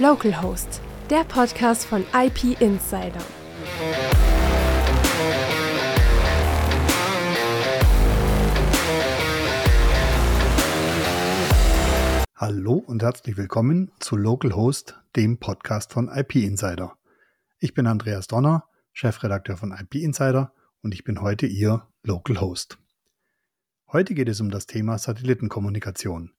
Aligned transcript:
Local 0.00 0.40
Host, 0.42 0.80
der 1.10 1.24
Podcast 1.24 1.84
von 1.84 2.04
IP 2.14 2.60
Insider. 2.60 3.20
Hallo 12.36 12.74
und 12.74 13.02
herzlich 13.02 13.36
willkommen 13.36 13.90
zu 13.98 14.14
Local 14.14 14.54
Host, 14.54 14.94
dem 15.16 15.38
Podcast 15.38 15.92
von 15.92 16.08
IP 16.08 16.36
Insider. 16.36 16.96
Ich 17.58 17.74
bin 17.74 17.88
Andreas 17.88 18.28
Donner, 18.28 18.68
Chefredakteur 18.92 19.56
von 19.56 19.72
IP 19.72 19.96
Insider 19.96 20.52
und 20.80 20.94
ich 20.94 21.02
bin 21.02 21.20
heute 21.20 21.46
Ihr 21.46 21.88
Local 22.04 22.40
Host. 22.40 22.78
Heute 23.90 24.14
geht 24.14 24.28
es 24.28 24.40
um 24.40 24.52
das 24.52 24.68
Thema 24.68 24.96
Satellitenkommunikation. 24.96 26.30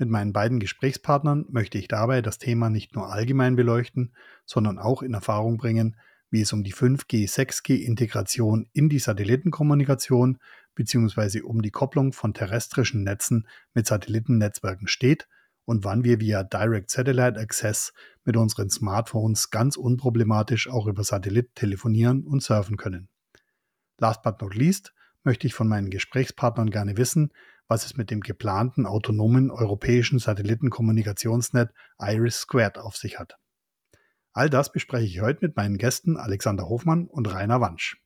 Mit 0.00 0.08
meinen 0.08 0.32
beiden 0.32 0.60
Gesprächspartnern 0.60 1.44
möchte 1.50 1.76
ich 1.76 1.86
dabei 1.86 2.22
das 2.22 2.38
Thema 2.38 2.70
nicht 2.70 2.94
nur 2.94 3.12
allgemein 3.12 3.54
beleuchten, 3.54 4.14
sondern 4.46 4.78
auch 4.78 5.02
in 5.02 5.12
Erfahrung 5.12 5.58
bringen, 5.58 5.94
wie 6.30 6.40
es 6.40 6.54
um 6.54 6.64
die 6.64 6.72
5G, 6.72 7.30
6G-Integration 7.30 8.66
in 8.72 8.88
die 8.88 8.98
Satellitenkommunikation 8.98 10.38
bzw. 10.74 11.42
um 11.42 11.60
die 11.60 11.70
Kopplung 11.70 12.14
von 12.14 12.32
terrestrischen 12.32 13.02
Netzen 13.02 13.46
mit 13.74 13.86
Satellitennetzwerken 13.86 14.88
steht 14.88 15.28
und 15.66 15.84
wann 15.84 16.02
wir 16.02 16.18
via 16.18 16.44
Direct 16.44 16.88
Satellite 16.88 17.38
Access 17.38 17.92
mit 18.24 18.38
unseren 18.38 18.70
Smartphones 18.70 19.50
ganz 19.50 19.76
unproblematisch 19.76 20.70
auch 20.70 20.86
über 20.86 21.04
Satellit 21.04 21.54
telefonieren 21.54 22.26
und 22.26 22.42
surfen 22.42 22.78
können. 22.78 23.10
Last 23.98 24.22
but 24.22 24.40
not 24.40 24.54
least 24.54 24.94
möchte 25.24 25.46
ich 25.46 25.52
von 25.52 25.68
meinen 25.68 25.90
Gesprächspartnern 25.90 26.70
gerne 26.70 26.96
wissen, 26.96 27.34
was 27.70 27.86
es 27.86 27.96
mit 27.96 28.10
dem 28.10 28.20
geplanten 28.20 28.84
autonomen 28.84 29.52
europäischen 29.52 30.18
Satellitenkommunikationsnet 30.18 31.70
Iris 32.00 32.40
Squared 32.40 32.78
auf 32.78 32.96
sich 32.96 33.20
hat. 33.20 33.36
All 34.32 34.50
das 34.50 34.72
bespreche 34.72 35.06
ich 35.06 35.20
heute 35.20 35.38
mit 35.42 35.56
meinen 35.56 35.78
Gästen 35.78 36.16
Alexander 36.16 36.68
Hofmann 36.68 37.06
und 37.06 37.32
Rainer 37.32 37.60
Wansch. 37.60 38.02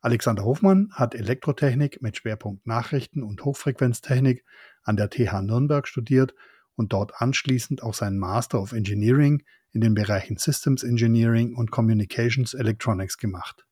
Alexander 0.00 0.44
Hofmann 0.44 0.90
hat 0.92 1.16
Elektrotechnik 1.16 2.00
mit 2.00 2.16
Schwerpunkt 2.16 2.64
Nachrichten 2.64 3.24
und 3.24 3.44
Hochfrequenztechnik 3.44 4.44
an 4.84 4.96
der 4.96 5.10
TH 5.10 5.42
Nürnberg 5.42 5.88
studiert 5.88 6.36
und 6.76 6.92
dort 6.92 7.20
anschließend 7.20 7.82
auch 7.82 7.94
seinen 7.94 8.18
Master 8.18 8.62
of 8.62 8.70
Engineering 8.70 9.42
in 9.72 9.80
den 9.80 9.94
Bereichen 9.94 10.36
Systems 10.36 10.84
Engineering 10.84 11.56
und 11.56 11.72
Communications 11.72 12.54
Electronics 12.54 13.18
gemacht. 13.18 13.66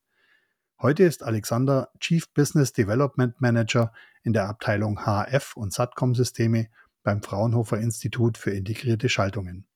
Heute 0.80 1.02
ist 1.02 1.24
Alexander 1.24 1.90
Chief 1.98 2.32
Business 2.34 2.72
Development 2.72 3.40
Manager 3.40 3.92
in 4.22 4.32
der 4.32 4.48
Abteilung 4.48 5.00
HF 5.00 5.56
und 5.56 5.72
Satcom-Systeme 5.72 6.68
beim 7.02 7.20
Fraunhofer 7.20 7.78
Institut 7.78 8.38
für 8.38 8.52
integrierte 8.52 9.08
Schaltungen. 9.08 9.66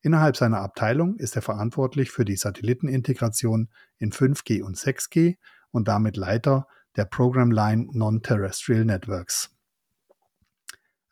Innerhalb 0.00 0.36
seiner 0.36 0.58
Abteilung 0.58 1.14
ist 1.14 1.36
er 1.36 1.42
verantwortlich 1.42 2.10
für 2.10 2.24
die 2.24 2.34
Satellitenintegration 2.34 3.68
in 3.98 4.10
5G 4.10 4.62
und 4.62 4.76
6G 4.76 5.36
und 5.70 5.86
damit 5.86 6.16
Leiter 6.16 6.66
der 6.96 7.04
Program 7.04 7.52
Line 7.52 7.86
Non-Terrestrial 7.92 8.84
Networks. 8.84 9.54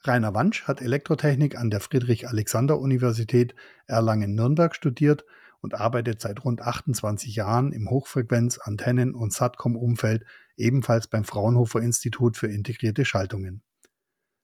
Rainer 0.03 0.35
Wansch 0.35 0.65
hat 0.65 0.83
Elektrotechnik 0.83 1.57
an 1.57 1.71
der 1.71 1.79
Friedrich-Alexander-Universität 1.79 3.55
Erlangen-Nürnberg 3.87 4.75
studiert 4.75 5.25
und 5.61 5.75
arbeitet 5.75 6.21
seit 6.21 6.45
rund 6.45 6.63
28 6.63 7.35
Jahren 7.35 7.73
im 7.73 7.89
Hochfrequenz-, 7.91 8.59
Antennen- 8.59 9.15
und 9.15 9.33
Satcom-Umfeld, 9.33 10.25
ebenfalls 10.57 11.07
beim 11.07 11.25
Fraunhofer 11.25 11.81
Institut 11.81 12.37
für 12.37 12.49
integrierte 12.49 13.05
Schaltungen. 13.05 13.63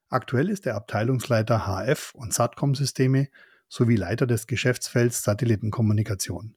Aktuell 0.09 0.51
ist 0.51 0.67
er 0.67 0.77
Abteilungsleiter 0.77 1.67
HF 1.67 2.15
und 2.15 2.33
Satcom-Systeme 2.33 3.29
sowie 3.69 3.97
Leiter 3.97 4.27
des 4.27 4.47
Geschäftsfelds 4.47 5.23
Satellitenkommunikation. 5.23 6.55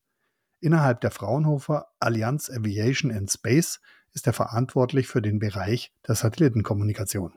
Innerhalb 0.60 1.02
der 1.02 1.12
Fraunhofer 1.12 1.88
Allianz 2.00 2.50
Aviation 2.50 3.12
and 3.12 3.32
Space 3.32 3.80
ist 4.14 4.28
er 4.28 4.34
verantwortlich 4.34 5.08
für 5.08 5.22
den 5.22 5.40
Bereich 5.40 5.94
der 6.08 6.16
Satellitenkommunikation. 6.16 7.34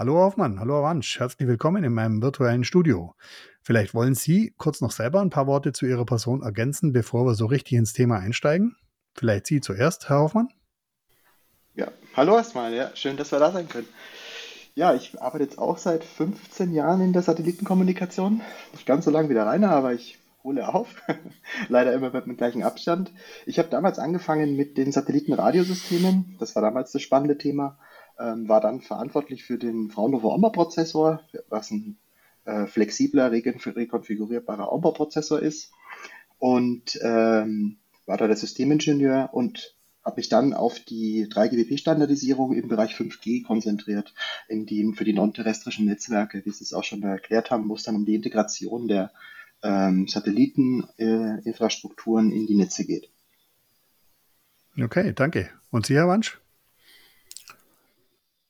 Hallo 0.00 0.14
Hoffmann, 0.14 0.60
hallo 0.60 0.78
Avansch, 0.78 1.18
herzlich 1.18 1.48
willkommen 1.48 1.82
in 1.82 1.92
meinem 1.92 2.22
virtuellen 2.22 2.62
Studio. 2.62 3.16
Vielleicht 3.62 3.94
wollen 3.94 4.14
Sie 4.14 4.54
kurz 4.56 4.80
noch 4.80 4.92
selber 4.92 5.20
ein 5.20 5.30
paar 5.30 5.48
Worte 5.48 5.72
zu 5.72 5.86
Ihrer 5.86 6.04
Person 6.06 6.40
ergänzen, 6.40 6.92
bevor 6.92 7.26
wir 7.26 7.34
so 7.34 7.46
richtig 7.46 7.72
ins 7.72 7.94
Thema 7.94 8.20
einsteigen. 8.20 8.76
Vielleicht 9.16 9.48
Sie 9.48 9.60
zuerst, 9.60 10.08
Herr 10.08 10.20
Hoffmann. 10.20 10.50
Ja, 11.74 11.88
hallo 12.14 12.36
erstmal, 12.36 12.72
ja, 12.74 12.94
schön, 12.94 13.16
dass 13.16 13.32
wir 13.32 13.40
da 13.40 13.50
sein 13.50 13.68
können. 13.68 13.88
Ja, 14.76 14.94
ich 14.94 15.20
arbeite 15.20 15.42
jetzt 15.42 15.58
auch 15.58 15.78
seit 15.78 16.04
15 16.04 16.72
Jahren 16.72 17.00
in 17.00 17.12
der 17.12 17.22
Satellitenkommunikation. 17.22 18.40
Nicht 18.70 18.86
ganz 18.86 19.04
so 19.04 19.10
lange 19.10 19.30
wie 19.30 19.34
der 19.34 19.46
Rainer, 19.46 19.72
aber 19.72 19.94
ich 19.94 20.20
hole 20.44 20.72
auf. 20.72 20.94
Leider 21.68 21.92
immer 21.92 22.12
mit 22.12 22.24
dem 22.24 22.36
gleichen 22.36 22.62
Abstand. 22.62 23.10
Ich 23.46 23.58
habe 23.58 23.68
damals 23.68 23.98
angefangen 23.98 24.54
mit 24.54 24.78
den 24.78 24.92
Satellitenradiosystemen. 24.92 26.36
Das 26.38 26.54
war 26.54 26.62
damals 26.62 26.92
das 26.92 27.02
spannende 27.02 27.36
Thema. 27.36 27.80
Ähm, 28.18 28.48
war 28.48 28.60
dann 28.60 28.80
verantwortlich 28.80 29.44
für 29.44 29.58
den 29.58 29.90
Fraunhofer 29.90 30.28
Omber-Prozessor, 30.28 31.20
was 31.48 31.70
ein 31.70 31.98
äh, 32.44 32.66
flexibler, 32.66 33.30
rekonfigurierbarer 33.30 34.72
Omber-Prozessor 34.72 35.40
ist. 35.40 35.70
Und 36.38 36.98
ähm, 37.02 37.78
war 38.06 38.16
da 38.16 38.26
der 38.26 38.36
Systemingenieur 38.36 39.28
und 39.32 39.76
habe 40.04 40.16
mich 40.16 40.30
dann 40.30 40.54
auf 40.54 40.80
die 40.80 41.26
3GPP-Standardisierung 41.26 42.54
im 42.54 42.68
Bereich 42.68 42.94
5G 42.94 43.44
konzentriert, 43.44 44.14
in 44.48 44.64
die, 44.64 44.94
für 44.94 45.04
die 45.04 45.12
non-terrestrischen 45.12 45.84
Netzwerke, 45.84 46.42
wie 46.44 46.50
Sie 46.50 46.64
es 46.64 46.72
auch 46.72 46.84
schon 46.84 47.02
erklärt 47.02 47.50
haben, 47.50 47.70
es 47.72 47.82
dann 47.82 47.96
um 47.96 48.06
die 48.06 48.14
Integration 48.14 48.88
der 48.88 49.12
ähm, 49.62 50.08
Satelliteninfrastrukturen 50.08 52.32
äh, 52.32 52.34
in 52.34 52.46
die 52.46 52.56
Netze 52.56 52.86
geht. 52.86 53.10
Okay, 54.80 55.12
danke. 55.14 55.50
Und 55.70 55.84
Sie, 55.86 55.94
Herr 55.94 56.08
Wansch? 56.08 56.40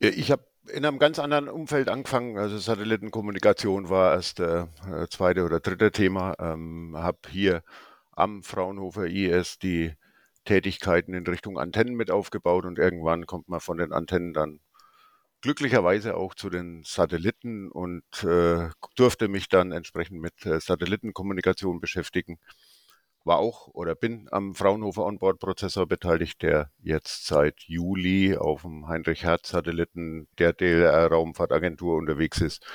Ich 0.01 0.31
habe 0.31 0.45
in 0.69 0.85
einem 0.85 0.99
ganz 0.99 1.19
anderen 1.19 1.49
Umfeld 1.49 1.89
angefangen. 1.89 2.39
Also 2.39 2.59
Satellitenkommunikation 2.59 3.89
war 3.89 4.13
erst 4.15 4.39
äh, 4.41 4.67
zweite 5.11 5.45
oder 5.45 5.61
dritte 5.61 5.91
Thema. 5.91 6.35
Ähm, 6.39 6.95
habe 6.97 7.19
hier 7.31 7.63
am 8.13 8.43
Fraunhofer 8.43 9.07
IS 9.07 9.59
die 9.59 9.95
Tätigkeiten 10.45 11.15
in 11.15 11.27
Richtung 11.27 11.59
Antennen 11.59 11.95
mit 11.95 12.11
aufgebaut 12.11 12.65
und 12.65 12.79
irgendwann 12.79 13.27
kommt 13.27 13.49
man 13.49 13.61
von 13.61 13.79
den 13.79 13.93
Antennen 13.93 14.33
dann 14.33 14.61
glücklicherweise 15.41 16.17
auch 16.17 16.35
zu 16.35 16.51
den 16.51 16.83
Satelliten 16.85 17.71
und 17.71 18.05
äh, 18.25 18.71
durfte 18.97 19.29
mich 19.29 19.49
dann 19.49 19.73
entsprechend 19.73 20.21
mit 20.21 20.47
äh, 20.47 20.61
Satellitenkommunikation 20.61 21.81
beschäftigen. 21.81 22.39
War 23.29 23.41
auch 23.41 23.69
oder 23.69 23.95
bin 23.95 24.27
am 24.31 24.55
Fraunhofer 24.55 25.05
Onboard-Prozessor 25.05 25.87
beteiligt, 25.87 26.41
der 26.41 26.71
jetzt 26.79 27.27
seit 27.27 27.61
Juli 27.61 28.35
auf 28.39 28.63
dem 28.63 28.89
Heinrich-Hertz-Satelliten 28.89 30.29
der 30.39 30.55
DLR-Raumfahrtagentur 30.55 31.97
unterwegs 31.97 32.41
ist 32.41 32.67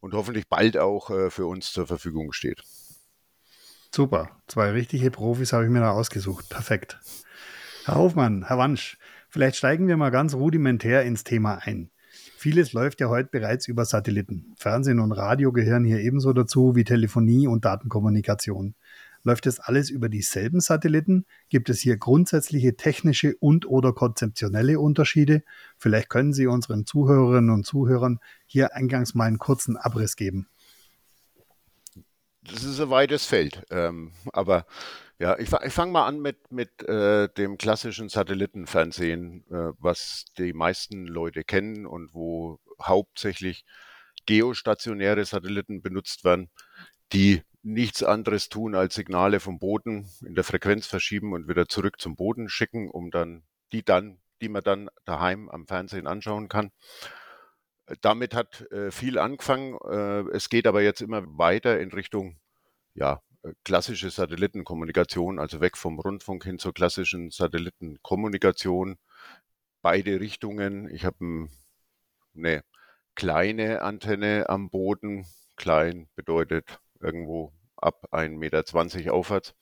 und 0.00 0.14
hoffentlich 0.14 0.48
bald 0.48 0.78
auch 0.78 1.10
äh, 1.10 1.28
für 1.28 1.44
uns 1.44 1.70
zur 1.72 1.86
Verfügung 1.86 2.32
steht. 2.32 2.62
Super, 3.94 4.40
zwei 4.46 4.70
richtige 4.70 5.10
Profis 5.10 5.52
habe 5.52 5.64
ich 5.64 5.70
mir 5.70 5.80
da 5.80 5.90
ausgesucht. 5.90 6.48
Perfekt. 6.48 6.98
Herr 7.84 7.96
Hofmann, 7.96 8.46
Herr 8.46 8.56
Wansch, 8.56 8.96
vielleicht 9.28 9.56
steigen 9.56 9.86
wir 9.86 9.98
mal 9.98 10.10
ganz 10.10 10.32
rudimentär 10.32 11.02
ins 11.02 11.24
Thema 11.24 11.58
ein. 11.62 11.90
Vieles 12.38 12.72
läuft 12.72 13.02
ja 13.02 13.10
heute 13.10 13.28
bereits 13.30 13.68
über 13.68 13.84
Satelliten. 13.84 14.54
Fernsehen 14.56 14.98
und 14.98 15.12
Radio 15.12 15.52
gehören 15.52 15.84
hier 15.84 15.98
ebenso 15.98 16.32
dazu 16.32 16.74
wie 16.74 16.84
Telefonie 16.84 17.46
und 17.46 17.66
Datenkommunikation. 17.66 18.74
Läuft 19.22 19.46
es 19.46 19.60
alles 19.60 19.90
über 19.90 20.08
dieselben 20.08 20.60
Satelliten? 20.60 21.26
Gibt 21.48 21.68
es 21.68 21.80
hier 21.80 21.96
grundsätzliche 21.96 22.76
technische 22.76 23.36
und 23.36 23.66
oder 23.66 23.92
konzeptionelle 23.92 24.80
Unterschiede? 24.80 25.42
Vielleicht 25.76 26.08
können 26.08 26.32
Sie 26.32 26.46
unseren 26.46 26.86
Zuhörerinnen 26.86 27.50
und 27.50 27.66
Zuhörern 27.66 28.20
hier 28.46 28.74
eingangs 28.74 29.14
mal 29.14 29.26
einen 29.26 29.38
kurzen 29.38 29.76
Abriss 29.76 30.16
geben. 30.16 30.48
Das 32.42 32.64
ist 32.64 32.80
ein 32.80 32.90
weites 32.90 33.26
Feld, 33.26 33.62
ähm, 33.70 34.12
aber 34.32 34.66
ja, 35.18 35.38
ich, 35.38 35.52
ich 35.52 35.72
fange 35.74 35.92
mal 35.92 36.06
an 36.06 36.20
mit, 36.20 36.50
mit 36.50 36.82
äh, 36.88 37.28
dem 37.28 37.58
klassischen 37.58 38.08
Satellitenfernsehen, 38.08 39.44
äh, 39.50 39.72
was 39.78 40.24
die 40.38 40.54
meisten 40.54 41.06
Leute 41.06 41.44
kennen 41.44 41.84
und 41.84 42.14
wo 42.14 42.58
hauptsächlich 42.82 43.66
geostationäre 44.24 45.26
Satelliten 45.26 45.82
benutzt 45.82 46.24
werden, 46.24 46.48
die 47.12 47.42
nichts 47.62 48.02
anderes 48.02 48.48
tun, 48.48 48.74
als 48.74 48.94
Signale 48.94 49.40
vom 49.40 49.58
Boden 49.58 50.08
in 50.24 50.34
der 50.34 50.44
Frequenz 50.44 50.86
verschieben 50.86 51.32
und 51.32 51.48
wieder 51.48 51.68
zurück 51.68 52.00
zum 52.00 52.16
Boden 52.16 52.48
schicken, 52.48 52.90
um 52.90 53.10
dann 53.10 53.42
die 53.72 53.84
dann, 53.84 54.18
die 54.40 54.48
man 54.48 54.62
dann 54.62 54.90
daheim 55.04 55.48
am 55.48 55.66
Fernsehen 55.66 56.06
anschauen 56.06 56.48
kann. 56.48 56.72
Damit 58.00 58.34
hat 58.34 58.70
äh, 58.70 58.90
viel 58.90 59.18
angefangen. 59.18 59.76
Äh, 59.88 60.30
es 60.34 60.48
geht 60.48 60.66
aber 60.66 60.82
jetzt 60.82 61.02
immer 61.02 61.22
weiter 61.26 61.80
in 61.80 61.90
Richtung 61.90 62.38
ja, 62.94 63.20
äh, 63.42 63.52
klassische 63.64 64.10
Satellitenkommunikation, 64.10 65.38
also 65.38 65.60
weg 65.60 65.76
vom 65.76 65.98
Rundfunk 65.98 66.44
hin 66.44 66.58
zur 66.58 66.72
klassischen 66.72 67.30
Satellitenkommunikation. 67.30 68.96
Beide 69.82 70.20
Richtungen. 70.20 70.88
Ich 70.94 71.04
habe 71.04 71.48
eine 72.36 72.62
kleine 73.14 73.82
Antenne 73.82 74.48
am 74.48 74.70
Boden. 74.70 75.26
Klein 75.56 76.08
bedeutet 76.14 76.80
irgendwo 77.00 77.52
ab 77.76 78.08
1,20 78.12 78.96
Meter 78.98 79.14
aufwärts, 79.14 79.54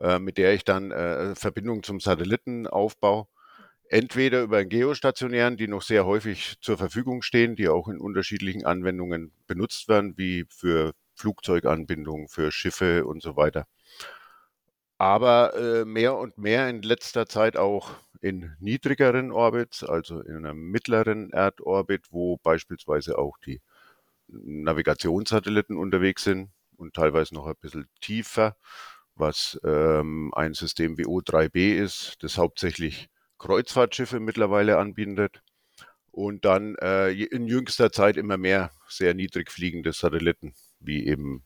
äh, 0.00 0.18
mit 0.18 0.38
der 0.38 0.54
ich 0.54 0.64
dann 0.64 0.90
äh, 0.90 1.34
Verbindung 1.34 1.82
zum 1.82 2.00
Satelliten 2.00 2.66
aufbaue. 2.66 3.26
Entweder 3.88 4.42
über 4.42 4.58
einen 4.58 4.68
geostationären, 4.68 5.56
die 5.56 5.68
noch 5.68 5.82
sehr 5.82 6.06
häufig 6.06 6.56
zur 6.60 6.76
Verfügung 6.76 7.22
stehen, 7.22 7.54
die 7.54 7.68
auch 7.68 7.88
in 7.88 8.00
unterschiedlichen 8.00 8.66
Anwendungen 8.66 9.32
benutzt 9.46 9.88
werden, 9.88 10.14
wie 10.18 10.44
für 10.48 10.92
Flugzeuganbindung, 11.14 12.28
für 12.28 12.50
Schiffe 12.50 13.06
und 13.06 13.22
so 13.22 13.36
weiter. 13.36 13.66
Aber 14.98 15.54
äh, 15.54 15.84
mehr 15.84 16.16
und 16.16 16.38
mehr 16.38 16.68
in 16.68 16.82
letzter 16.82 17.26
Zeit 17.26 17.56
auch 17.56 17.90
in 18.20 18.56
niedrigeren 18.60 19.30
Orbits, 19.30 19.84
also 19.84 20.20
in 20.20 20.46
einem 20.46 20.70
mittleren 20.70 21.30
Erdorbit, 21.32 22.06
wo 22.10 22.38
beispielsweise 22.38 23.18
auch 23.18 23.36
die 23.38 23.60
Navigationssatelliten 24.28 25.76
unterwegs 25.76 26.24
sind 26.24 26.50
und 26.76 26.94
teilweise 26.94 27.34
noch 27.34 27.46
ein 27.46 27.56
bisschen 27.60 27.88
tiefer, 28.00 28.56
was 29.14 29.58
ähm, 29.64 30.32
ein 30.34 30.54
System 30.54 30.98
wie 30.98 31.06
O3B 31.06 31.76
ist, 31.76 32.16
das 32.20 32.38
hauptsächlich 32.38 33.08
Kreuzfahrtschiffe 33.38 34.20
mittlerweile 34.20 34.78
anbietet. 34.78 35.42
Und 36.10 36.44
dann 36.46 36.76
äh, 36.76 37.10
in 37.10 37.46
jüngster 37.46 37.92
Zeit 37.92 38.16
immer 38.16 38.38
mehr 38.38 38.70
sehr 38.88 39.12
niedrig 39.12 39.50
fliegende 39.50 39.92
Satelliten, 39.92 40.54
wie 40.80 41.06
eben 41.06 41.44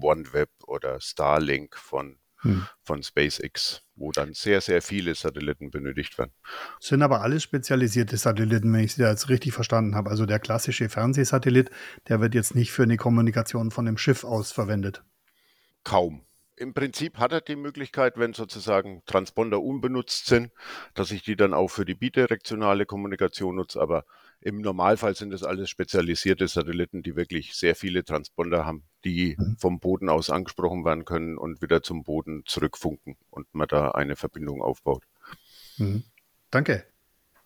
OneWeb 0.00 0.50
oder 0.66 1.00
Starlink 1.00 1.76
von 1.76 2.18
hm. 2.42 2.66
von 2.82 3.02
SpaceX, 3.02 3.82
wo 3.94 4.12
dann 4.12 4.34
sehr, 4.34 4.60
sehr 4.60 4.82
viele 4.82 5.14
Satelliten 5.14 5.70
benötigt 5.70 6.18
werden. 6.18 6.32
Sind 6.80 7.02
aber 7.02 7.22
alles 7.22 7.42
spezialisierte 7.42 8.16
Satelliten, 8.16 8.72
wenn 8.72 8.84
ich 8.84 8.94
sie 8.94 9.02
jetzt 9.02 9.28
richtig 9.28 9.52
verstanden 9.52 9.94
habe. 9.94 10.10
Also 10.10 10.26
der 10.26 10.38
klassische 10.38 10.88
Fernsehsatellit, 10.88 11.70
der 12.08 12.20
wird 12.20 12.34
jetzt 12.34 12.54
nicht 12.54 12.72
für 12.72 12.82
eine 12.82 12.96
Kommunikation 12.96 13.70
von 13.70 13.86
dem 13.86 13.96
Schiff 13.96 14.24
aus 14.24 14.52
verwendet. 14.52 15.02
Kaum. 15.84 16.24
Im 16.56 16.74
Prinzip 16.74 17.18
hat 17.18 17.32
er 17.32 17.40
die 17.40 17.56
Möglichkeit, 17.56 18.18
wenn 18.18 18.34
sozusagen 18.34 19.02
Transponder 19.06 19.60
unbenutzt 19.60 20.26
sind, 20.26 20.52
dass 20.94 21.10
ich 21.10 21.22
die 21.22 21.34
dann 21.34 21.54
auch 21.54 21.68
für 21.68 21.84
die 21.84 21.94
bidirektionale 21.94 22.86
Kommunikation 22.86 23.56
nutze, 23.56 23.80
aber 23.80 24.04
im 24.42 24.60
Normalfall 24.60 25.14
sind 25.14 25.32
es 25.32 25.44
alles 25.44 25.70
spezialisierte 25.70 26.48
Satelliten, 26.48 27.02
die 27.02 27.14
wirklich 27.14 27.54
sehr 27.54 27.76
viele 27.76 28.04
Transponder 28.04 28.66
haben, 28.66 28.82
die 29.04 29.36
mhm. 29.38 29.56
vom 29.58 29.78
Boden 29.78 30.08
aus 30.08 30.30
angesprochen 30.30 30.84
werden 30.84 31.04
können 31.04 31.38
und 31.38 31.62
wieder 31.62 31.82
zum 31.82 32.02
Boden 32.02 32.42
zurückfunken 32.44 33.16
und 33.30 33.46
man 33.54 33.68
da 33.68 33.92
eine 33.92 34.16
Verbindung 34.16 34.60
aufbaut. 34.60 35.04
Mhm. 35.78 36.02
Danke. 36.50 36.84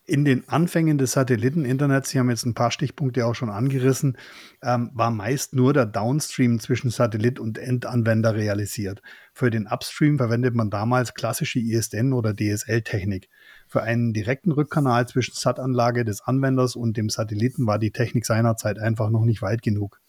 In 0.08 0.25
den 0.25 0.48
Anfängen 0.48 0.98
des 0.98 1.12
Satelliteninternets, 1.12 2.10
Sie 2.10 2.20
haben 2.20 2.31
jetzt 2.31 2.46
ein 2.46 2.54
paar 2.54 2.70
Stichpunkte 2.70 3.26
auch 3.26 3.34
schon 3.34 3.50
angerissen, 3.50 4.16
ähm, 4.62 4.90
war 4.94 5.10
meist 5.10 5.52
nur 5.52 5.72
der 5.72 5.84
Downstream 5.84 6.60
zwischen 6.60 6.90
Satellit 6.90 7.40
und 7.40 7.58
Endanwender 7.58 8.37
realisiert. 8.37 9.02
Für 9.34 9.50
den 9.50 9.66
Upstream 9.66 10.16
verwendet 10.16 10.54
man 10.54 10.70
damals 10.70 11.12
klassische 11.12 11.58
ISDN 11.58 12.12
oder 12.12 12.34
DSL-Technik. 12.34 13.28
Für 13.76 13.82
einen 13.82 14.14
direkten 14.14 14.52
Rückkanal 14.52 15.06
zwischen 15.06 15.34
SAT-Anlage 15.34 16.06
des 16.06 16.23
Anwenders 16.23 16.76
und 16.76 16.96
dem 16.96 17.11
Satelliten 17.11 17.67
war 17.67 17.78
die 17.78 17.90
Technik 17.90 18.25
seinerzeit 18.25 18.78
einfach 18.78 19.11
noch 19.11 19.26
nicht 19.26 19.43
weit 19.43 19.61
genug. 19.61 20.00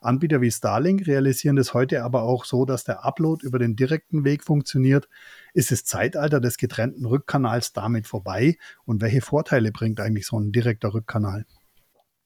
Anbieter 0.00 0.40
wie 0.42 0.50
Starlink 0.52 1.08
realisieren 1.08 1.58
es 1.58 1.74
heute 1.74 2.04
aber 2.04 2.22
auch 2.22 2.44
so, 2.44 2.64
dass 2.64 2.84
der 2.84 3.04
Upload 3.04 3.44
über 3.44 3.58
den 3.58 3.74
direkten 3.74 4.24
Weg 4.24 4.44
funktioniert. 4.44 5.08
Ist 5.54 5.72
das 5.72 5.82
Zeitalter 5.84 6.38
des 6.38 6.56
getrennten 6.56 7.04
Rückkanals 7.04 7.72
damit 7.72 8.06
vorbei? 8.06 8.58
Und 8.84 9.02
welche 9.02 9.22
Vorteile 9.22 9.72
bringt 9.72 9.98
eigentlich 9.98 10.28
so 10.28 10.38
ein 10.38 10.52
direkter 10.52 10.94
Rückkanal? 10.94 11.46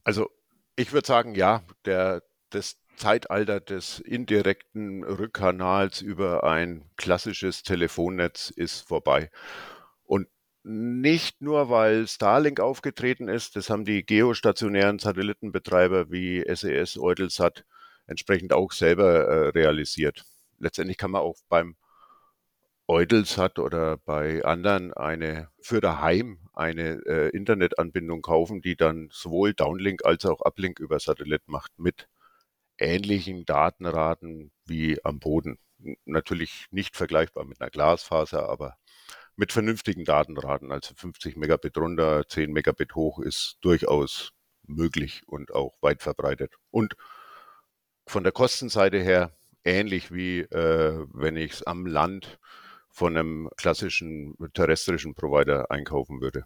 Also 0.05 0.29
ich 0.77 0.93
würde 0.93 1.07
sagen, 1.07 1.35
ja, 1.35 1.63
der, 1.87 2.23
das 2.51 2.77
Zeitalter 2.97 3.59
des 3.59 4.01
indirekten 4.01 5.03
Rückkanals 5.03 6.03
über 6.03 6.45
ein 6.45 6.85
klassisches 6.99 7.63
Telefonnetz 7.63 8.51
ist 8.55 8.87
vorbei. 8.87 9.31
Nicht 10.63 11.41
nur, 11.41 11.71
weil 11.71 12.07
Starlink 12.07 12.61
aufgetreten 12.61 13.29
ist, 13.29 13.57
das 13.57 13.71
haben 13.71 13.85
die 13.87 14.05
geostationären 14.05 14.99
Satellitenbetreiber 14.99 16.11
wie 16.11 16.45
SES, 16.47 16.97
e 16.97 17.01
Eutelsat 17.01 17.65
entsprechend 18.07 18.53
auch 18.53 18.73
selber 18.73 19.27
äh, 19.27 19.49
realisiert. 19.51 20.25
Letztendlich 20.59 20.99
kann 20.99 21.13
man 21.13 21.23
auch 21.23 21.37
beim 21.49 21.77
Eutelsat 22.87 23.59
oder 23.59 23.99
bei 23.99 24.45
anderen 24.45 24.93
eine 24.93 25.49
für 25.63 25.81
daheim 25.81 26.41
eine 26.53 27.01
äh, 27.07 27.29
Internetanbindung 27.31 28.21
kaufen, 28.21 28.61
die 28.63 28.77
dann 28.77 29.09
sowohl 29.13 29.55
Downlink 29.55 30.05
als 30.05 30.27
auch 30.27 30.41
Uplink 30.45 30.81
über 30.81 30.99
Satellit 30.99 31.47
macht 31.47 31.71
mit 31.79 32.09
ähnlichen 32.79 33.45
Datenraten 33.47 34.51
wie 34.67 35.03
am 35.05 35.21
Boden. 35.21 35.59
Natürlich 36.05 36.67
nicht 36.73 36.97
vergleichbar 36.97 37.45
mit 37.45 37.61
einer 37.61 37.71
Glasfaser, 37.71 38.49
aber 38.49 38.77
mit 39.41 39.53
vernünftigen 39.53 40.05
Datenraten, 40.05 40.71
also 40.71 40.93
50 40.95 41.37
Megabit 41.37 41.79
runter, 41.79 42.29
10 42.29 42.53
Megabit 42.53 42.95
hoch, 42.95 43.19
ist 43.21 43.57
durchaus 43.63 44.35
möglich 44.67 45.23
und 45.27 45.55
auch 45.55 45.79
weit 45.81 46.03
verbreitet. 46.03 46.57
Und 46.71 46.95
von 48.07 48.23
der 48.23 48.33
Kostenseite 48.33 49.01
her 49.01 49.35
ähnlich 49.65 50.13
wie 50.13 50.41
äh, 50.41 51.07
wenn 51.15 51.39
ich 51.39 51.53
es 51.53 51.63
am 51.63 51.87
Land 51.87 52.39
von 52.91 53.17
einem 53.17 53.49
klassischen 53.57 54.37
terrestrischen 54.53 55.15
Provider 55.15 55.71
einkaufen 55.71 56.21
würde. 56.21 56.45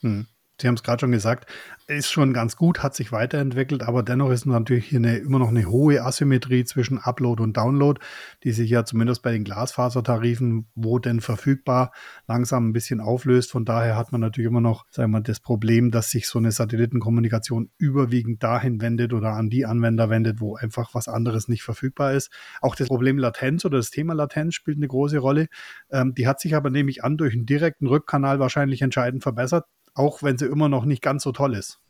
Hm. 0.00 0.26
Sie 0.60 0.68
haben 0.68 0.74
es 0.74 0.82
gerade 0.82 1.00
schon 1.00 1.12
gesagt, 1.12 1.50
ist 1.86 2.10
schon 2.10 2.32
ganz 2.32 2.56
gut, 2.56 2.82
hat 2.82 2.94
sich 2.94 3.12
weiterentwickelt, 3.12 3.82
aber 3.82 4.02
dennoch 4.02 4.30
ist 4.30 4.46
natürlich 4.46 4.86
hier 4.86 4.98
eine, 4.98 5.18
immer 5.18 5.38
noch 5.38 5.50
eine 5.50 5.66
hohe 5.66 6.02
Asymmetrie 6.02 6.64
zwischen 6.64 6.98
Upload 6.98 7.42
und 7.42 7.56
Download, 7.56 8.00
die 8.42 8.52
sich 8.52 8.70
ja 8.70 8.84
zumindest 8.84 9.22
bei 9.22 9.32
den 9.32 9.44
Glasfasertarifen, 9.44 10.66
wo 10.74 10.98
denn 10.98 11.20
verfügbar, 11.20 11.92
langsam 12.26 12.68
ein 12.68 12.72
bisschen 12.72 13.00
auflöst. 13.00 13.52
Von 13.52 13.66
daher 13.66 13.96
hat 13.96 14.12
man 14.12 14.20
natürlich 14.22 14.48
immer 14.48 14.62
noch, 14.62 14.86
sagen 14.90 15.10
wir 15.10 15.18
mal, 15.18 15.22
das 15.22 15.40
Problem, 15.40 15.90
dass 15.90 16.10
sich 16.10 16.26
so 16.26 16.38
eine 16.38 16.50
Satellitenkommunikation 16.50 17.70
überwiegend 17.76 18.42
dahin 18.42 18.80
wendet 18.80 19.12
oder 19.12 19.34
an 19.34 19.50
die 19.50 19.66
Anwender 19.66 20.08
wendet, 20.08 20.40
wo 20.40 20.56
einfach 20.56 20.94
was 20.94 21.06
anderes 21.06 21.48
nicht 21.48 21.62
verfügbar 21.62 22.14
ist. 22.14 22.32
Auch 22.62 22.74
das 22.74 22.88
Problem 22.88 23.18
Latenz 23.18 23.64
oder 23.66 23.76
das 23.76 23.90
Thema 23.90 24.14
Latenz 24.14 24.54
spielt 24.54 24.78
eine 24.78 24.88
große 24.88 25.18
Rolle. 25.18 25.48
Ähm, 25.90 26.14
die 26.14 26.26
hat 26.26 26.40
sich 26.40 26.56
aber 26.56 26.70
nämlich 26.70 27.04
an 27.04 27.16
durch 27.18 27.34
einen 27.34 27.46
direkten 27.46 27.86
Rückkanal 27.86 28.40
wahrscheinlich 28.40 28.82
entscheidend 28.82 29.22
verbessert 29.22 29.66
auch 29.96 30.22
wenn 30.22 30.38
sie 30.38 30.46
immer 30.46 30.68
noch 30.68 30.84
nicht 30.84 31.02
ganz 31.02 31.22
so 31.22 31.32
toll 31.32 31.54
ist. 31.54 31.80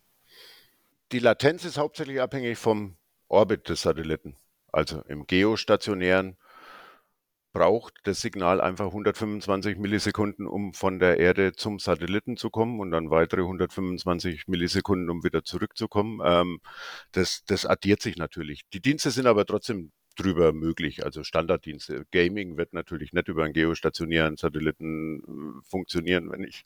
Die 1.12 1.19
Latenz 1.19 1.64
ist 1.64 1.78
hauptsächlich 1.78 2.21
abhängig 2.21 2.59
vom 2.59 2.97
Orbit 3.28 3.69
des 3.69 3.83
Satelliten. 3.83 4.37
Also 4.73 5.02
im 5.02 5.26
geostationären 5.26 6.37
braucht 7.52 7.95
das 8.04 8.21
Signal 8.21 8.61
einfach 8.61 8.87
125 8.87 9.78
Millisekunden, 9.78 10.47
um 10.47 10.75
von 10.75 10.99
der 10.99 11.19
Erde 11.19 11.52
zum 11.52 11.78
Satelliten 11.78 12.37
zu 12.37 12.50
kommen 12.50 12.80
und 12.80 12.90
dann 12.90 13.11
weitere 13.11 13.40
125 13.42 14.47
Millisekunden, 14.47 15.09
um 15.09 15.25
wieder 15.25 15.42
zurückzukommen. 15.42 16.21
Ähm, 16.23 16.61
das, 17.12 17.45
das 17.47 17.64
addiert 17.64 18.02
sich 18.02 18.16
natürlich. 18.16 18.69
Die 18.75 18.83
Dienste 18.83 19.11
sind 19.11 19.26
aber 19.26 19.47
trotzdem 19.47 19.90
drüber 20.16 20.52
möglich, 20.52 21.04
also 21.04 21.23
Standarddienste. 21.23 22.06
Gaming 22.11 22.56
wird 22.56 22.73
natürlich 22.73 23.12
nicht 23.12 23.28
über 23.28 23.44
einen 23.44 23.52
geostationären 23.52 24.37
Satelliten 24.37 25.20
äh, 25.20 25.68
funktionieren, 25.68 26.30
wenn 26.30 26.42
ich 26.42 26.64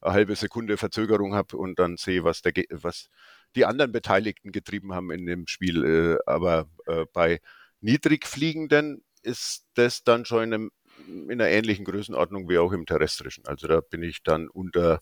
eine 0.00 0.14
halbe 0.14 0.36
Sekunde 0.36 0.76
Verzögerung 0.76 1.34
habe 1.34 1.56
und 1.56 1.78
dann 1.78 1.96
sehe, 1.96 2.24
was, 2.24 2.42
der, 2.42 2.52
was 2.70 3.08
die 3.56 3.64
anderen 3.64 3.92
Beteiligten 3.92 4.52
getrieben 4.52 4.92
haben 4.92 5.10
in 5.10 5.26
dem 5.26 5.46
Spiel. 5.46 5.84
Äh, 5.84 6.18
aber 6.26 6.68
äh, 6.86 7.06
bei 7.12 7.40
niedrigfliegenden 7.80 9.02
ist 9.22 9.66
das 9.74 10.04
dann 10.04 10.24
schon 10.24 10.44
in, 10.44 10.54
einem, 10.54 10.70
in 11.06 11.32
einer 11.32 11.48
ähnlichen 11.48 11.84
Größenordnung 11.84 12.48
wie 12.48 12.58
auch 12.58 12.72
im 12.72 12.86
terrestrischen. 12.86 13.46
Also 13.46 13.68
da 13.68 13.80
bin 13.80 14.02
ich 14.02 14.22
dann 14.22 14.48
unter 14.48 15.00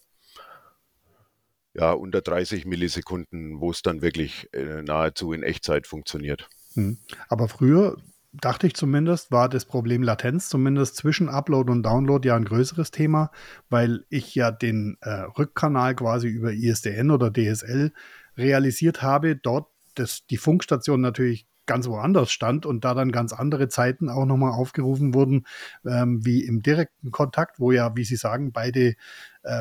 ja, 1.75 1.93
unter 1.93 2.23
30 2.23 2.65
Millisekunden, 2.65 3.61
wo 3.61 3.71
es 3.71 3.83
dann 3.83 4.01
wirklich 4.01 4.49
nahezu 4.55 5.35
in 5.35 5.43
Echtzeit 5.43 5.87
funktioniert. 5.87 6.49
Hm. 6.77 6.99
Aber 7.29 7.49
früher, 7.49 7.97
dachte 8.33 8.67
ich 8.67 8.75
zumindest, 8.75 9.31
war 9.31 9.49
das 9.49 9.65
Problem 9.65 10.03
Latenz 10.03 10.49
zumindest 10.49 10.97
zwischen 10.97 11.29
Upload 11.29 11.71
und 11.71 11.83
Download 11.83 12.27
ja 12.27 12.37
ein 12.37 12.45
größeres 12.45 12.91
Thema, 12.91 13.31
weil 13.69 14.05
ich 14.09 14.35
ja 14.35 14.51
den 14.51 14.99
äh, 15.01 15.11
Rückkanal 15.39 15.95
quasi 15.95 16.29
über 16.29 16.53
ISDN 16.53 17.11
oder 17.11 17.33
DSL 17.33 17.93
realisiert 18.37 19.03
habe, 19.03 19.37
dort 19.37 19.69
das, 19.95 20.27
die 20.27 20.37
Funkstation 20.37 21.01
natürlich 21.01 21.47
ganz 21.67 21.89
woanders 21.89 22.31
stand 22.31 22.65
und 22.65 22.85
da 22.85 22.95
dann 22.95 23.11
ganz 23.11 23.33
andere 23.33 23.69
Zeiten 23.69 24.09
auch 24.09 24.25
nochmal 24.25 24.53
aufgerufen 24.53 25.15
wurden, 25.15 25.47
ähm, 25.85 26.25
wie 26.25 26.45
im 26.45 26.63
direkten 26.63 27.11
Kontakt, 27.11 27.59
wo 27.59 27.73
ja, 27.73 27.97
wie 27.97 28.05
Sie 28.05 28.17
sagen, 28.17 28.53
beide 28.53 28.95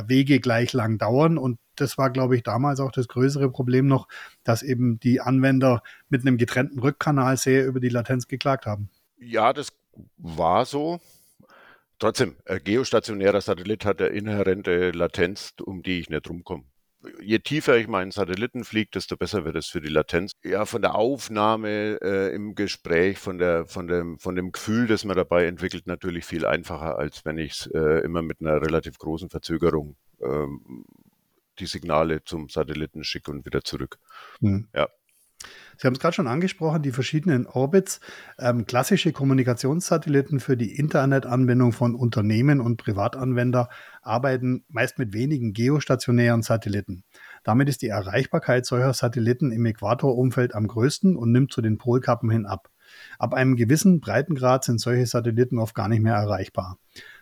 Wege 0.08 0.40
gleich 0.40 0.74
lang 0.74 0.98
dauern. 0.98 1.38
Und 1.38 1.60
das 1.76 1.98
war, 1.98 2.10
glaube 2.10 2.36
ich, 2.36 2.44
damals 2.44 2.80
auch 2.80 2.92
das 2.92 3.08
größere 3.08 3.52
Problem 3.52 3.88
noch, 3.88 4.08
dass 4.44 4.64
eben 4.64 5.00
die 5.00 5.22
Anwender 5.22 5.84
mit 6.10 6.22
einem 6.22 6.38
getrennten 6.38 6.80
Rückkanal 6.80 7.38
sehr 7.38 7.66
über 7.66 7.80
die 7.80 7.90
Latenz 7.90 8.28
geklagt 8.28 8.66
haben. 8.66 8.90
Ja, 9.18 9.54
das 9.54 9.70
war 10.18 10.66
so. 10.66 11.00
Trotzdem, 12.00 12.36
ein 12.46 12.60
geostationärer 12.64 13.40
Satellit 13.40 13.86
hat 13.86 14.02
eine 14.02 14.10
inhärente 14.10 14.92
Latenz, 14.92 15.54
um 15.64 15.82
die 15.82 16.00
ich 16.00 16.10
nicht 16.10 16.30
rumkomme. 16.30 16.64
Je 17.22 17.40
tiefer 17.40 17.78
ich 17.78 17.88
meinen 17.88 18.12
Satelliten 18.12 18.64
fliege, 18.64 18.92
desto 18.94 19.18
besser 19.18 19.46
wird 19.46 19.56
es 19.56 19.68
für 19.68 19.82
die 19.82 19.90
Latenz. 19.90 20.32
Ja, 20.44 20.66
von 20.66 20.82
der 20.82 20.96
Aufnahme 20.96 22.00
äh, 22.02 22.34
im 22.34 22.56
Gespräch, 22.56 23.18
von, 23.20 23.38
der, 23.38 23.66
von, 23.66 23.88
dem, 23.88 24.20
von 24.20 24.36
dem 24.36 24.52
Gefühl, 24.52 24.88
das 24.88 25.06
man 25.06 25.16
dabei 25.16 25.46
entwickelt, 25.46 25.88
natürlich 25.88 26.26
viel 26.26 26.46
einfacher, 26.46 26.98
als 26.98 27.26
wenn 27.26 27.38
ich 27.38 27.54
es 27.54 27.68
äh, 27.68 28.04
immer 28.04 28.22
mit 28.22 28.42
einer 28.42 28.62
relativ 28.62 28.98
großen 28.98 29.30
Verzögerung 29.30 29.96
ähm, 30.22 30.86
die 31.60 31.66
Signale 31.66 32.24
zum 32.24 32.50
Satelliten 32.50 33.04
schicke 33.04 33.32
und 33.32 33.46
wieder 33.46 33.64
zurück. 33.64 33.98
Hm. 34.42 34.68
Ja. 34.74 34.90
Sie 35.78 35.88
haben 35.88 35.94
es 35.94 36.00
gerade 36.00 36.14
schon 36.14 36.28
angesprochen, 36.28 36.82
die 36.82 36.92
verschiedenen 36.92 37.48
Orbits. 37.48 38.00
Ähm, 38.40 38.66
klassische 38.66 39.12
Kommunikationssatelliten 39.12 40.40
für 40.40 40.56
die 40.56 40.78
Internetanwendung 40.78 41.74
von 41.74 41.96
Unternehmen 41.96 42.62
und 42.62 42.78
Privatanwender 42.78 43.70
arbeiten 44.02 44.64
meist 44.70 44.98
mit 45.00 45.14
wenigen 45.14 45.54
geostationären 45.54 46.44
Satelliten. 46.44 47.04
Damit 47.44 47.70
ist 47.70 47.82
die 47.82 47.90
Erreichbarkeit 47.90 48.66
solcher 48.66 48.94
Satelliten 48.94 49.52
im 49.52 49.66
Äquatorumfeld 49.66 50.56
am 50.56 50.68
größten 50.68 51.16
und 51.16 51.32
nimmt 51.32 51.52
zu 51.52 51.62
den 51.62 51.78
Polkappen 51.78 52.30
hin 52.30 52.46
ab. 52.46 52.70
Ab 53.18 53.34
einem 53.34 53.56
gewissen 53.56 54.00
Breitengrad 54.00 54.64
sind 54.64 54.80
solche 54.80 55.06
Satelliten 55.06 55.58
oft 55.58 55.76
gar 55.76 55.90
nicht 55.90 56.02
mehr 56.02 56.16
erreichbar. 56.16 56.78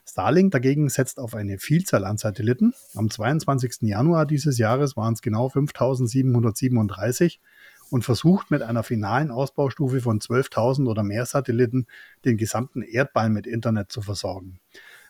Starlink 0.07 0.51
dagegen 0.51 0.89
setzt 0.89 1.19
auf 1.19 1.33
eine 1.33 1.57
Vielzahl 1.57 2.03
an 2.05 2.17
Satelliten. 2.17 2.73
Am 2.95 3.09
22. 3.09 3.77
Januar 3.81 4.25
dieses 4.25 4.57
Jahres 4.57 4.97
waren 4.97 5.13
es 5.13 5.21
genau 5.21 5.49
5737 5.49 7.39
und 7.93 8.03
versucht 8.03 8.49
mit 8.49 8.63
einer 8.63 8.81
finalen 8.81 9.29
Ausbaustufe 9.29 10.01
von 10.01 10.19
12.000 10.19 10.89
oder 10.89 11.03
mehr 11.03 11.27
Satelliten 11.27 11.85
den 12.25 12.37
gesamten 12.37 12.81
Erdball 12.81 13.29
mit 13.29 13.45
Internet 13.45 13.91
zu 13.91 14.01
versorgen. 14.01 14.59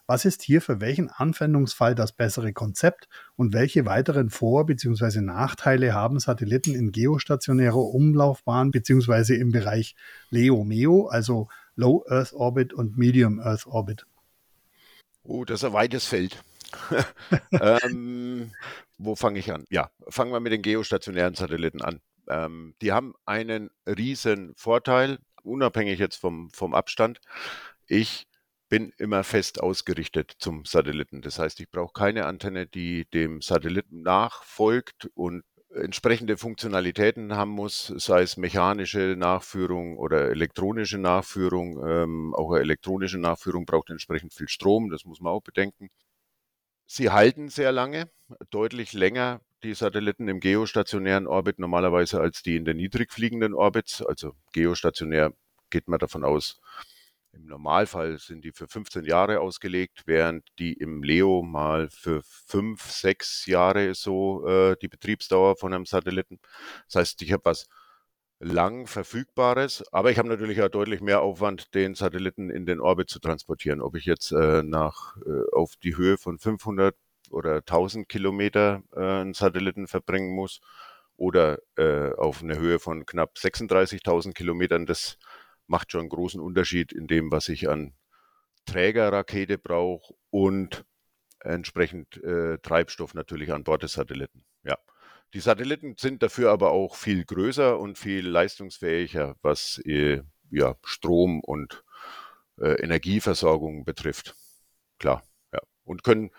Was 0.06 0.26
ist 0.26 0.42
hier 0.42 0.62
für 0.62 0.82
welchen 0.82 1.10
Anwendungsfall 1.10 1.96
das 1.96 2.12
bessere 2.12 2.52
Konzept 2.52 3.08
und 3.38 3.54
welche 3.54 3.86
weiteren 3.86 4.30
Vor- 4.30 4.66
bzw. 4.66 5.22
Nachteile 5.22 5.94
haben 5.94 6.20
Satelliten 6.20 6.76
in 6.76 6.92
geostationärer 6.92 7.78
Umlaufbahn 7.78 8.72
bzw. 8.72 9.36
im 9.36 9.54
Bereich 9.54 9.96
LEO-MEO, 10.32 11.08
also 11.08 11.48
Low 11.78 12.04
Earth 12.10 12.34
Orbit 12.34 12.74
und 12.74 12.98
Medium 12.98 13.40
Earth 13.40 13.66
Orbit? 13.66 14.06
Oh, 15.24 15.46
das 15.46 15.62
ist 15.62 15.64
ein 15.64 15.72
weites 15.72 16.06
Feld. 16.06 16.44
ähm, 17.52 18.52
wo 18.98 19.16
fange 19.16 19.40
ich 19.40 19.54
an? 19.54 19.64
Ja, 19.70 19.90
fangen 20.10 20.34
wir 20.34 20.42
mit 20.42 20.52
den 20.52 20.62
geostationären 20.62 21.36
Satelliten 21.36 21.82
an. 21.82 22.02
Ähm, 22.28 22.76
die 22.82 22.92
haben 22.92 23.14
einen 23.26 23.70
riesen 23.86 24.54
Vorteil, 24.56 25.20
unabhängig 25.44 26.00
jetzt 26.00 26.18
vom, 26.18 26.50
vom 26.52 26.74
Abstand. 26.74 27.20
Ich 27.88 28.28
bin 28.70 28.92
immer 28.98 29.24
fest 29.24 29.62
ausgerichtet 29.62 30.34
zum 30.40 30.66
Satelliten. 30.66 31.22
Das 31.22 31.38
heißt, 31.38 31.60
ich 31.60 31.70
brauche 31.70 31.94
keine 31.94 32.26
Antenne, 32.26 32.66
die 32.66 33.06
dem 33.06 33.42
Satelliten 33.42 34.02
nachfolgt 34.02 35.10
und 35.14 35.44
entsprechende 35.76 36.38
Funktionalitäten 36.38 37.36
haben 37.36 37.52
muss, 37.52 37.88
sei 37.98 38.22
es 38.22 38.38
mechanische 38.38 39.16
Nachführung 39.18 39.98
oder 39.98 40.30
elektronische 40.30 40.98
Nachführung. 40.98 41.88
Ähm, 41.88 42.34
auch 42.36 42.52
eine 42.52 42.62
elektronische 42.62 43.18
Nachführung 43.18 43.66
braucht 43.66 43.90
entsprechend 43.90 44.34
viel 44.34 44.48
Strom, 44.48 44.90
das 44.90 45.06
muss 45.06 45.20
man 45.20 45.34
auch 45.34 45.42
bedenken. 45.42 45.90
Sie 46.86 47.10
halten 47.10 47.50
sehr 47.50 47.72
lange, 47.72 48.10
deutlich 48.50 48.94
länger 48.94 49.42
die 49.64 49.74
Satelliten 49.74 50.28
im 50.28 50.40
geostationären 50.40 51.28
Orbit 51.28 51.60
normalerweise 51.60 52.20
als 52.20 52.44
die 52.44 52.56
in 52.56 52.66
den 52.66 52.78
niedrig 52.78 53.12
fliegenden 53.12 53.54
Orbits. 53.54 54.02
Also 54.02 54.34
geostationär 54.52 55.34
geht 55.70 55.88
man 55.88 56.00
davon 56.00 56.24
aus, 56.24 56.60
im 57.34 57.48
Normalfall 57.48 58.20
sind 58.20 58.46
die 58.46 58.52
für 58.52 58.68
15 58.68 59.06
Jahre 59.06 59.40
ausgelegt, 59.40 60.04
während 60.06 60.48
die 60.60 60.74
im 60.74 61.02
Leo 61.02 61.42
mal 61.42 61.90
für 61.90 62.22
fünf, 62.24 62.92
sechs 62.92 63.48
Jahre 63.48 63.96
so 63.96 64.48
äh, 64.48 64.76
die 64.80 64.88
Betriebsdauer 64.88 65.56
von 65.56 65.74
einem 65.74 65.88
Satelliten. 65.88 66.40
Das 66.86 66.96
heißt, 66.96 67.22
ich 67.24 67.34
habe 67.34 67.46
was 67.46 67.68
lang 68.40 68.86
Verfügbares, 68.86 69.84
aber 69.92 70.12
ich 70.12 70.20
habe 70.20 70.28
natürlich 70.30 70.62
auch 70.62 70.70
deutlich 70.70 71.02
mehr 71.02 71.22
Aufwand, 71.22 71.74
den 71.74 71.96
Satelliten 71.96 72.52
in 72.52 72.68
den 72.68 72.80
Orbit 72.80 73.10
zu 73.10 73.20
transportieren. 73.20 73.82
Ob 73.82 73.96
ich 73.96 74.06
jetzt 74.06 74.32
äh, 74.32 74.62
nach 74.62 75.18
äh, 75.26 75.52
auf 75.54 75.76
die 75.78 75.98
Höhe 75.98 76.18
von 76.20 76.38
500 76.38 76.96
oder 77.34 77.58
1000 77.58 78.08
Kilometer 78.08 78.84
äh, 78.96 79.00
einen 79.00 79.34
Satelliten 79.34 79.88
verbringen 79.88 80.34
muss 80.34 80.62
oder 81.16 81.60
äh, 81.78 82.12
auf 82.14 82.42
eine 82.42 82.58
Höhe 82.58 82.80
von 82.80 83.06
knapp 83.06 83.36
36.000 83.38 84.34
Kilometern, 84.34 84.86
das 84.86 85.18
macht 85.68 85.92
schon 85.92 86.02
einen 86.02 86.10
großen 86.10 86.42
Unterschied 86.42 86.92
in 86.92 87.08
dem, 87.08 87.32
was 87.32 87.50
ich 87.50 87.70
an 87.70 87.94
Trägerrakete 88.66 89.58
brauche 89.58 90.14
und 90.30 90.86
entsprechend 91.40 92.22
äh, 92.24 92.58
Treibstoff 92.60 93.14
natürlich 93.14 93.52
an 93.52 93.64
Bord 93.64 93.84
des 93.84 93.94
Satelliten. 93.94 94.46
Ja. 94.64 94.78
Die 95.34 95.40
Satelliten 95.40 95.96
sind 95.98 96.24
dafür 96.24 96.52
aber 96.52 96.72
auch 96.72 96.96
viel 96.96 97.26
größer 97.26 97.80
und 97.80 97.98
viel 97.98 98.28
leistungsfähiger, 98.28 99.36
was 99.42 99.82
äh, 99.86 100.22
ja, 100.50 100.76
Strom 100.84 101.42
und 101.42 101.84
äh, 102.60 102.82
Energieversorgung 102.82 103.84
betrifft. 103.84 104.36
Klar, 105.00 105.24
ja. 105.52 105.60
Und 105.84 106.04
können 106.04 106.32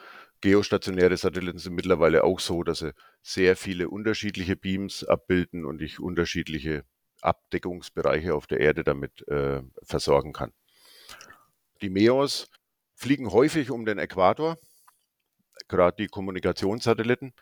geostationäre 0.45 1.17
Satelliten 1.17 1.59
sind 1.59 1.75
mittlerweile 1.75 2.23
auch 2.23 2.39
so, 2.39 2.63
dass 2.65 2.81
sie 2.81 2.93
sehr 3.23 3.57
viele 3.57 3.89
unterschiedliche 3.89 4.57
Beams 4.57 5.03
abbilden 5.03 5.65
und 5.65 5.81
ich 5.81 6.01
unterschiedliche 6.01 6.85
Abdeckungsbereiche 7.23 8.35
auf 8.35 8.47
der 8.47 8.61
Erde 8.61 8.85
damit 8.85 9.27
äh, 9.27 9.63
versorgen 9.83 10.35
kann. 10.35 10.53
Die 11.81 11.89
MEOS 11.89 12.51
fliegen 12.95 13.33
häufig 13.33 13.71
um 13.71 13.87
den 13.87 13.99
Äquator, 13.99 14.59
gerade 15.67 15.97
die 15.97 16.09
Kommunikationssatelliten. 16.09 17.33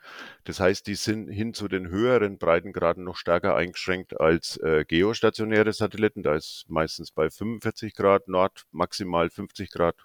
Das 0.45 0.61
heißt, 0.61 0.87
die 0.87 0.95
sind 0.95 1.27
hin 1.27 1.55
zu 1.55 1.67
den 1.67 1.89
höheren 1.89 2.39
Breitengraden 2.39 3.03
noch 3.03 3.17
stärker 3.17 3.57
eingeschränkt 3.57 4.21
als 4.21 4.59
äh, 4.59 4.85
geostationäre 4.87 5.73
Satelliten. 5.73 6.23
Da 6.23 6.37
ist 6.37 6.67
meistens 6.69 7.11
bei 7.11 7.31
45 7.31 7.97
Grad 7.97 8.29
Nord, 8.29 8.63
maximal 8.71 9.29
50 9.29 9.73
Grad 9.73 9.97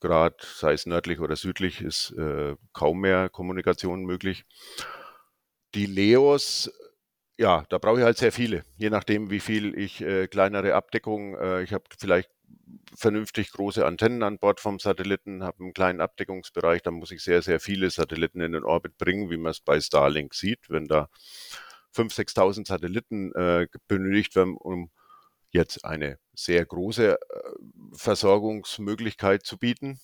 Breitengrad, 0.00 0.40
sei 0.42 0.72
es 0.72 0.86
nördlich 0.86 1.20
oder 1.20 1.36
südlich, 1.36 1.80
ist 1.80 2.12
äh, 2.12 2.56
kaum 2.72 3.00
mehr 3.00 3.28
Kommunikation 3.28 4.04
möglich. 4.04 4.44
Die 5.74 5.86
LEOs 5.86 6.70
ja, 7.38 7.66
da 7.68 7.76
brauche 7.78 7.98
ich 7.98 8.04
halt 8.04 8.16
sehr 8.16 8.32
viele, 8.32 8.64
je 8.78 8.88
nachdem, 8.88 9.30
wie 9.30 9.40
viel 9.40 9.78
ich 9.78 10.00
äh, 10.00 10.26
kleinere 10.26 10.74
Abdeckung, 10.74 11.36
äh, 11.36 11.62
ich 11.62 11.74
habe 11.74 11.84
vielleicht 11.98 12.30
vernünftig 12.96 13.52
große 13.52 13.84
Antennen 13.84 14.22
an 14.22 14.38
Bord 14.38 14.58
vom 14.60 14.78
Satelliten, 14.78 15.42
habe 15.42 15.62
einen 15.62 15.74
kleinen 15.74 16.00
Abdeckungsbereich, 16.00 16.80
dann 16.82 16.94
muss 16.94 17.10
ich 17.10 17.22
sehr, 17.22 17.42
sehr 17.42 17.60
viele 17.60 17.90
Satelliten 17.90 18.40
in 18.40 18.52
den 18.52 18.64
Orbit 18.64 18.96
bringen, 18.96 19.30
wie 19.30 19.36
man 19.36 19.50
es 19.50 19.60
bei 19.60 19.78
Starlink 19.80 20.32
sieht, 20.32 20.70
wenn 20.70 20.86
da 20.86 21.10
5.000, 21.94 22.36
6.000 22.36 22.66
Satelliten 22.68 23.34
äh, 23.34 23.66
benötigt 23.86 24.34
werden, 24.34 24.56
um 24.56 24.90
jetzt 25.56 25.84
eine 25.84 26.18
sehr 26.34 26.64
große 26.64 27.12
äh, 27.12 27.16
Versorgungsmöglichkeit 27.94 29.44
zu 29.44 29.58
bieten. 29.58 29.98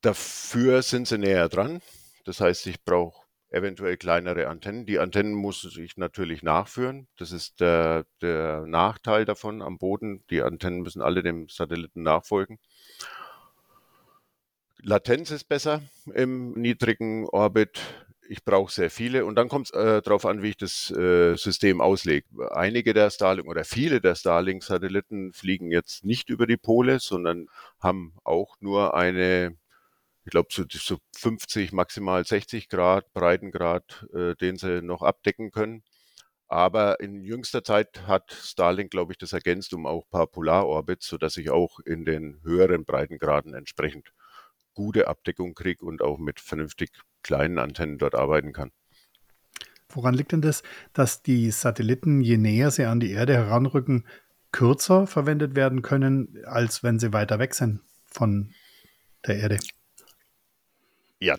Dafür 0.00 0.82
sind 0.82 1.08
sie 1.08 1.18
näher 1.18 1.48
dran. 1.48 1.80
Das 2.24 2.40
heißt, 2.40 2.66
ich 2.66 2.84
brauche 2.84 3.28
eventuell 3.50 3.96
kleinere 3.96 4.48
Antennen. 4.48 4.86
Die 4.86 4.98
Antennen 4.98 5.34
muss 5.34 5.64
ich 5.76 5.96
natürlich 5.96 6.42
nachführen. 6.42 7.08
Das 7.16 7.32
ist 7.32 7.60
der, 7.60 8.04
der 8.20 8.66
Nachteil 8.66 9.24
davon 9.24 9.62
am 9.62 9.78
Boden. 9.78 10.24
Die 10.30 10.42
Antennen 10.42 10.82
müssen 10.82 11.02
alle 11.02 11.22
dem 11.22 11.48
Satelliten 11.48 12.02
nachfolgen. 12.02 12.58
Latenz 14.80 15.30
ist 15.30 15.44
besser 15.44 15.82
im 16.14 16.52
niedrigen 16.52 17.26
Orbit. 17.26 17.80
Ich 18.30 18.44
brauche 18.44 18.70
sehr 18.70 18.90
viele 18.90 19.24
und 19.24 19.36
dann 19.36 19.48
kommt 19.48 19.68
es 19.68 19.72
äh, 19.72 20.02
darauf 20.02 20.26
an, 20.26 20.42
wie 20.42 20.50
ich 20.50 20.58
das 20.58 20.90
äh, 20.90 21.34
System 21.36 21.80
auslege. 21.80 22.26
Einige 22.50 22.92
der 22.92 23.08
Starlink 23.08 23.48
oder 23.48 23.64
viele 23.64 24.02
der 24.02 24.14
Starlink-Satelliten 24.14 25.32
fliegen 25.32 25.72
jetzt 25.72 26.04
nicht 26.04 26.28
über 26.28 26.46
die 26.46 26.58
Pole, 26.58 27.00
sondern 27.00 27.48
haben 27.80 28.14
auch 28.24 28.56
nur 28.60 28.94
eine 28.94 29.56
ich 30.26 30.30
glaube, 30.32 30.48
so, 30.52 30.64
so 30.70 30.98
50, 31.16 31.72
maximal 31.72 32.22
60 32.22 32.68
Grad 32.68 33.10
Breitengrad, 33.14 34.06
äh, 34.12 34.34
den 34.36 34.58
sie 34.58 34.82
noch 34.82 35.00
abdecken 35.00 35.52
können. 35.52 35.82
Aber 36.48 37.00
in 37.00 37.22
jüngster 37.24 37.64
Zeit 37.64 38.06
hat 38.06 38.32
Starlink, 38.32 38.90
glaube 38.90 39.12
ich, 39.12 39.18
das 39.18 39.32
ergänzt 39.32 39.72
um 39.74 39.86
auch 39.86 40.04
ein 40.04 40.10
paar 40.10 40.26
Polarorbits, 40.26 41.06
sodass 41.08 41.38
ich 41.38 41.48
auch 41.50 41.80
in 41.80 42.04
den 42.04 42.40
höheren 42.42 42.84
Breitengraden 42.84 43.54
entsprechend 43.54 44.12
gute 44.74 45.08
Abdeckung 45.08 45.54
kriege 45.54 45.84
und 45.84 46.02
auch 46.02 46.18
mit 46.18 46.40
vernünftig 46.40 46.90
kleinen 47.28 47.58
Antennen 47.58 47.98
dort 47.98 48.14
arbeiten 48.14 48.52
kann. 48.54 48.70
Woran 49.90 50.14
liegt 50.14 50.32
denn 50.32 50.40
das, 50.40 50.62
dass 50.94 51.22
die 51.22 51.50
Satelliten, 51.50 52.22
je 52.22 52.38
näher 52.38 52.70
sie 52.70 52.84
an 52.86 53.00
die 53.00 53.10
Erde 53.10 53.34
heranrücken, 53.34 54.06
kürzer 54.50 55.06
verwendet 55.06 55.54
werden 55.54 55.82
können, 55.82 56.42
als 56.46 56.82
wenn 56.82 56.98
sie 56.98 57.12
weiter 57.12 57.38
weg 57.38 57.54
sind 57.54 57.80
von 58.06 58.54
der 59.26 59.36
Erde? 59.36 59.58
Ja, 61.20 61.36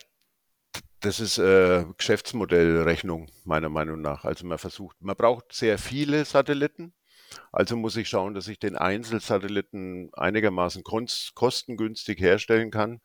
das 0.99 1.19
ist 1.19 1.39
äh, 1.39 1.85
Geschäftsmodellrechnung 1.97 3.27
meiner 3.45 3.69
Meinung 3.69 4.01
nach. 4.01 4.25
Also 4.25 4.45
man 4.45 4.59
versucht, 4.59 5.01
man 5.01 5.15
braucht 5.15 5.53
sehr 5.53 5.79
viele 5.79 6.23
Satelliten. 6.23 6.93
Also 7.51 7.75
muss 7.77 7.97
ich 7.97 8.09
schauen, 8.09 8.35
dass 8.35 8.47
ich 8.47 8.59
den 8.59 8.75
Einzelsatelliten 8.75 10.11
einigermaßen 10.13 10.83
kostengünstig 10.83 12.19
herstellen 12.19 12.69
kann. 12.69 13.01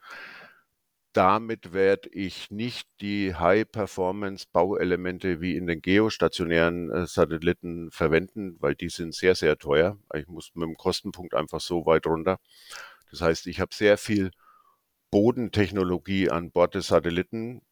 Damit 1.14 1.73
werde 1.73 2.11
ich 2.11 2.50
nicht 2.50 2.88
die 3.00 3.35
High-Performance-Bauelemente 3.35 5.40
wie 5.40 5.56
in 5.56 5.66
den 5.66 5.80
geostationären 5.80 6.90
äh, 6.90 7.06
Satelliten 7.06 7.90
verwenden, 7.92 8.56
weil 8.61 8.75
die 8.75 8.88
sind 8.88 9.14
sehr, 9.14 9.37
sehr 9.37 9.56
teuer. 9.56 9.97
Ich 10.12 10.26
muss 10.26 10.50
mit 10.54 10.68
dem 10.68 10.76
Kostenpunkt 10.76 11.35
einfach 11.35 11.61
so 11.61 11.87
weit 11.87 12.06
runter. 12.06 12.40
Das 13.11 13.21
heißt, 13.21 13.47
ich 13.47 13.61
habe 13.61 13.73
sehr 13.73 13.97
viel 13.97 14.33
Bodentechnologie 15.12 16.30
an 16.30 16.50
Bord 16.50 16.75
des 16.75 16.88
Satelliten, 16.88 17.62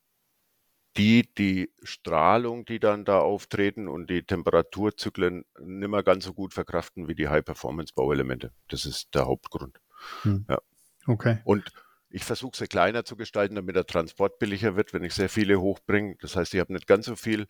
die 0.97 1.29
die 1.35 1.73
Strahlung, 1.83 2.65
die 2.65 2.79
dann 2.79 3.05
da 3.05 3.19
auftreten 3.19 3.89
und 3.89 4.09
die 4.09 4.23
Temperaturzyklen 4.23 5.45
nicht 5.59 5.89
mehr 5.89 6.05
ganz 6.05 6.25
so 6.25 6.33
gut 6.33 6.55
verkraften 6.55 7.09
wie 7.09 7.17
die 7.17 7.29
High-Performance-Bauelemente. 7.29 8.53
Das 8.69 8.85
ist 8.85 9.15
der 9.15 9.27
Hauptgrund. 9.27 9.81
Hm. 10.23 10.45
Ja. 10.49 10.61
Okay. 11.07 11.39
Und 11.45 11.73
ich 12.12 12.25
versuche 12.25 12.57
sie 12.57 12.66
kleiner 12.66 13.04
zu 13.04 13.16
gestalten, 13.16 13.54
damit 13.54 13.75
der 13.75 13.87
Transport 13.87 14.38
billiger 14.38 14.76
wird, 14.76 14.92
wenn 14.92 15.04
ich 15.04 15.14
sehr 15.14 15.28
viele 15.28 15.61
hochbringe. 15.61 16.16
Das 16.21 16.37
heißt, 16.37 16.54
ich 16.54 16.61
habe 16.61 16.73
nicht 16.73 16.87
ganz 16.87 17.07
so 17.07 17.16
viel 17.16 17.47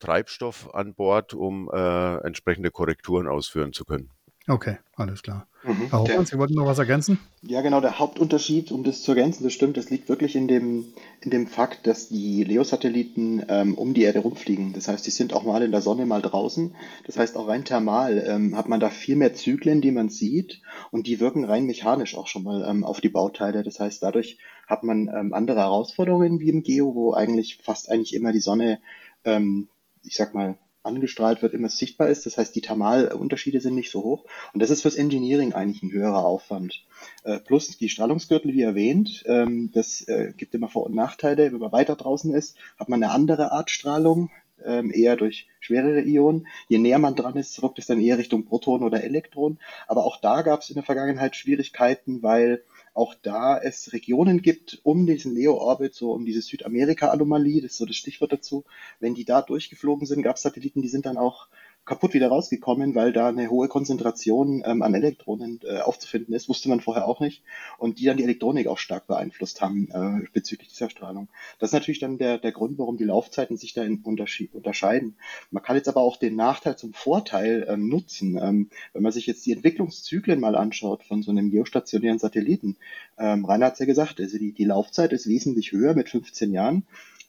Treibstoff 0.00 0.74
an 0.74 0.94
Bord, 0.94 1.34
um 1.34 1.70
äh, 1.72 2.16
entsprechende 2.24 2.70
Korrekturen 2.70 3.28
ausführen 3.28 3.72
zu 3.72 3.84
können. 3.84 4.10
Okay, 4.48 4.78
alles 4.96 5.22
klar. 5.22 5.46
Mhm, 5.62 5.90
Herr 5.90 5.98
Hoffmann, 6.00 6.24
Sie 6.24 6.38
wollten 6.38 6.54
noch 6.54 6.64
was 6.64 6.78
ergänzen? 6.78 7.18
Ja, 7.42 7.60
genau. 7.60 7.82
Der 7.82 7.98
Hauptunterschied, 7.98 8.72
um 8.72 8.82
das 8.82 9.02
zu 9.02 9.12
ergänzen, 9.12 9.44
das 9.44 9.52
stimmt, 9.52 9.76
das 9.76 9.90
liegt 9.90 10.08
wirklich 10.08 10.34
in 10.34 10.48
dem, 10.48 10.86
in 11.20 11.30
dem 11.30 11.46
Fakt, 11.46 11.86
dass 11.86 12.08
die 12.08 12.42
Leo-Satelliten 12.44 13.44
ähm, 13.48 13.74
um 13.74 13.92
die 13.92 14.02
Erde 14.02 14.20
rumfliegen. 14.20 14.72
Das 14.72 14.88
heißt, 14.88 15.06
die 15.06 15.10
sind 15.10 15.34
auch 15.34 15.42
mal 15.42 15.62
in 15.62 15.70
der 15.70 15.82
Sonne, 15.82 16.06
mal 16.06 16.22
draußen. 16.22 16.74
Das 17.06 17.18
heißt, 17.18 17.36
auch 17.36 17.48
rein 17.48 17.66
thermal 17.66 18.24
ähm, 18.26 18.56
hat 18.56 18.68
man 18.68 18.80
da 18.80 18.88
viel 18.88 19.16
mehr 19.16 19.34
Zyklen, 19.34 19.82
die 19.82 19.90
man 19.92 20.08
sieht 20.08 20.62
und 20.90 21.06
die 21.06 21.20
wirken 21.20 21.44
rein 21.44 21.66
mechanisch 21.66 22.16
auch 22.16 22.26
schon 22.26 22.42
mal 22.42 22.66
ähm, 22.66 22.82
auf 22.82 23.02
die 23.02 23.10
Bauteile. 23.10 23.62
Das 23.62 23.78
heißt, 23.78 24.02
dadurch 24.02 24.38
hat 24.66 24.82
man 24.82 25.08
ähm, 25.08 25.34
andere 25.34 25.60
Herausforderungen 25.60 26.40
wie 26.40 26.48
im 26.48 26.62
Geo, 26.62 26.94
wo 26.94 27.12
eigentlich 27.12 27.58
fast 27.62 27.90
eigentlich 27.90 28.14
immer 28.14 28.32
die 28.32 28.40
Sonne, 28.40 28.80
ähm, 29.24 29.68
ich 30.02 30.16
sag 30.16 30.34
mal, 30.34 30.56
angestrahlt 30.82 31.42
wird, 31.42 31.54
immer 31.54 31.68
sichtbar 31.68 32.08
ist. 32.08 32.26
Das 32.26 32.38
heißt, 32.38 32.54
die 32.54 32.60
Thermalunterschiede 32.60 33.60
sind 33.60 33.74
nicht 33.74 33.90
so 33.90 34.02
hoch. 34.02 34.24
Und 34.52 34.62
das 34.62 34.70
ist 34.70 34.82
fürs 34.82 34.96
Engineering 34.96 35.52
eigentlich 35.52 35.82
ein 35.82 35.92
höherer 35.92 36.24
Aufwand. 36.24 36.82
Äh, 37.24 37.38
plus 37.38 37.76
die 37.76 37.88
Strahlungsgürtel, 37.88 38.52
wie 38.52 38.62
erwähnt, 38.62 39.24
ähm, 39.26 39.70
das 39.72 40.02
äh, 40.02 40.32
gibt 40.36 40.54
immer 40.54 40.68
Vor- 40.68 40.86
und 40.86 40.94
Nachteile. 40.94 41.52
Wenn 41.52 41.60
man 41.60 41.72
weiter 41.72 41.96
draußen 41.96 42.32
ist, 42.34 42.56
hat 42.78 42.88
man 42.88 43.02
eine 43.02 43.12
andere 43.12 43.52
Art 43.52 43.70
Strahlung, 43.70 44.30
ähm, 44.64 44.90
eher 44.92 45.16
durch 45.16 45.48
schwerere 45.60 46.02
Ionen. 46.02 46.46
Je 46.68 46.78
näher 46.78 46.98
man 46.98 47.14
dran 47.14 47.36
ist, 47.36 47.62
rückt 47.62 47.78
es 47.78 47.86
dann 47.86 48.00
eher 48.00 48.18
Richtung 48.18 48.44
Proton 48.44 48.82
oder 48.82 49.02
Elektron. 49.02 49.58
Aber 49.86 50.04
auch 50.04 50.18
da 50.20 50.42
gab 50.42 50.60
es 50.60 50.70
in 50.70 50.74
der 50.74 50.84
Vergangenheit 50.84 51.36
Schwierigkeiten, 51.36 52.22
weil 52.22 52.62
auch 53.00 53.14
da 53.14 53.58
es 53.58 53.92
Regionen 53.94 54.42
gibt 54.42 54.78
um 54.82 55.06
diesen 55.06 55.34
Leo-Orbit, 55.34 55.94
so 55.94 56.12
um 56.12 56.26
diese 56.26 56.42
Südamerika-Anomalie, 56.42 57.62
das 57.62 57.72
ist 57.72 57.78
so 57.78 57.86
das 57.86 57.96
Stichwort 57.96 58.32
dazu. 58.32 58.64
Wenn 59.00 59.14
die 59.14 59.24
da 59.24 59.40
durchgeflogen 59.40 60.06
sind, 60.06 60.22
gab 60.22 60.36
es 60.36 60.42
Satelliten, 60.42 60.82
die 60.82 60.88
sind 60.88 61.06
dann 61.06 61.16
auch 61.16 61.48
kaputt 61.90 62.14
wieder 62.14 62.28
rausgekommen, 62.28 62.94
weil 62.94 63.12
da 63.12 63.28
eine 63.28 63.50
hohe 63.50 63.66
Konzentration 63.66 64.62
ähm, 64.64 64.82
an 64.82 64.94
Elektronen 64.94 65.58
äh, 65.64 65.80
aufzufinden 65.80 66.32
ist, 66.32 66.48
wusste 66.48 66.68
man 66.68 66.80
vorher 66.80 67.08
auch 67.08 67.18
nicht 67.18 67.42
und 67.78 67.98
die 67.98 68.04
dann 68.04 68.16
die 68.16 68.22
Elektronik 68.22 68.68
auch 68.68 68.78
stark 68.78 69.08
beeinflusst 69.08 69.60
haben 69.60 69.88
äh, 69.92 70.24
bezüglich 70.32 70.68
dieser 70.68 70.88
Strahlung. 70.88 71.26
Das 71.58 71.70
ist 71.70 71.72
natürlich 71.72 71.98
dann 71.98 72.16
der, 72.16 72.38
der 72.38 72.52
Grund, 72.52 72.78
warum 72.78 72.96
die 72.96 73.02
Laufzeiten 73.04 73.56
sich 73.56 73.74
da 73.74 73.82
unterscheiden. 73.82 75.16
Man 75.50 75.64
kann 75.64 75.74
jetzt 75.74 75.88
aber 75.88 76.00
auch 76.00 76.16
den 76.16 76.36
Nachteil 76.36 76.76
zum 76.78 76.92
Vorteil 76.92 77.66
ähm, 77.68 77.88
nutzen. 77.88 78.38
Ähm, 78.40 78.70
wenn 78.92 79.02
man 79.02 79.10
sich 79.10 79.26
jetzt 79.26 79.44
die 79.44 79.52
Entwicklungszyklen 79.52 80.38
mal 80.38 80.54
anschaut 80.54 81.02
von 81.02 81.24
so 81.24 81.32
einem 81.32 81.50
geostationären 81.50 82.20
Satelliten, 82.20 82.76
ähm, 83.18 83.44
Rainer 83.44 83.66
hat 83.66 83.72
es 83.72 83.80
ja 83.80 83.86
gesagt, 83.86 84.20
also 84.20 84.38
die, 84.38 84.52
die 84.52 84.64
Laufzeit 84.64 85.12
ist 85.12 85.26
wesentlich 85.26 85.72
höher 85.72 85.94
mit 85.94 86.08
15 86.08 86.52
Jahren, 86.52 86.84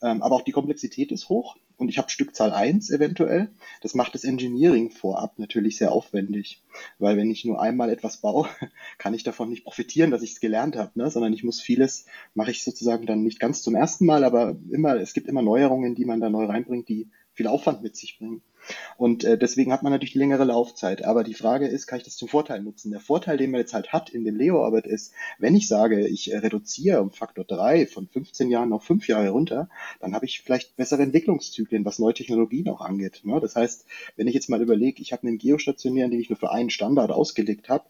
aber 0.07 0.35
auch 0.35 0.41
die 0.41 0.51
Komplexität 0.51 1.11
ist 1.11 1.29
hoch 1.29 1.55
und 1.77 1.89
ich 1.89 1.97
habe 1.97 2.09
Stückzahl 2.09 2.51
1 2.53 2.89
eventuell. 2.91 3.49
Das 3.81 3.95
macht 3.95 4.13
das 4.13 4.23
Engineering 4.23 4.91
vorab 4.91 5.39
natürlich 5.39 5.77
sehr 5.77 5.91
aufwendig, 5.91 6.61
weil 6.99 7.17
wenn 7.17 7.31
ich 7.31 7.45
nur 7.45 7.61
einmal 7.61 7.89
etwas 7.89 8.17
baue, 8.17 8.47
kann 8.97 9.13
ich 9.13 9.23
davon 9.23 9.49
nicht 9.49 9.63
profitieren, 9.63 10.11
dass 10.11 10.21
ich 10.21 10.33
es 10.33 10.39
gelernt 10.39 10.75
habe, 10.75 10.91
ne? 10.95 11.09
sondern 11.09 11.33
ich 11.33 11.43
muss 11.43 11.61
vieles, 11.61 12.05
mache 12.33 12.51
ich 12.51 12.63
sozusagen 12.63 13.05
dann 13.05 13.23
nicht 13.23 13.39
ganz 13.39 13.61
zum 13.61 13.75
ersten 13.75 14.05
Mal, 14.05 14.23
aber 14.23 14.55
immer, 14.71 14.95
es 14.95 15.13
gibt 15.13 15.27
immer 15.27 15.41
Neuerungen, 15.41 15.95
die 15.95 16.05
man 16.05 16.19
da 16.19 16.29
neu 16.29 16.45
reinbringt, 16.45 16.87
die 16.87 17.09
viel 17.33 17.47
Aufwand 17.47 17.81
mit 17.81 17.95
sich 17.95 18.19
bringen. 18.19 18.41
Und 18.97 19.23
äh, 19.23 19.37
deswegen 19.37 19.71
hat 19.71 19.83
man 19.83 19.91
natürlich 19.91 20.13
die 20.13 20.19
längere 20.19 20.43
Laufzeit. 20.43 21.03
Aber 21.03 21.23
die 21.23 21.33
Frage 21.33 21.67
ist, 21.67 21.87
kann 21.87 21.99
ich 21.99 22.05
das 22.05 22.17
zum 22.17 22.27
Vorteil 22.27 22.61
nutzen? 22.61 22.91
Der 22.91 22.99
Vorteil, 22.99 23.37
den 23.37 23.51
man 23.51 23.61
jetzt 23.61 23.73
halt 23.73 23.93
hat 23.93 24.09
in 24.09 24.23
dem 24.23 24.35
Leo-Orbit 24.35 24.85
ist, 24.85 25.13
wenn 25.39 25.55
ich 25.55 25.67
sage, 25.67 26.07
ich 26.07 26.31
äh, 26.31 26.37
reduziere 26.37 27.01
um 27.01 27.11
Faktor 27.11 27.45
3 27.45 27.87
von 27.87 28.07
15 28.07 28.49
Jahren 28.49 28.73
auf 28.73 28.83
5 28.83 29.07
Jahre 29.07 29.29
runter, 29.29 29.69
dann 29.99 30.13
habe 30.13 30.25
ich 30.25 30.41
vielleicht 30.41 30.75
bessere 30.75 31.03
Entwicklungszyklen, 31.03 31.85
was 31.85 31.99
neue 31.99 32.13
Technologien 32.13 32.69
auch 32.69 32.81
angeht. 32.81 33.21
Ne? 33.23 33.39
Das 33.39 33.55
heißt, 33.55 33.85
wenn 34.15 34.27
ich 34.27 34.33
jetzt 34.33 34.49
mal 34.49 34.61
überlege, 34.61 35.01
ich 35.01 35.13
habe 35.13 35.27
einen 35.27 35.37
geostationären, 35.37 36.11
den 36.11 36.19
ich 36.19 36.29
nur 36.29 36.37
für 36.37 36.51
einen 36.51 36.69
Standard 36.69 37.11
ausgelegt 37.11 37.69
habe, 37.69 37.85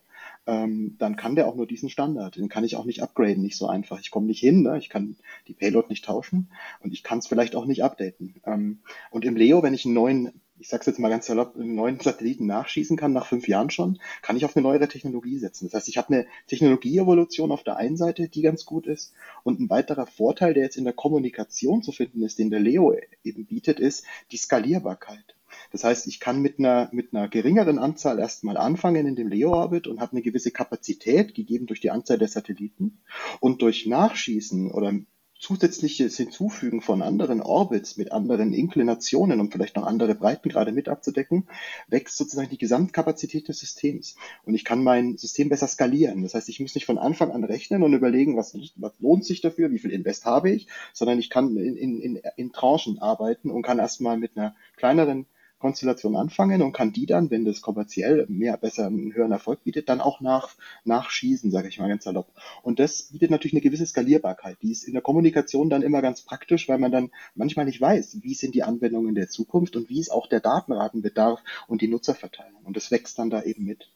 ähm, 0.47 0.95
dann 0.97 1.15
kann 1.15 1.35
der 1.35 1.47
auch 1.47 1.55
nur 1.55 1.67
diesen 1.67 1.89
Standard. 1.89 2.35
Den 2.35 2.49
kann 2.49 2.63
ich 2.63 2.75
auch 2.75 2.85
nicht 2.85 3.03
upgraden, 3.03 3.43
nicht 3.43 3.57
so 3.57 3.67
einfach. 3.67 3.99
Ich 3.99 4.11
komme 4.11 4.27
nicht 4.27 4.39
hin, 4.39 4.63
ne? 4.63 4.77
ich 4.77 4.89
kann 4.89 5.15
die 5.47 5.53
Payload 5.53 5.87
nicht 5.89 6.05
tauschen 6.05 6.49
und 6.81 6.93
ich 6.93 7.03
kann 7.03 7.19
es 7.19 7.27
vielleicht 7.27 7.55
auch 7.55 7.65
nicht 7.65 7.83
updaten. 7.83 8.41
Ähm, 8.45 8.79
und 9.11 9.25
im 9.25 9.35
Leo, 9.35 9.61
wenn 9.61 9.73
ich 9.73 9.85
einen 9.85 9.93
neuen 9.93 10.40
ich 10.61 10.67
sage 10.67 10.83
jetzt 10.85 10.99
mal 10.99 11.09
ganz 11.09 11.25
salopp, 11.25 11.55
einen 11.55 11.73
neuen 11.73 11.99
Satelliten 11.99 12.45
nachschießen 12.45 12.95
kann, 12.95 13.13
nach 13.13 13.25
fünf 13.25 13.47
Jahren 13.47 13.71
schon, 13.71 13.99
kann 14.21 14.37
ich 14.37 14.45
auf 14.45 14.55
eine 14.55 14.61
neuere 14.61 14.87
Technologie 14.87 15.39
setzen. 15.39 15.65
Das 15.65 15.73
heißt, 15.73 15.87
ich 15.89 15.97
habe 15.97 16.13
eine 16.13 16.27
Technologieevolution 16.45 17.51
auf 17.51 17.63
der 17.63 17.77
einen 17.77 17.97
Seite, 17.97 18.29
die 18.29 18.43
ganz 18.43 18.63
gut 18.63 18.85
ist. 18.85 19.11
Und 19.43 19.59
ein 19.59 19.71
weiterer 19.71 20.05
Vorteil, 20.05 20.53
der 20.53 20.63
jetzt 20.63 20.77
in 20.77 20.83
der 20.83 20.93
Kommunikation 20.93 21.81
zu 21.81 21.91
finden 21.91 22.21
ist, 22.21 22.37
den 22.37 22.51
der 22.51 22.59
Leo 22.59 22.95
eben 23.23 23.47
bietet, 23.47 23.79
ist 23.79 24.05
die 24.31 24.37
Skalierbarkeit. 24.37 25.35
Das 25.71 25.83
heißt, 25.83 26.05
ich 26.05 26.19
kann 26.19 26.41
mit 26.41 26.59
einer, 26.59 26.89
mit 26.91 27.13
einer 27.13 27.27
geringeren 27.27 27.79
Anzahl 27.79 28.19
erstmal 28.19 28.55
anfangen 28.55 29.07
in 29.07 29.15
dem 29.15 29.29
Leo-Orbit 29.29 29.87
und 29.87 29.99
habe 29.99 30.11
eine 30.11 30.21
gewisse 30.21 30.51
Kapazität, 30.51 31.33
gegeben 31.33 31.65
durch 31.65 31.81
die 31.81 31.89
Anzahl 31.89 32.19
der 32.19 32.27
Satelliten. 32.27 33.01
Und 33.39 33.63
durch 33.63 33.87
Nachschießen 33.87 34.71
oder 34.71 34.93
zusätzliches 35.41 36.15
Hinzufügen 36.17 36.81
von 36.81 37.01
anderen 37.01 37.41
Orbits 37.41 37.97
mit 37.97 38.11
anderen 38.11 38.53
Inklinationen, 38.53 39.39
um 39.39 39.51
vielleicht 39.51 39.75
noch 39.75 39.87
andere 39.87 40.13
Breitengrade 40.13 40.71
mit 40.71 40.87
abzudecken, 40.87 41.47
wächst 41.87 42.15
sozusagen 42.15 42.49
die 42.49 42.59
Gesamtkapazität 42.59 43.47
des 43.47 43.59
Systems. 43.59 44.15
Und 44.45 44.53
ich 44.53 44.63
kann 44.63 44.83
mein 44.83 45.17
System 45.17 45.49
besser 45.49 45.67
skalieren. 45.67 46.21
Das 46.21 46.35
heißt, 46.35 46.47
ich 46.47 46.59
muss 46.59 46.75
nicht 46.75 46.85
von 46.85 46.99
Anfang 46.99 47.31
an 47.31 47.43
rechnen 47.43 47.81
und 47.81 47.93
überlegen, 47.93 48.37
was, 48.37 48.55
was 48.75 48.93
lohnt 48.99 49.25
sich 49.25 49.41
dafür, 49.41 49.71
wie 49.71 49.79
viel 49.79 49.91
Invest 49.91 50.25
habe 50.25 50.51
ich, 50.51 50.67
sondern 50.93 51.17
ich 51.17 51.31
kann 51.31 51.57
in, 51.57 51.75
in, 51.75 51.99
in, 51.99 52.21
in 52.37 52.51
Tranchen 52.51 52.99
arbeiten 52.99 53.49
und 53.49 53.63
kann 53.63 53.79
erstmal 53.79 54.17
mit 54.17 54.37
einer 54.37 54.55
kleineren 54.77 55.25
Konstellation 55.61 56.15
anfangen 56.15 56.61
und 56.61 56.73
kann 56.73 56.91
die 56.91 57.05
dann, 57.05 57.29
wenn 57.31 57.45
das 57.45 57.61
kommerziell 57.61 58.25
mehr 58.27 58.57
besser 58.57 58.87
einen 58.87 59.13
höheren 59.13 59.31
Erfolg 59.31 59.63
bietet, 59.63 59.87
dann 59.87 60.01
auch 60.01 60.19
nach, 60.19 60.55
nachschießen, 60.83 61.51
sage 61.51 61.69
ich 61.69 61.79
mal 61.79 61.87
ganz 61.87 62.03
salopp. 62.03 62.33
Und 62.63 62.79
das 62.79 63.03
bietet 63.03 63.31
natürlich 63.31 63.53
eine 63.53 63.61
gewisse 63.61 63.85
Skalierbarkeit. 63.85 64.57
Die 64.61 64.71
ist 64.71 64.83
in 64.83 64.93
der 64.93 65.01
Kommunikation 65.01 65.69
dann 65.69 65.83
immer 65.83 66.01
ganz 66.01 66.23
praktisch, 66.23 66.67
weil 66.67 66.79
man 66.79 66.91
dann 66.91 67.11
manchmal 67.35 67.65
nicht 67.65 67.79
weiß, 67.79 68.17
wie 68.21 68.33
sind 68.33 68.55
die 68.55 68.63
Anwendungen 68.63 69.15
der 69.15 69.29
Zukunft 69.29 69.75
und 69.75 69.89
wie 69.89 69.99
ist 69.99 70.11
auch 70.11 70.27
der 70.27 70.41
Datenratenbedarf 70.41 71.39
und 71.67 71.81
die 71.81 71.87
Nutzerverteilung. 71.87 72.63
Und 72.63 72.75
das 72.75 72.91
wächst 72.91 73.17
dann 73.19 73.29
da 73.29 73.43
eben 73.43 73.63
mit. 73.63 73.89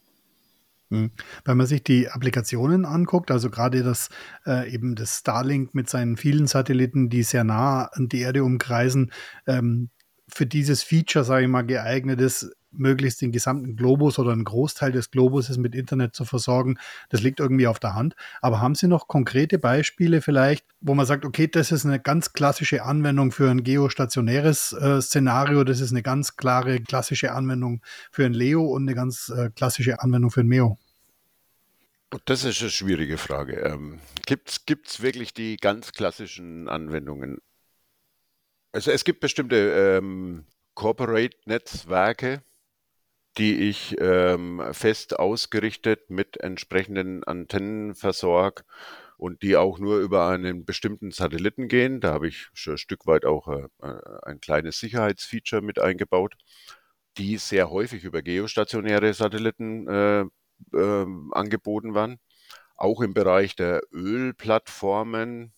Hm. 0.91 1.12
Wenn 1.43 1.58
man 1.58 1.65
sich 1.65 1.84
die 1.84 2.10
Applikationen 2.10 2.86
anguckt, 2.86 3.32
also 3.32 3.49
gerade 3.49 3.82
das 3.82 4.10
äh, 4.45 4.71
eben 4.71 4.95
das 4.95 5.19
Starlink 5.19 5.73
mit 5.73 5.89
seinen 5.89 6.15
vielen 6.15 6.45
Satelliten, 6.45 7.10
die 7.10 7.23
sehr 7.23 7.43
nah 7.43 7.86
an 7.86 8.08
die 8.08 8.19
Erde 8.19 8.43
umkreisen, 8.43 9.12
ähm, 9.47 9.89
für 10.27 10.45
dieses 10.45 10.83
Feature, 10.83 11.23
sage 11.25 11.45
ich 11.45 11.49
mal, 11.49 11.63
geeignet 11.63 12.19
ist, 12.19 12.51
möglichst 12.77 13.21
den 13.21 13.31
gesamten 13.31 13.75
Globus 13.75 14.19
oder 14.19 14.31
einen 14.31 14.43
Großteil 14.43 14.91
des 14.91 15.11
Globuses 15.11 15.57
mit 15.57 15.75
Internet 15.75 16.15
zu 16.15 16.25
versorgen. 16.25 16.77
Das 17.09 17.21
liegt 17.21 17.39
irgendwie 17.39 17.67
auf 17.67 17.79
der 17.79 17.93
Hand. 17.93 18.15
Aber 18.41 18.61
haben 18.61 18.75
Sie 18.75 18.88
noch 18.88 19.07
konkrete 19.07 19.59
Beispiele 19.59 20.21
vielleicht, 20.21 20.65
wo 20.81 20.93
man 20.93 21.05
sagt, 21.05 21.25
okay, 21.25 21.47
das 21.47 21.71
ist 21.71 21.85
eine 21.85 21.99
ganz 21.99 22.33
klassische 22.33 22.83
Anwendung 22.83 23.31
für 23.31 23.49
ein 23.49 23.63
geostationäres 23.63 24.73
äh, 24.73 25.01
Szenario, 25.01 25.63
das 25.63 25.79
ist 25.79 25.91
eine 25.91 26.03
ganz 26.03 26.35
klare 26.35 26.81
klassische 26.81 27.31
Anwendung 27.31 27.81
für 28.11 28.25
ein 28.25 28.33
Leo 28.33 28.65
und 28.65 28.83
eine 28.83 28.95
ganz 28.95 29.29
äh, 29.29 29.49
klassische 29.49 30.01
Anwendung 30.01 30.31
für 30.31 30.41
ein 30.41 30.47
Meo? 30.47 30.77
Das 32.25 32.45
ist 32.45 32.61
eine 32.61 32.69
schwierige 32.69 33.17
Frage. 33.17 33.55
Ähm, 33.59 33.99
Gibt 34.25 34.61
es 34.88 35.01
wirklich 35.01 35.33
die 35.33 35.57
ganz 35.57 35.91
klassischen 35.91 36.69
Anwendungen? 36.69 37.39
Also 38.75 38.91
es 38.91 39.05
gibt 39.05 39.21
bestimmte 39.21 39.55
ähm, 39.55 40.43
Corporate-Netzwerke, 40.73 42.43
die 43.38 43.69
ich 43.69 43.95
ähm, 44.01 44.61
fest 44.73 45.17
ausgerichtet 45.17 46.09
mit 46.09 46.35
entsprechenden 46.41 47.23
Antennen 47.23 47.95
versorge 47.95 48.63
und 49.17 49.43
die 49.43 49.55
auch 49.55 49.79
nur 49.79 49.99
über 49.99 50.27
einen 50.27 50.65
bestimmten 50.65 51.11
Satelliten 51.11 51.69
gehen. 51.69 52.01
Da 52.01 52.11
habe 52.11 52.27
ich 52.27 52.49
ein 52.67 52.77
Stück 52.77 53.07
weit 53.07 53.23
auch 53.23 53.47
äh, 53.47 53.69
ein 54.23 54.41
kleines 54.41 54.77
Sicherheitsfeature 54.77 55.61
mit 55.61 55.79
eingebaut, 55.79 56.35
die 57.17 57.38
sehr 57.38 57.69
häufig 57.69 58.03
über 58.03 58.21
geostationäre 58.23 59.13
Satelliten 59.13 59.88
äh, 59.88 60.25
äh, 60.73 61.05
angeboten 61.31 61.95
werden. 61.95 62.19
Auch 62.75 62.99
im 62.99 63.13
Bereich 63.13 63.55
der 63.55 63.83
Ölplattformen 63.93 65.53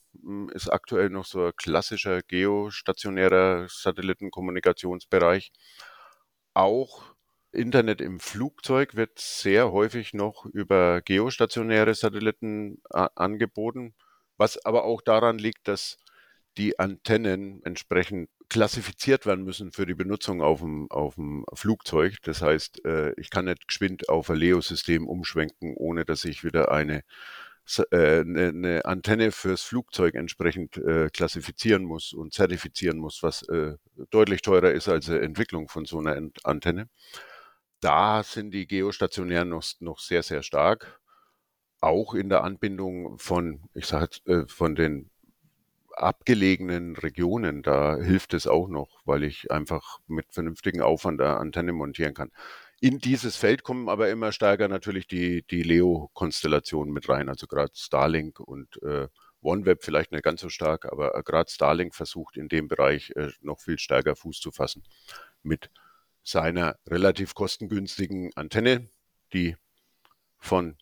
ist 0.54 0.70
aktuell 0.70 1.10
noch 1.10 1.26
so 1.26 1.46
ein 1.46 1.52
klassischer 1.56 2.22
geostationärer 2.22 3.68
Satellitenkommunikationsbereich. 3.70 5.52
Auch 6.54 7.16
Internet 7.52 8.02
im 8.02 8.20
Flugzeug 8.20 8.96
wird 8.96 9.20
sehr 9.20 9.72
häufig 9.72 10.14
noch 10.14 10.46
über 10.46 11.02
geostationäre 11.02 11.96
Satelliten 11.96 12.82
äh, 12.92 13.08
angeboten, 13.16 13.96
was 14.38 14.64
aber 14.66 14.84
auch 14.84 15.02
daran 15.02 15.38
liegt, 15.38 15.68
dass 15.68 15.98
die 16.58 16.80
Antennen 16.80 17.62
entsprechend 17.64 18.30
klassifiziert 18.50 19.26
werden 19.26 19.44
müssen 19.44 19.72
für 19.72 19.86
die 19.86 19.94
Benutzung 19.94 20.42
auf 20.42 20.60
dem, 20.60 20.90
auf 20.90 21.16
dem 21.16 21.46
Flugzeug. 21.54 22.18
Das 22.24 22.42
heißt, 22.42 22.86
äh, 22.86 23.14
ich 23.20 23.30
kann 23.30 23.46
nicht 23.46 23.68
geschwind 23.68 24.10
auf 24.10 24.30
ein 24.30 24.38
Leo-System 24.38 25.08
umschwenken, 25.08 25.76
ohne 25.76 26.06
dass 26.06 26.26
ich 26.26 26.44
wieder 26.44 26.72
eine, 26.72 27.04
äh, 27.92 28.22
eine, 28.22 28.48
eine 28.50 28.86
Antenne 28.86 29.32
fürs 29.32 29.62
Flugzeug 29.62 30.16
entsprechend 30.16 30.78
äh, 30.78 31.10
klassifizieren 31.10 31.84
muss 31.84 32.14
und 32.14 32.34
zertifizieren 32.34 32.98
muss, 32.98 33.24
was 33.24 33.46
deutlich 34.10 34.42
teurer 34.42 34.72
ist 34.72 34.88
als 34.88 35.06
die 35.06 35.18
Entwicklung 35.20 35.68
von 35.68 35.86
so 35.86 36.00
einer 36.00 36.30
Antenne. 36.44 36.90
Da 37.80 38.24
sind 38.24 38.52
die 38.52 38.68
Geostationären 38.68 39.50
noch, 39.50 39.64
noch 39.80 40.00
sehr, 40.00 40.24
sehr 40.24 40.44
stark. 40.44 41.00
Auch 41.80 42.16
in 42.16 42.30
der 42.30 42.44
Anbindung 42.44 43.20
von, 43.20 43.70
ich 43.76 43.86
sage 43.86 44.46
von 44.48 44.76
den 44.76 45.12
abgelegenen 45.98 46.96
Regionen, 46.96 47.64
da 47.64 47.98
hilft 47.98 48.34
es 48.34 48.48
auch 48.48 48.68
noch, 48.68 49.02
weil 49.06 49.24
ich 49.24 49.52
einfach 49.52 50.00
mit 50.08 50.28
vernünftigen 50.32 50.82
Aufwand 50.82 51.20
der 51.20 51.40
Antenne 51.40 51.74
montieren 51.74 52.14
kann. 52.14 52.32
In 52.80 53.00
dieses 53.00 53.36
Feld 53.36 53.64
kommen 53.64 53.90
aber 53.90 54.10
immer 54.10 54.32
stärker 54.32 54.68
natürlich 54.68 55.08
die, 55.08 55.42
die 55.48 55.64
Leo-Konstellationen 55.64 56.94
mit 56.94 57.10
rein, 57.10 57.28
also 57.28 57.48
gerade 57.48 57.72
Starlink 57.76 58.40
und 58.40 58.82
äh, 58.84 59.08
OneWeb 59.42 59.84
vielleicht 59.84 60.12
nicht 60.12 60.24
ganz 60.24 60.42
so 60.42 60.50
stark, 60.50 60.86
aber 60.86 61.16
äh, 61.16 61.24
gerade 61.24 61.50
Starlink 61.50 61.96
versucht 61.96 62.38
in 62.38 62.50
dem 62.50 62.68
Bereich 62.68 63.12
äh, 63.16 63.30
noch 63.42 63.60
viel 63.60 63.80
stärker 63.80 64.16
Fuß 64.16 64.40
zu 64.40 64.52
fassen 64.52 64.84
mit 65.42 65.72
seiner 66.24 66.78
relativ 66.86 67.34
kostengünstigen 67.34 68.32
Antenne, 68.36 68.90
die 69.34 69.56
von 70.38 70.78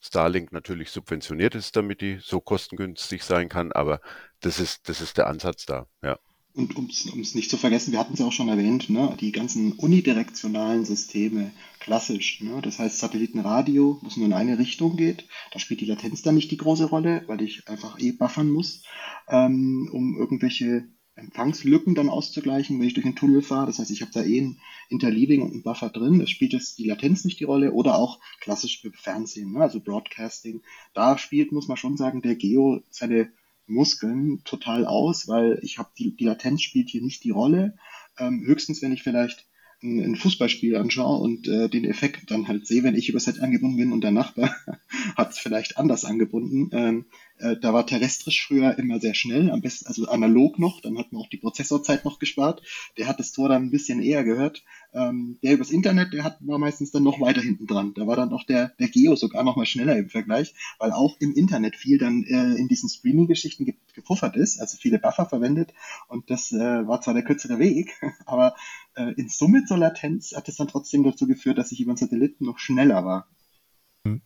Starlink 0.00 0.52
natürlich 0.52 0.90
subventioniert 0.90 1.54
ist, 1.54 1.74
damit 1.74 2.02
die 2.02 2.18
so 2.20 2.40
kostengünstig 2.40 3.24
sein 3.24 3.48
kann, 3.48 3.72
aber 3.72 4.00
das 4.40 4.60
ist, 4.60 4.88
das 4.88 5.00
ist 5.00 5.18
der 5.18 5.26
Ansatz 5.26 5.66
da, 5.66 5.88
ja. 6.02 6.18
Und 6.54 6.76
um 6.76 6.86
es 6.86 7.34
nicht 7.34 7.50
zu 7.50 7.56
vergessen, 7.56 7.92
wir 7.92 7.98
hatten 7.98 8.12
es 8.12 8.18
ja 8.18 8.26
auch 8.26 8.32
schon 8.32 8.50
erwähnt, 8.50 8.90
ne, 8.90 9.16
die 9.18 9.32
ganzen 9.32 9.72
unidirektionalen 9.72 10.84
Systeme, 10.84 11.50
klassisch. 11.80 12.42
Ne, 12.42 12.60
das 12.60 12.78
heißt 12.78 12.98
Satellitenradio, 12.98 13.98
was 14.02 14.18
nur 14.18 14.26
in 14.26 14.34
eine 14.34 14.58
Richtung 14.58 14.96
geht. 14.98 15.26
Da 15.52 15.58
spielt 15.58 15.80
die 15.80 15.86
Latenz 15.86 16.20
dann 16.20 16.34
nicht 16.34 16.50
die 16.50 16.58
große 16.58 16.84
Rolle, 16.84 17.24
weil 17.26 17.40
ich 17.40 17.68
einfach 17.68 17.98
eh 17.98 18.12
buffern 18.12 18.50
muss, 18.50 18.82
ähm, 19.28 19.88
um 19.92 20.14
irgendwelche 20.18 20.88
Empfangslücken 21.14 21.94
dann 21.94 22.10
auszugleichen, 22.10 22.78
wenn 22.78 22.86
ich 22.86 22.94
durch 22.94 23.06
einen 23.06 23.16
Tunnel 23.16 23.40
fahre. 23.40 23.66
Das 23.66 23.78
heißt, 23.78 23.90
ich 23.90 24.02
habe 24.02 24.12
da 24.12 24.22
eh 24.22 24.40
ein 24.40 24.60
Interleaving 24.90 25.40
und 25.40 25.52
einen 25.52 25.62
Buffer 25.62 25.88
drin. 25.88 26.18
Da 26.18 26.26
spielt 26.26 26.52
es 26.52 26.74
die 26.74 26.86
Latenz 26.86 27.24
nicht 27.24 27.40
die 27.40 27.44
Rolle. 27.44 27.72
Oder 27.72 27.96
auch 27.96 28.18
klassisch 28.40 28.82
Fernsehen, 28.92 29.52
ne? 29.52 29.60
also 29.60 29.80
Broadcasting. 29.80 30.62
Da 30.92 31.16
spielt, 31.16 31.52
muss 31.52 31.68
man 31.68 31.76
schon 31.78 31.96
sagen, 31.96 32.20
der 32.20 32.36
Geo 32.36 32.82
seine 32.90 33.32
Muskeln 33.72 34.42
total 34.44 34.86
aus, 34.86 35.28
weil 35.28 35.58
ich 35.62 35.78
habe 35.78 35.90
die, 35.98 36.16
die 36.16 36.24
Latenz 36.24 36.62
spielt 36.62 36.90
hier 36.90 37.02
nicht 37.02 37.24
die 37.24 37.30
Rolle. 37.30 37.76
Ähm, 38.18 38.42
höchstens, 38.44 38.82
wenn 38.82 38.92
ich 38.92 39.02
vielleicht 39.02 39.46
ein, 39.82 40.00
ein 40.00 40.16
Fußballspiel 40.16 40.76
anschaue 40.76 41.18
und 41.20 41.48
äh, 41.48 41.68
den 41.68 41.84
Effekt 41.84 42.30
dann 42.30 42.48
halt 42.48 42.66
sehe, 42.66 42.82
wenn 42.82 42.94
ich 42.94 43.08
über 43.08 43.20
Set 43.20 43.40
angebunden 43.40 43.76
bin 43.76 43.92
und 43.92 44.02
der 44.02 44.10
Nachbar 44.10 44.54
hat 45.16 45.32
es 45.32 45.38
vielleicht 45.38 45.76
anders 45.76 46.04
angebunden. 46.04 46.70
Ähm, 46.72 47.04
äh, 47.38 47.56
da 47.60 47.72
war 47.74 47.86
terrestrisch 47.86 48.46
früher 48.46 48.78
immer 48.78 49.00
sehr 49.00 49.14
schnell, 49.14 49.50
am 49.50 49.60
besten 49.60 49.86
also 49.86 50.06
analog 50.06 50.58
noch, 50.58 50.80
dann 50.80 50.98
hat 50.98 51.12
man 51.12 51.22
auch 51.22 51.28
die 51.28 51.38
Prozessorzeit 51.38 52.04
noch 52.04 52.18
gespart. 52.18 52.62
Der 52.96 53.08
hat 53.08 53.18
das 53.18 53.32
Tor 53.32 53.48
dann 53.48 53.64
ein 53.64 53.70
bisschen 53.70 54.00
eher 54.02 54.24
gehört. 54.24 54.62
Ähm, 54.94 55.38
der 55.42 55.54
übers 55.54 55.70
Internet, 55.70 56.12
der 56.12 56.24
hat, 56.24 56.38
war 56.40 56.58
meistens 56.58 56.90
dann 56.90 57.02
noch 57.02 57.20
weiter 57.20 57.40
hinten 57.40 57.66
dran. 57.66 57.94
Da 57.94 58.06
war 58.06 58.16
dann 58.16 58.32
auch 58.32 58.44
der, 58.44 58.68
der 58.78 58.88
Geo 58.88 59.16
sogar 59.16 59.42
noch 59.42 59.56
mal 59.56 59.66
schneller 59.66 59.96
im 59.96 60.10
Vergleich, 60.10 60.54
weil 60.78 60.92
auch 60.92 61.16
im 61.20 61.32
Internet 61.32 61.76
viel 61.76 61.98
dann 61.98 62.24
äh, 62.24 62.54
in 62.54 62.68
diesen 62.68 62.88
Streaming-Geschichten 62.88 63.64
ge 63.64 63.74
gepuffert 63.94 64.36
ist, 64.36 64.58
also 64.58 64.78
viele 64.78 64.98
Buffer 64.98 65.26
verwendet 65.26 65.74
und 66.08 66.30
das 66.30 66.50
äh, 66.50 66.56
war 66.56 67.02
zwar 67.02 67.12
der 67.12 67.24
kürzere 67.24 67.58
Weg, 67.58 67.92
aber 68.24 68.54
äh, 68.94 69.12
in 69.16 69.28
Summe 69.28 69.64
zur 69.66 69.76
Latenz 69.76 70.32
hat 70.34 70.48
es 70.48 70.56
dann 70.56 70.68
trotzdem 70.68 71.04
dazu 71.04 71.26
geführt, 71.26 71.58
dass 71.58 71.72
ich 71.72 71.80
über 71.80 71.92
den 71.92 71.98
Satelliten 71.98 72.46
noch 72.46 72.58
schneller 72.58 73.04
war. 73.04 73.28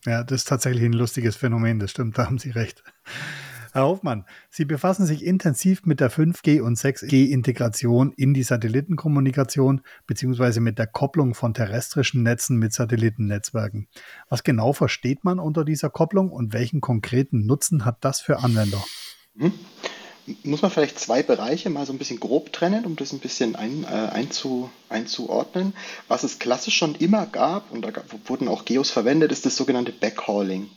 Ja, 0.05 0.23
das 0.23 0.41
ist 0.41 0.47
tatsächlich 0.47 0.85
ein 0.85 0.93
lustiges 0.93 1.35
Phänomen, 1.35 1.79
das 1.79 1.91
stimmt, 1.91 2.17
da 2.17 2.27
haben 2.27 2.39
Sie 2.39 2.51
recht. 2.51 2.83
Herr 3.73 3.85
Hoffmann, 3.85 4.25
Sie 4.49 4.65
befassen 4.65 5.05
sich 5.05 5.23
intensiv 5.23 5.85
mit 5.85 5.99
der 5.99 6.11
5G- 6.11 6.61
und 6.61 6.77
6G-Integration 6.77 8.13
in 8.13 8.33
die 8.33 8.43
Satellitenkommunikation 8.43 9.81
beziehungsweise 10.05 10.61
mit 10.61 10.77
der 10.77 10.87
Kopplung 10.87 11.33
von 11.33 11.53
terrestrischen 11.53 12.23
Netzen 12.23 12.57
mit 12.57 12.73
Satellitennetzwerken. 12.73 13.87
Was 14.29 14.43
genau 14.43 14.73
versteht 14.73 15.23
man 15.23 15.39
unter 15.39 15.65
dieser 15.65 15.89
Kopplung 15.89 16.31
und 16.31 16.53
welchen 16.53 16.81
konkreten 16.81 17.45
Nutzen 17.45 17.85
hat 17.85 17.97
das 18.01 18.21
für 18.21 18.39
Anwender? 18.39 18.83
Hm 19.37 19.53
muss 20.43 20.61
man 20.61 20.71
vielleicht 20.71 20.99
zwei 20.99 21.23
Bereiche 21.23 21.69
mal 21.69 21.85
so 21.85 21.93
ein 21.93 21.97
bisschen 21.97 22.19
grob 22.19 22.51
trennen, 22.51 22.85
um 22.85 22.95
das 22.95 23.13
ein 23.13 23.19
bisschen 23.19 23.55
ein, 23.55 23.85
äh, 23.85 23.87
einzu, 23.87 24.69
einzuordnen. 24.89 25.73
Was 26.07 26.23
es 26.23 26.39
klassisch 26.39 26.75
schon 26.75 26.95
immer 26.95 27.25
gab, 27.25 27.71
und 27.71 27.83
da 27.83 27.91
wurden 28.25 28.47
auch 28.47 28.65
Geos 28.65 28.91
verwendet, 28.91 29.31
ist 29.31 29.45
das 29.45 29.55
sogenannte 29.55 29.91
Backhauling. 29.91 30.69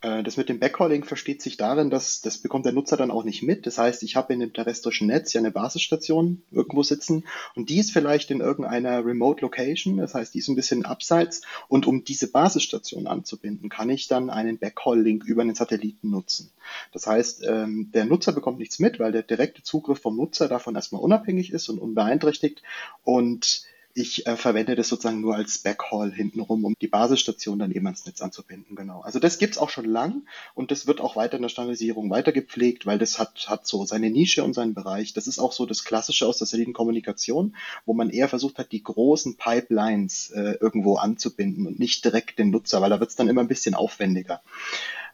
Äh, 0.00 0.22
das 0.22 0.36
mit 0.36 0.48
dem 0.48 0.58
Backhauling 0.58 1.04
versteht 1.04 1.42
sich 1.42 1.56
darin, 1.56 1.90
dass 1.90 2.20
das 2.20 2.38
bekommt 2.38 2.66
der 2.66 2.72
Nutzer 2.72 2.96
dann 2.96 3.10
auch 3.10 3.24
nicht 3.24 3.42
mit. 3.42 3.66
Das 3.66 3.78
heißt, 3.78 4.02
ich 4.02 4.16
habe 4.16 4.32
in 4.32 4.40
dem 4.40 4.52
terrestrischen 4.52 5.06
Netz 5.06 5.32
ja 5.32 5.40
eine 5.40 5.50
Basisstation 5.50 6.42
irgendwo 6.50 6.82
sitzen 6.82 7.24
und 7.54 7.70
die 7.70 7.78
ist 7.78 7.92
vielleicht 7.92 8.30
in 8.30 8.40
irgendeiner 8.40 9.04
Remote 9.04 9.42
Location, 9.42 9.98
das 9.98 10.14
heißt, 10.14 10.34
die 10.34 10.38
ist 10.38 10.48
ein 10.48 10.56
bisschen 10.56 10.84
abseits 10.84 11.42
und 11.68 11.86
um 11.86 12.04
diese 12.04 12.30
Basisstation 12.30 13.06
anzubinden, 13.06 13.68
kann 13.68 13.90
ich 13.90 14.08
dann 14.08 14.30
einen 14.30 14.58
Backhaul-Link 14.58 15.24
über 15.24 15.42
einen 15.42 15.54
Satelliten 15.54 16.10
nutzen. 16.10 16.50
Das 16.92 17.06
heißt, 17.06 17.44
ähm, 17.46 17.90
der 17.92 18.04
Nutzer 18.04 18.32
bekommt 18.32 18.58
nichts 18.58 18.78
mit, 18.78 18.98
weil 18.98 19.12
der 19.12 19.22
direkte 19.22 19.62
Zugriff 19.62 20.00
vom 20.00 20.16
Nutzer 20.16 20.48
davon 20.48 20.74
erstmal 20.74 21.02
unabhängig 21.02 21.52
ist 21.52 21.68
und 21.68 21.78
unbeeinträchtigt 21.78 22.62
und 23.04 23.66
ich 23.96 24.26
äh, 24.26 24.36
verwende 24.36 24.76
das 24.76 24.88
sozusagen 24.88 25.22
nur 25.22 25.34
als 25.34 25.58
Backhaul 25.58 26.12
hintenrum, 26.12 26.66
um 26.66 26.74
die 26.80 26.86
Basisstation 26.86 27.58
dann 27.58 27.70
eben 27.70 27.86
ans 27.86 28.04
Netz 28.04 28.20
anzubinden. 28.20 28.76
Genau. 28.76 29.00
Also 29.00 29.18
das 29.18 29.38
gibt's 29.38 29.56
auch 29.56 29.70
schon 29.70 29.86
lang 29.86 30.26
und 30.54 30.70
das 30.70 30.86
wird 30.86 31.00
auch 31.00 31.16
weiter 31.16 31.36
in 31.36 31.42
der 31.42 31.48
Standardisierung 31.48 32.10
weiter 32.10 32.30
gepflegt, 32.30 32.84
weil 32.84 32.98
das 32.98 33.18
hat, 33.18 33.48
hat 33.48 33.66
so 33.66 33.86
seine 33.86 34.10
Nische 34.10 34.44
und 34.44 34.52
seinen 34.52 34.74
Bereich. 34.74 35.14
Das 35.14 35.26
ist 35.26 35.38
auch 35.38 35.52
so 35.52 35.64
das 35.64 35.82
Klassische 35.82 36.26
aus 36.26 36.36
der 36.36 36.46
Satellitenkommunikation, 36.46 37.56
wo 37.86 37.94
man 37.94 38.10
eher 38.10 38.28
versucht 38.28 38.58
hat, 38.58 38.70
die 38.70 38.82
großen 38.82 39.38
Pipelines 39.38 40.30
äh, 40.30 40.58
irgendwo 40.60 40.96
anzubinden 40.96 41.66
und 41.66 41.78
nicht 41.78 42.04
direkt 42.04 42.38
den 42.38 42.50
Nutzer, 42.50 42.82
weil 42.82 42.90
da 42.90 43.00
wird's 43.00 43.16
dann 43.16 43.28
immer 43.28 43.40
ein 43.40 43.48
bisschen 43.48 43.74
aufwendiger. 43.74 44.42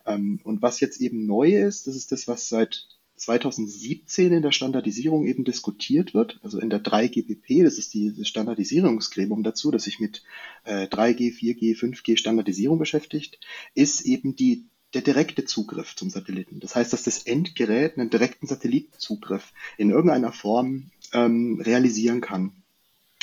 Ähm, 0.06 0.40
und 0.42 0.60
was 0.60 0.80
jetzt 0.80 1.00
eben 1.00 1.24
neu 1.26 1.54
ist, 1.54 1.86
das 1.86 1.94
ist 1.94 2.10
das, 2.10 2.26
was 2.26 2.48
seit 2.48 2.88
2017 3.22 4.32
in 4.32 4.42
der 4.42 4.50
Standardisierung 4.50 5.26
eben 5.26 5.44
diskutiert 5.44 6.12
wird, 6.12 6.40
also 6.42 6.58
in 6.58 6.70
der 6.70 6.82
3GPP, 6.82 7.62
das 7.62 7.78
ist 7.78 7.94
die, 7.94 8.12
Standardisierungsgremium 8.24 9.44
dazu, 9.44 9.70
das 9.70 9.84
sich 9.84 10.00
mit 10.00 10.24
äh, 10.64 10.86
3G, 10.86 11.32
4G, 11.32 11.78
5G 11.78 12.16
Standardisierung 12.16 12.80
beschäftigt, 12.80 13.38
ist 13.74 14.00
eben 14.00 14.34
die, 14.34 14.64
der 14.92 15.02
direkte 15.02 15.44
Zugriff 15.44 15.94
zum 15.94 16.10
Satelliten. 16.10 16.58
Das 16.58 16.74
heißt, 16.74 16.92
dass 16.92 17.04
das 17.04 17.22
Endgerät 17.22 17.96
einen 17.96 18.10
direkten 18.10 18.48
Satellitenzugriff 18.48 19.52
in 19.78 19.90
irgendeiner 19.90 20.32
Form 20.32 20.90
ähm, 21.12 21.60
realisieren 21.64 22.22
kann. 22.22 22.52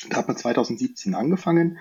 Da 0.09 0.15
hat 0.15 0.29
man 0.29 0.37
2017 0.37 1.13
angefangen, 1.13 1.77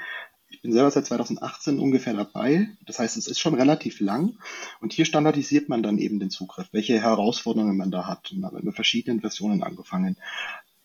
ich 0.50 0.62
bin 0.62 0.72
selber 0.72 0.90
seit 0.90 1.06
2018 1.06 1.78
ungefähr 1.78 2.14
dabei. 2.14 2.68
Das 2.86 2.98
heißt, 2.98 3.16
es 3.16 3.26
ist 3.26 3.38
schon 3.38 3.54
relativ 3.54 4.00
lang. 4.00 4.38
Und 4.80 4.92
hier 4.92 5.04
standardisiert 5.04 5.68
man 5.68 5.82
dann 5.82 5.98
eben 5.98 6.18
den 6.18 6.30
Zugriff, 6.30 6.68
welche 6.72 7.00
Herausforderungen 7.00 7.76
man 7.76 7.90
da 7.90 8.06
hat. 8.06 8.32
Und 8.32 8.44
haben 8.44 8.64
mit 8.64 8.74
verschiedenen 8.74 9.20
Versionen 9.20 9.62
angefangen. 9.62 10.16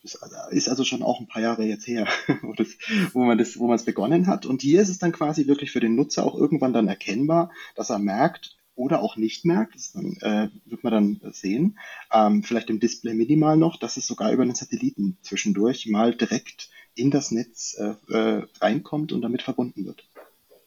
Das 0.02 0.19
ist 0.52 0.67
also 0.67 0.84
schon 0.84 1.02
auch 1.02 1.21
ein 1.21 1.28
paar 1.28 1.41
Jahre 1.41 1.63
jetzt 1.63 1.88
her, 1.88 2.08
wo, 2.41 2.54
das, 2.54 2.67
wo 3.13 3.23
man 3.23 3.38
das, 3.38 3.58
wo 3.58 3.67
man 3.67 3.78
es 3.78 3.86
begonnen 3.86 4.28
hat. 4.28 4.45
Und 4.45 4.62
hier 4.62 4.82
ist 4.82 4.89
es 4.89 4.99
dann 4.99 5.13
quasi 5.13 5.47
wirklich 5.47 5.71
für 5.71 5.80
den 5.80 5.95
Nutzer 5.95 6.26
auch 6.26 6.36
irgendwann 6.36 6.73
dann 6.73 6.89
erkennbar, 6.89 7.52
dass 7.76 7.89
er 7.89 7.99
merkt, 7.99 8.58
oder 8.76 9.02
auch 9.02 9.17
nicht 9.17 9.45
merkt, 9.45 9.76
das 9.76 9.91
dann, 9.91 10.17
äh, 10.21 10.49
wird 10.65 10.84
man 10.84 10.93
dann 10.93 11.32
sehen, 11.32 11.78
ähm, 12.12 12.43
vielleicht 12.43 12.69
im 12.69 12.80
Display 12.80 13.13
minimal 13.13 13.56
noch, 13.56 13.78
dass 13.78 13.97
es 13.97 14.08
sogar 14.08 14.32
über 14.32 14.43
einen 14.43 14.56
Satelliten 14.56 15.17
zwischendurch 15.21 15.88
mal 15.88 16.15
direkt 16.15 16.69
in 16.96 17.12
das 17.12 17.32
Netz 17.32 17.78
äh, 17.78 18.14
äh, 18.14 18.44
reinkommt 18.60 19.12
und 19.12 19.22
damit 19.22 19.42
verbunden 19.42 19.86
wird. 19.86 20.04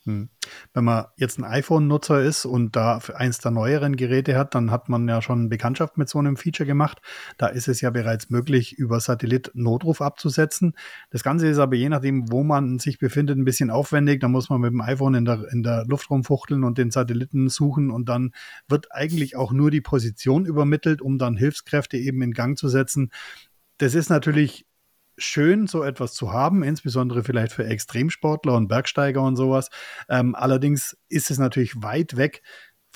Hm. 0.06 0.28
Wenn 0.72 0.84
man 0.84 1.06
jetzt 1.16 1.36
ein 1.38 1.44
iPhone-Nutzer 1.44 2.22
ist 2.22 2.44
und 2.44 2.76
da 2.76 3.00
eins 3.14 3.38
der 3.38 3.50
neueren 3.50 3.96
Geräte 3.96 4.38
hat, 4.38 4.54
dann 4.54 4.70
hat 4.70 4.88
man 4.88 5.08
ja 5.08 5.20
schon 5.20 5.48
Bekanntschaft 5.48 5.98
mit 5.98 6.08
so 6.08 6.20
einem 6.20 6.36
Feature 6.36 6.64
gemacht. 6.64 7.02
Da 7.38 7.48
ist 7.48 7.66
es 7.66 7.80
ja 7.80 7.90
bereits 7.90 8.30
möglich, 8.30 8.78
über 8.78 9.00
Satellit 9.00 9.50
Notruf 9.54 10.00
abzusetzen. 10.00 10.74
Das 11.10 11.24
Ganze 11.24 11.48
ist 11.48 11.58
aber 11.58 11.74
je 11.74 11.88
nachdem, 11.88 12.30
wo 12.30 12.44
man 12.44 12.78
sich 12.78 13.00
befindet, 13.00 13.36
ein 13.36 13.44
bisschen 13.44 13.68
aufwendig. 13.68 14.20
Da 14.20 14.28
muss 14.28 14.48
man 14.48 14.60
mit 14.60 14.70
dem 14.70 14.80
iPhone 14.80 15.14
in 15.14 15.24
der, 15.24 15.48
in 15.50 15.64
der 15.64 15.84
Luft 15.86 16.08
rumfuchteln 16.08 16.62
und 16.62 16.78
den 16.78 16.92
Satelliten 16.92 17.48
suchen 17.48 17.90
und 17.90 18.08
dann 18.08 18.30
wird 18.68 18.92
eigentlich 18.92 19.34
auch 19.34 19.50
nur 19.50 19.72
die 19.72 19.80
Position 19.80 20.46
übermittelt, 20.46 21.02
um 21.02 21.18
dann 21.18 21.36
Hilfskräfte 21.36 21.96
eben 21.96 22.22
in 22.22 22.30
Gang 22.30 22.56
zu 22.56 22.68
setzen. 22.68 23.10
Das 23.78 23.96
ist 23.96 24.08
natürlich 24.08 24.66
schön, 25.18 25.66
so 25.66 25.82
etwas 25.82 26.14
zu 26.14 26.32
haben, 26.32 26.62
insbesondere 26.62 27.24
vielleicht 27.24 27.52
für 27.52 27.66
Extremsportler 27.66 28.54
und 28.54 28.68
Bergsteiger 28.68 29.22
und 29.22 29.36
sowas. 29.36 29.70
Ähm, 30.08 30.34
allerdings 30.34 30.96
ist 31.08 31.30
es 31.30 31.38
natürlich 31.38 31.82
weit 31.82 32.16
weg 32.16 32.42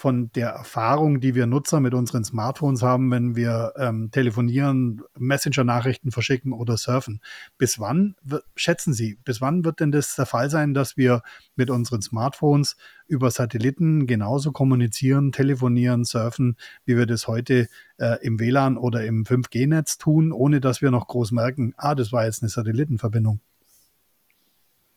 von 0.01 0.33
der 0.33 0.49
Erfahrung, 0.49 1.21
die 1.21 1.35
wir 1.35 1.47
Nutzer 1.47 1.79
mit 1.79 1.95
unseren 1.95 2.25
Smartphones 2.25 2.83
haben, 2.83 3.11
wenn 3.11 3.37
wir 3.37 3.75
ähm, 3.77 4.11
telefonieren, 4.11 5.03
Messenger-Nachrichten 5.19 6.11
verschicken 6.11 6.53
oder 6.53 6.77
surfen. 6.77 7.21
Bis 7.59 7.79
wann 7.79 8.17
schätzen 8.57 8.95
Sie, 8.95 9.19
bis 9.25 9.41
wann 9.41 9.65
wird 9.65 9.81
denn 9.81 9.93
das 9.93 10.17
der 10.17 10.27
Fall 10.27 10.51
sein, 10.51 10.75
dass 10.75 10.97
wir 10.97 11.23
mit 11.55 11.71
unseren 11.71 12.01
Smartphones 12.01 12.77
über 13.07 13.31
Satelliten 13.31 14.07
genauso 14.07 14.53
kommunizieren, 14.53 15.33
telefonieren, 15.33 16.05
surfen, 16.05 16.57
wie 16.85 16.97
wir 16.97 17.07
das 17.07 17.29
heute 17.29 17.69
äh, 17.99 18.17
im 18.25 18.41
WLAN 18.41 18.79
oder 18.79 19.05
im 19.05 19.25
5G-Netz 19.25 19.99
tun, 19.99 20.33
ohne 20.33 20.61
dass 20.61 20.81
wir 20.81 20.91
noch 20.91 21.09
groß 21.09 21.33
merken, 21.33 21.75
ah, 21.77 21.95
das 21.95 22.11
war 22.11 22.25
jetzt 22.25 22.43
eine 22.43 22.49
Satellitenverbindung? 22.49 23.41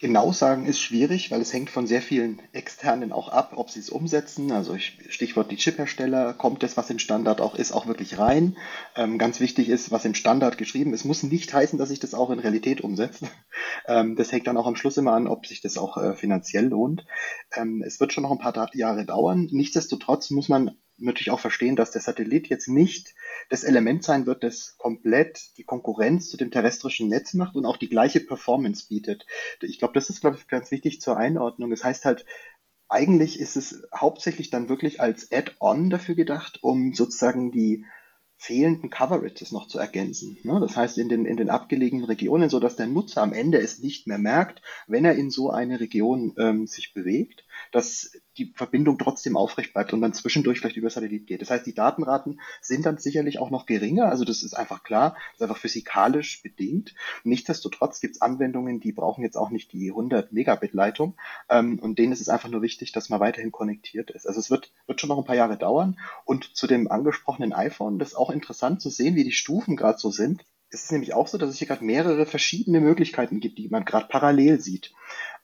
Genau 0.03 0.33
sagen 0.33 0.65
ist 0.65 0.81
schwierig, 0.81 1.31
weil 1.31 1.39
es 1.39 1.53
hängt 1.53 1.69
von 1.69 1.87
sehr 1.87 2.01
vielen 2.01 2.41
Externen 2.51 3.13
auch 3.13 3.29
ab, 3.29 3.53
ob 3.55 3.69
sie 3.69 3.79
es 3.79 3.89
umsetzen. 3.89 4.51
Also 4.51 4.77
Stichwort 4.77 5.49
die 5.49 5.55
Chiphersteller, 5.55 6.33
kommt 6.33 6.61
das, 6.61 6.75
was 6.75 6.89
im 6.89 6.99
Standard 6.99 7.39
auch 7.39 7.55
ist, 7.55 7.71
auch 7.71 7.87
wirklich 7.87 8.19
rein. 8.19 8.57
Ähm, 8.97 9.17
ganz 9.17 9.39
wichtig 9.39 9.69
ist, 9.69 9.91
was 9.91 10.03
im 10.03 10.13
Standard 10.13 10.57
geschrieben 10.57 10.93
ist, 10.93 11.05
muss 11.05 11.23
nicht 11.23 11.53
heißen, 11.53 11.79
dass 11.79 11.87
sich 11.87 12.01
das 12.01 12.13
auch 12.13 12.31
in 12.31 12.39
Realität 12.39 12.81
umsetzt. 12.81 13.23
Ähm, 13.85 14.15
das 14.15 14.31
hängt 14.31 14.47
dann 14.47 14.55
auch 14.55 14.67
am 14.67 14.77
Schluss 14.77 14.95
immer 14.95 15.11
an, 15.11 15.27
ob 15.27 15.45
sich 15.45 15.59
das 15.59 15.77
auch 15.77 15.97
äh, 15.97 16.15
finanziell 16.15 16.67
lohnt. 16.67 17.05
Ähm, 17.53 17.83
es 17.85 17.99
wird 17.99 18.13
schon 18.13 18.23
noch 18.23 18.31
ein 18.31 18.37
paar 18.37 18.69
Jahre 18.75 19.05
dauern. 19.05 19.49
Nichtsdestotrotz 19.51 20.29
muss 20.29 20.47
man 20.47 20.77
natürlich 20.97 21.31
auch 21.31 21.39
verstehen, 21.39 21.75
dass 21.75 21.91
der 21.91 22.01
Satellit 22.01 22.47
jetzt 22.47 22.67
nicht 22.67 23.15
das 23.49 23.63
Element 23.63 24.03
sein 24.03 24.25
wird, 24.25 24.43
das 24.43 24.77
komplett 24.77 25.57
die 25.57 25.63
Konkurrenz 25.63 26.29
zu 26.29 26.37
dem 26.37 26.51
terrestrischen 26.51 27.09
Netz 27.09 27.33
macht 27.33 27.55
und 27.55 27.65
auch 27.65 27.77
die 27.77 27.89
gleiche 27.89 28.19
Performance 28.19 28.87
bietet. 28.87 29.25
Ich 29.61 29.79
glaube, 29.79 29.93
das 29.93 30.09
ist, 30.09 30.21
glaube 30.21 30.37
ich, 30.37 30.47
ganz 30.47 30.71
wichtig 30.71 31.01
zur 31.01 31.17
Einordnung. 31.17 31.71
Das 31.71 31.83
heißt 31.83 32.05
halt, 32.05 32.25
eigentlich 32.89 33.39
ist 33.39 33.55
es 33.55 33.83
hauptsächlich 33.93 34.49
dann 34.49 34.69
wirklich 34.69 35.01
als 35.01 35.31
Add-on 35.31 35.89
dafür 35.89 36.15
gedacht, 36.15 36.59
um 36.61 36.93
sozusagen 36.93 37.51
die 37.51 37.85
fehlenden 38.37 38.89
Coverages 38.89 39.53
noch 39.53 39.67
zu 39.67 39.79
ergänzen. 39.79 40.37
Ne? 40.43 40.59
Das 40.59 40.75
heißt, 40.75 40.97
in 40.97 41.07
den, 41.07 41.25
in 41.25 41.37
den 41.37 41.49
abgelegenen 41.49 42.05
Regionen, 42.05 42.49
so 42.49 42.59
dass 42.59 42.75
der 42.75 42.87
Nutzer 42.87 43.21
am 43.21 43.31
Ende 43.31 43.59
es 43.59 43.79
nicht 43.79 44.05
mehr 44.05 44.17
merkt, 44.17 44.61
wenn 44.85 45.05
er 45.05 45.15
in 45.15 45.29
so 45.29 45.49
eine 45.49 45.79
Region 45.79 46.35
ähm, 46.37 46.67
sich 46.67 46.93
bewegt, 46.93 47.45
dass 47.71 48.11
die 48.37 48.53
Verbindung 48.55 48.97
trotzdem 48.97 49.37
aufrecht 49.37 49.73
bleibt 49.73 49.93
und 49.93 50.01
dann 50.01 50.13
zwischendurch 50.13 50.59
vielleicht 50.59 50.77
über 50.77 50.89
Satellit 50.89 51.27
geht. 51.27 51.41
Das 51.41 51.49
heißt, 51.49 51.65
die 51.65 51.73
Datenraten 51.73 52.39
sind 52.61 52.85
dann 52.85 52.97
sicherlich 52.97 53.39
auch 53.39 53.51
noch 53.51 53.65
geringer. 53.65 54.09
Also 54.09 54.25
das 54.25 54.43
ist 54.43 54.53
einfach 54.53 54.83
klar, 54.83 55.15
das 55.31 55.35
ist 55.35 55.41
einfach 55.43 55.57
physikalisch 55.57 56.41
bedingt. 56.41 56.95
Nichtsdestotrotz 57.23 57.99
gibt 57.99 58.15
es 58.15 58.21
Anwendungen, 58.21 58.79
die 58.79 58.91
brauchen 58.91 59.23
jetzt 59.23 59.37
auch 59.37 59.49
nicht 59.49 59.71
die 59.71 59.89
100 59.89 60.33
Megabit 60.33 60.73
Leitung 60.73 61.15
ähm, 61.49 61.79
und 61.79 61.99
denen 61.99 62.13
ist 62.13 62.21
es 62.21 62.29
einfach 62.29 62.49
nur 62.49 62.61
wichtig, 62.61 62.91
dass 62.91 63.09
man 63.09 63.19
weiterhin 63.19 63.51
konnektiert 63.51 64.11
ist. 64.11 64.27
Also 64.27 64.39
es 64.39 64.49
wird, 64.49 64.71
wird 64.87 64.99
schon 64.99 65.09
noch 65.09 65.17
ein 65.17 65.25
paar 65.25 65.35
Jahre 65.35 65.57
dauern 65.57 65.99
und 66.25 66.55
zu 66.55 66.67
dem 66.67 66.89
angesprochenen 66.89 67.53
iPhone, 67.53 67.99
das 67.99 68.09
ist 68.09 68.15
auch 68.15 68.29
interessant 68.29 68.81
zu 68.81 68.89
sehen, 68.89 69.15
wie 69.15 69.23
die 69.23 69.31
Stufen 69.31 69.75
gerade 69.75 69.99
so 69.99 70.09
sind 70.09 70.45
es 70.73 70.85
ist 70.85 70.91
nämlich 70.91 71.13
auch 71.13 71.27
so, 71.27 71.37
dass 71.37 71.49
es 71.49 71.57
hier 71.57 71.67
gerade 71.67 71.85
mehrere 71.85 72.25
verschiedene 72.25 72.79
Möglichkeiten 72.79 73.39
gibt, 73.39 73.59
die 73.59 73.69
man 73.69 73.85
gerade 73.85 74.07
parallel 74.07 74.59
sieht. 74.59 74.93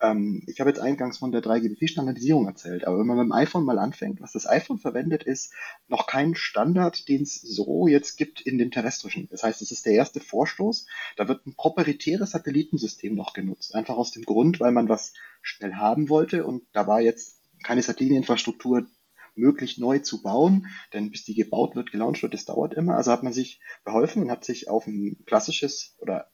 Ähm, 0.01 0.43
ich 0.47 0.59
habe 0.59 0.69
jetzt 0.69 0.79
eingangs 0.79 1.17
von 1.17 1.31
der 1.31 1.41
3GPP-Standardisierung 1.41 2.47
erzählt, 2.47 2.85
aber 2.85 2.99
wenn 2.99 3.07
man 3.07 3.17
mit 3.17 3.25
dem 3.25 3.31
iPhone 3.33 3.65
mal 3.65 3.79
anfängt, 3.79 4.21
was 4.21 4.33
das 4.33 4.47
iPhone 4.47 4.77
verwendet, 4.77 5.23
ist 5.23 5.53
noch 5.87 6.07
kein 6.07 6.35
Standard, 6.35 7.07
den 7.07 7.23
es 7.23 7.41
so 7.41 7.87
jetzt 7.87 8.17
gibt 8.17 8.41
in 8.41 8.57
dem 8.57 8.71
terrestrischen. 8.71 9.27
Das 9.29 9.43
heißt, 9.43 9.61
es 9.61 9.71
ist 9.71 9.85
der 9.85 9.93
erste 9.93 10.19
Vorstoß. 10.19 10.85
Da 11.17 11.27
wird 11.27 11.45
ein 11.45 11.55
proprietäres 11.55 12.31
Satellitensystem 12.31 13.15
noch 13.15 13.33
genutzt. 13.33 13.75
Einfach 13.75 13.97
aus 13.97 14.11
dem 14.11 14.23
Grund, 14.23 14.59
weil 14.59 14.71
man 14.71 14.89
was 14.89 15.13
schnell 15.41 15.75
haben 15.75 16.09
wollte 16.09 16.45
und 16.45 16.63
da 16.73 16.87
war 16.87 17.01
jetzt 17.01 17.39
keine 17.63 17.81
Satelliteninfrastruktur 17.81 18.87
möglich 19.35 19.77
neu 19.77 19.99
zu 19.99 20.21
bauen, 20.21 20.67
denn 20.93 21.11
bis 21.11 21.23
die 21.23 21.35
gebaut 21.35 21.75
wird, 21.75 21.91
gelauncht 21.91 22.21
wird, 22.21 22.33
das 22.33 22.45
dauert 22.45 22.73
immer. 22.73 22.95
Also 22.95 23.11
hat 23.11 23.23
man 23.23 23.33
sich 23.33 23.61
beholfen 23.83 24.23
und 24.23 24.31
hat 24.31 24.43
sich 24.43 24.69
auf 24.69 24.87
ein 24.87 25.17
klassisches 25.25 25.95
oder 25.99 26.29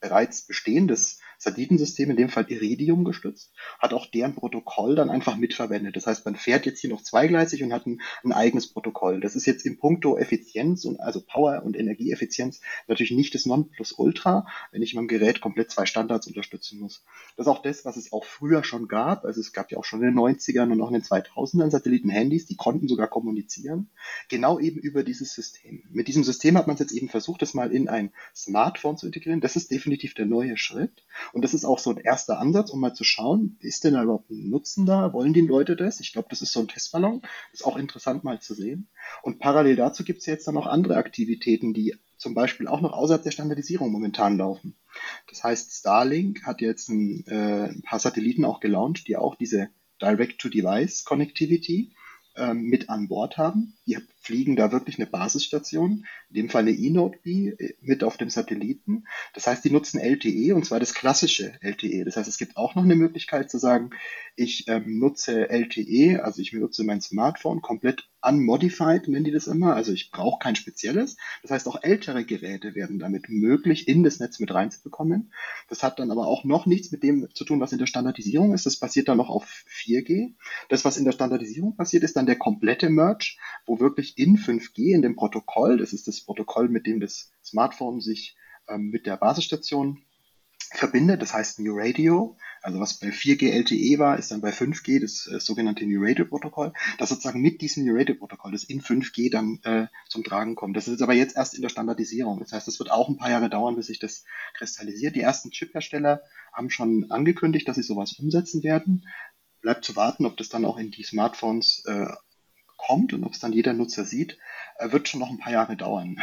bereits 0.00 0.46
bestehendes 0.46 1.20
Satellitensystem, 1.40 2.10
in 2.10 2.16
dem 2.16 2.28
Fall 2.28 2.44
Iridium 2.50 3.02
gestützt, 3.04 3.54
hat 3.78 3.94
auch 3.94 4.04
deren 4.06 4.34
Protokoll 4.34 4.94
dann 4.94 5.08
einfach 5.08 5.36
mitverwendet. 5.36 5.96
Das 5.96 6.06
heißt, 6.06 6.24
man 6.26 6.36
fährt 6.36 6.66
jetzt 6.66 6.80
hier 6.80 6.90
noch 6.90 7.02
zweigleisig 7.02 7.62
und 7.62 7.72
hat 7.72 7.86
ein, 7.86 8.02
ein 8.22 8.32
eigenes 8.32 8.70
Protokoll. 8.70 9.20
Das 9.20 9.36
ist 9.36 9.46
jetzt 9.46 9.64
im 9.64 9.78
Punkto 9.78 10.18
Effizienz 10.18 10.84
und 10.84 11.00
also 11.00 11.22
Power 11.22 11.62
und 11.64 11.76
Energieeffizienz 11.76 12.60
natürlich 12.88 13.12
nicht 13.12 13.34
das 13.34 13.46
Nonplusultra, 13.46 14.46
wenn 14.70 14.82
ich 14.82 14.94
meinem 14.94 15.08
Gerät 15.08 15.40
komplett 15.40 15.70
zwei 15.70 15.86
Standards 15.86 16.26
unterstützen 16.26 16.78
muss. 16.78 17.04
Das 17.36 17.46
ist 17.46 17.50
auch 17.50 17.62
das, 17.62 17.86
was 17.86 17.96
es 17.96 18.12
auch 18.12 18.26
früher 18.26 18.62
schon 18.62 18.86
gab. 18.86 19.24
Also 19.24 19.40
es 19.40 19.54
gab 19.54 19.72
ja 19.72 19.78
auch 19.78 19.84
schon 19.84 20.02
in 20.02 20.14
den 20.14 20.18
90ern 20.18 20.70
und 20.70 20.82
auch 20.82 20.88
in 20.88 20.94
den 20.94 21.02
2000ern 21.02 21.70
Satellitenhandys, 21.70 22.46
die 22.46 22.56
konnten 22.56 22.86
sogar 22.86 23.08
kommunizieren. 23.08 23.88
Genau 24.28 24.58
eben 24.58 24.78
über 24.78 25.04
dieses 25.04 25.32
System. 25.32 25.84
Mit 25.90 26.06
diesem 26.08 26.22
System 26.22 26.58
hat 26.58 26.66
man 26.66 26.74
es 26.74 26.80
jetzt 26.80 26.92
eben 26.92 27.08
versucht, 27.08 27.40
das 27.40 27.54
mal 27.54 27.72
in 27.72 27.88
ein 27.88 28.12
Smartphone 28.36 28.98
zu 28.98 29.06
integrieren. 29.06 29.40
Das 29.40 29.56
ist 29.56 29.70
definitiv 29.70 30.12
der 30.12 30.26
neue 30.26 30.58
Schritt. 30.58 31.02
Und 31.32 31.42
das 31.42 31.54
ist 31.54 31.64
auch 31.64 31.78
so 31.78 31.90
ein 31.90 31.98
erster 31.98 32.38
Ansatz, 32.38 32.70
um 32.70 32.80
mal 32.80 32.94
zu 32.94 33.04
schauen, 33.04 33.56
ist 33.60 33.84
denn 33.84 33.94
da 33.94 34.02
überhaupt 34.02 34.30
ein 34.30 34.48
Nutzen 34.50 34.86
da? 34.86 35.12
Wollen 35.12 35.32
die 35.32 35.40
Leute 35.40 35.76
das? 35.76 36.00
Ich 36.00 36.12
glaube, 36.12 36.28
das 36.30 36.42
ist 36.42 36.52
so 36.52 36.60
ein 36.60 36.68
Testballon. 36.68 37.22
Ist 37.52 37.64
auch 37.64 37.76
interessant 37.76 38.24
mal 38.24 38.40
zu 38.40 38.54
sehen. 38.54 38.88
Und 39.22 39.38
parallel 39.38 39.76
dazu 39.76 40.04
gibt 40.04 40.20
es 40.20 40.26
jetzt 40.26 40.46
dann 40.46 40.54
noch 40.54 40.66
andere 40.66 40.96
Aktivitäten, 40.96 41.74
die 41.74 41.96
zum 42.16 42.34
Beispiel 42.34 42.68
auch 42.68 42.80
noch 42.80 42.92
außerhalb 42.92 43.22
der 43.22 43.30
Standardisierung 43.30 43.90
momentan 43.90 44.36
laufen. 44.36 44.76
Das 45.28 45.42
heißt, 45.42 45.72
Starlink 45.72 46.44
hat 46.44 46.60
jetzt 46.60 46.88
ein, 46.90 47.24
äh, 47.26 47.68
ein 47.70 47.82
paar 47.82 47.98
Satelliten 47.98 48.44
auch 48.44 48.60
gelauncht, 48.60 49.08
die 49.08 49.16
auch 49.16 49.36
diese 49.36 49.70
Direct-to-Device-Connectivity 50.02 51.92
ähm, 52.36 52.62
mit 52.62 52.88
an 52.90 53.08
Bord 53.08 53.38
haben. 53.38 53.76
Die 53.86 53.98
fliegen 54.20 54.54
da 54.54 54.70
wirklich 54.70 54.98
eine 54.98 55.06
Basisstation, 55.06 56.06
in 56.28 56.34
dem 56.34 56.48
Fall 56.50 56.62
eine 56.62 56.72
E-Note 56.72 57.18
B 57.22 57.48
äh, 57.48 57.74
mit 57.80 58.04
auf 58.04 58.16
dem 58.16 58.30
Satelliten. 58.30 59.04
Das 59.34 59.46
heißt, 59.46 59.64
die 59.64 59.70
nutzen 59.70 59.98
LTE 59.98 60.54
und 60.54 60.64
zwar 60.64 60.78
das 60.78 60.94
klassische 60.94 61.52
LTE. 61.62 62.04
Das 62.04 62.16
heißt, 62.16 62.28
es 62.28 62.38
gibt 62.38 62.56
auch 62.56 62.74
noch 62.74 62.84
eine 62.84 62.96
Möglichkeit 62.96 63.50
zu 63.50 63.58
sagen, 63.58 63.90
ich 64.36 64.68
ähm, 64.68 64.98
nutze 64.98 65.50
LTE, 65.50 66.22
also 66.22 66.40
ich 66.40 66.52
benutze 66.52 66.84
mein 66.84 67.00
Smartphone 67.00 67.62
komplett 67.62 68.08
unmodified, 68.22 69.08
nennen 69.08 69.24
die 69.24 69.30
das 69.30 69.46
immer. 69.46 69.74
Also 69.74 69.92
ich 69.92 70.10
brauche 70.10 70.38
kein 70.38 70.56
spezielles. 70.56 71.16
Das 71.42 71.50
heißt, 71.50 71.68
auch 71.68 71.82
ältere 71.82 72.24
Geräte 72.24 72.74
werden 72.74 72.98
damit 72.98 73.28
möglich, 73.28 73.88
in 73.88 74.02
das 74.02 74.20
Netz 74.20 74.38
mit 74.40 74.52
reinzubekommen. 74.52 75.32
Das 75.68 75.82
hat 75.82 75.98
dann 75.98 76.10
aber 76.10 76.26
auch 76.26 76.44
noch 76.44 76.66
nichts 76.66 76.92
mit 76.92 77.02
dem 77.02 77.28
zu 77.34 77.44
tun, 77.44 77.60
was 77.60 77.72
in 77.72 77.78
der 77.78 77.86
Standardisierung 77.86 78.52
ist. 78.52 78.66
Das 78.66 78.76
basiert 78.76 79.08
dann 79.08 79.16
noch 79.16 79.30
auf 79.30 79.64
4G. 79.68 80.34
Das, 80.68 80.84
was 80.84 80.96
in 80.96 81.04
der 81.04 81.12
Standardisierung 81.12 81.76
passiert, 81.76 82.02
ist 82.02 82.16
dann 82.16 82.26
der 82.26 82.36
komplette 82.36 82.90
Merge, 82.90 83.36
wo 83.66 83.80
wirklich 83.80 84.09
in 84.18 84.36
5G, 84.36 84.94
in 84.94 85.02
dem 85.02 85.16
Protokoll, 85.16 85.78
das 85.78 85.92
ist 85.92 86.08
das 86.08 86.20
Protokoll, 86.20 86.68
mit 86.68 86.86
dem 86.86 87.00
das 87.00 87.30
Smartphone 87.44 88.00
sich 88.00 88.36
ähm, 88.68 88.90
mit 88.90 89.06
der 89.06 89.16
Basisstation 89.16 90.02
verbindet, 90.72 91.20
das 91.20 91.34
heißt 91.34 91.58
New 91.58 91.76
Radio, 91.76 92.36
also 92.62 92.78
was 92.78 92.98
bei 92.98 93.08
4G 93.08 93.50
LTE 93.50 93.98
war, 93.98 94.18
ist 94.18 94.30
dann 94.30 94.40
bei 94.40 94.50
5G 94.50 95.00
das 95.00 95.26
äh, 95.26 95.40
sogenannte 95.40 95.84
New 95.86 96.00
Radio 96.02 96.24
Protokoll, 96.26 96.72
das 96.98 97.08
sozusagen 97.08 97.40
mit 97.40 97.60
diesem 97.60 97.84
New 97.84 97.96
Radio 97.96 98.14
Protokoll, 98.14 98.52
das 98.52 98.64
in 98.64 98.80
5G 98.80 99.30
dann 99.32 99.58
äh, 99.64 99.86
zum 100.08 100.22
Tragen 100.22 100.54
kommt. 100.54 100.76
Das 100.76 100.86
ist 100.86 101.02
aber 101.02 101.14
jetzt 101.14 101.36
erst 101.36 101.54
in 101.54 101.62
der 101.62 101.70
Standardisierung. 101.70 102.38
Das 102.38 102.52
heißt, 102.52 102.68
es 102.68 102.78
wird 102.78 102.90
auch 102.90 103.08
ein 103.08 103.16
paar 103.16 103.30
Jahre 103.30 103.50
dauern, 103.50 103.76
bis 103.76 103.86
sich 103.86 103.98
das 103.98 104.24
kristallisiert. 104.54 105.16
Die 105.16 105.22
ersten 105.22 105.50
Chiphersteller 105.50 106.22
haben 106.52 106.70
schon 106.70 107.10
angekündigt, 107.10 107.66
dass 107.66 107.76
sie 107.76 107.82
sowas 107.82 108.12
umsetzen 108.12 108.62
werden. 108.62 109.06
Bleibt 109.62 109.84
zu 109.84 109.96
warten, 109.96 110.24
ob 110.24 110.36
das 110.36 110.48
dann 110.48 110.64
auch 110.64 110.78
in 110.78 110.90
die 110.90 111.02
Smartphones 111.02 111.84
äh, 111.86 112.06
kommt 112.86 113.12
und 113.12 113.24
ob 113.24 113.32
es 113.32 113.40
dann 113.40 113.52
jeder 113.52 113.72
Nutzer 113.72 114.04
sieht, 114.04 114.38
äh, 114.78 114.92
wird 114.92 115.08
schon 115.08 115.20
noch 115.20 115.30
ein 115.30 115.38
paar 115.38 115.52
Jahre 115.52 115.76
dauern. 115.76 116.16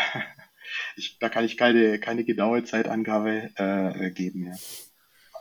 ich, 0.96 1.18
da 1.20 1.30
kann 1.30 1.46
ich 1.46 1.58
keine, 1.58 2.00
keine 2.00 2.24
genaue 2.24 2.64
Zeitangabe 2.64 3.50
äh, 3.56 4.12
geben. 4.12 4.46
Ja. 4.46 4.56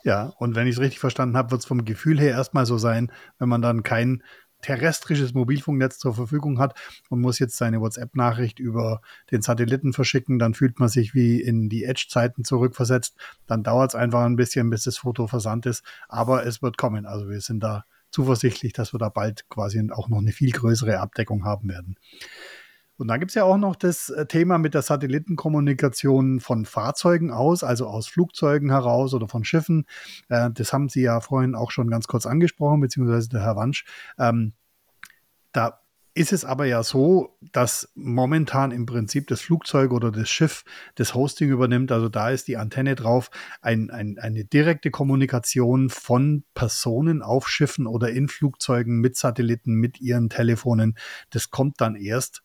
ja, 0.05 0.33
und 0.39 0.55
wenn 0.55 0.67
ich 0.67 0.75
es 0.75 0.81
richtig 0.81 1.01
verstanden 1.01 1.37
habe, 1.37 1.51
wird 1.51 1.61
es 1.61 1.67
vom 1.67 1.85
Gefühl 1.85 2.21
her 2.21 2.33
erstmal 2.33 2.67
so 2.67 2.79
sein, 2.79 3.11
wenn 3.39 3.49
man 3.49 3.63
dann 3.63 3.83
kein 3.83 4.23
terrestrisches 4.63 5.35
Mobilfunknetz 5.35 5.99
zur 5.99 6.15
Verfügung 6.15 6.59
hat 6.59 6.79
und 7.09 7.21
muss 7.21 7.39
jetzt 7.39 7.57
seine 7.57 7.81
WhatsApp-Nachricht 7.81 8.59
über 8.59 9.01
den 9.31 9.43
Satelliten 9.43 9.93
verschicken, 9.93 10.39
dann 10.39 10.55
fühlt 10.55 10.81
man 10.81 10.89
sich 10.89 11.15
wie 11.15 11.41
in 11.41 11.69
die 11.69 11.85
Edge-Zeiten 11.85 12.43
zurückversetzt. 12.43 13.17
Dann 13.47 13.63
dauert 13.63 13.91
es 13.91 13.95
einfach 13.95 14.25
ein 14.25 14.37
bisschen, 14.37 14.71
bis 14.71 14.85
das 14.85 14.99
Foto 14.99 15.27
versandt 15.27 15.67
ist, 15.67 15.85
aber 16.09 16.47
es 16.47 16.63
wird 16.63 16.79
kommen. 16.79 17.07
Also 17.07 17.29
wir 17.29 17.41
sind 17.41 17.61
da 17.61 17.85
zuversichtlich, 18.17 18.73
dass 18.73 18.95
wir 18.95 18.99
da 18.99 19.11
bald 19.11 19.47
quasi 19.51 19.91
auch 19.93 20.09
noch 20.09 20.19
eine 20.19 20.33
viel 20.33 20.51
größere 20.51 21.01
Abdeckung 21.01 21.45
haben 21.45 21.69
werden. 21.69 21.97
Und 22.97 23.09
dann 23.09 23.21
gibt 23.21 23.31
es 23.31 23.35
ja 23.35 23.45
auch 23.45 23.59
noch 23.59 23.77
das 23.77 24.09
äh, 24.09 24.25
Thema 24.25 24.57
mit 24.57 24.73
der 24.73 24.81
Satellitenkommunikation 24.81 26.41
von 26.41 26.65
Fahrzeugen 26.65 27.31
aus, 27.31 27.63
also 27.63 27.87
aus 27.87 28.07
Flugzeugen 28.07 28.71
heraus 28.71 29.13
oder 29.13 29.29
von 29.29 29.45
Schiffen. 29.45 29.85
Äh, 30.31 30.51
das 30.51 30.73
haben 30.73 30.89
Sie 30.89 31.03
ja 31.03 31.21
vorhin 31.21 31.55
auch 31.55 31.71
schon 31.71 31.91
ganz 31.91 32.07
kurz 32.07 32.25
angesprochen, 32.25 32.81
beziehungsweise 32.81 33.29
der 33.29 33.43
Herr 33.43 33.57
Wansch. 33.57 33.85
Ähm, 34.19 34.55
da 35.53 35.81
ist 36.17 36.33
es 36.33 36.47
aber 36.47 36.65
ja 36.65 36.83
so, 36.83 37.37
dass 37.53 37.93
momentan 37.95 38.71
im 38.71 38.87
Prinzip 38.87 39.27
das 39.27 39.43
Flugzeug 39.43 39.93
oder 39.93 40.11
das 40.11 40.31
Schiff 40.31 40.65
das 40.95 41.15
Hosting 41.15 41.51
übernimmt. 41.51 41.93
Also 41.93 42.09
da 42.09 42.31
ist 42.31 42.49
die 42.49 42.57
Antenne 42.57 42.95
drauf. 42.95 43.31
Ein, 43.61 43.91
ein, 43.91 44.19
eine 44.19 44.47
direkte 44.47 44.91
Kommunikation 44.91 45.91
von 45.91 46.45
Personen 46.55 47.21
auf 47.21 47.49
Schiffen 47.49 47.87
oder 47.87 48.09
in 48.11 48.29
Flugzeugen 48.29 48.99
mit 49.01 49.17
Satelliten, 49.17 49.75
mit 49.75 50.01
ihren 50.01 50.31
Telefonen. 50.31 50.97
Das 51.29 51.51
kommt 51.51 51.83
dann 51.83 51.97
erst, 51.97 52.43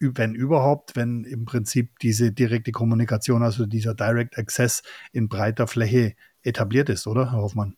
wenn 0.00 0.34
überhaupt, 0.34 0.96
wenn 0.96 1.22
im 1.22 1.44
Prinzip 1.44 2.00
diese 2.00 2.32
direkte 2.32 2.72
Kommunikation, 2.72 3.44
also 3.44 3.66
dieser 3.66 3.94
Direct 3.94 4.36
Access 4.36 4.82
in 5.12 5.28
breiter 5.28 5.68
Fläche 5.68 6.16
etabliert 6.42 6.88
ist, 6.88 7.06
oder, 7.06 7.30
Herr 7.30 7.42
Hoffmann? 7.42 7.76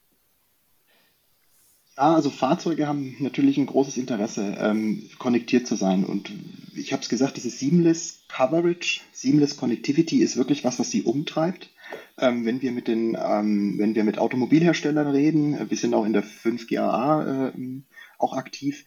Ja, 1.97 2.15
also 2.15 2.31
Fahrzeuge 2.31 2.89
haben 2.89 3.15
natürlich 3.21 3.57
ein 3.57 3.67
großes 3.67 3.97
Interesse, 3.99 4.57
ähm, 4.59 5.09
konnektiert 5.19 5.67
zu 5.67 5.77
sein. 5.77 6.05
Und 6.05 6.33
ich 6.75 6.93
habe 6.93 7.03
es 7.03 7.09
gesagt, 7.09 7.37
dieses 7.37 7.61
Seamless 7.61 8.25
Coverage, 8.29 9.01
Seamless 9.13 9.57
Connectivity 9.57 10.19
ist 10.19 10.37
wirklich 10.37 10.65
was, 10.65 10.81
was 10.81 10.91
sie 10.91 11.03
umtreibt. 11.03 11.71
Ähm, 12.19 12.45
wenn 12.45 12.63
wir 12.63 12.73
mit 12.73 12.89
den, 12.89 13.17
ähm, 13.21 13.79
wenn 13.79 13.95
wir 13.95 14.03
mit 14.03 14.19
Automobilherstellern 14.19 15.07
reden, 15.07 15.55
äh, 15.55 15.71
wir 15.71 15.77
sind 15.77 15.95
auch 15.95 16.05
in 16.05 16.13
der 16.13 16.25
5GAA 16.25 17.51
äh, 17.51 17.83
auch 18.19 18.33
aktiv, 18.33 18.85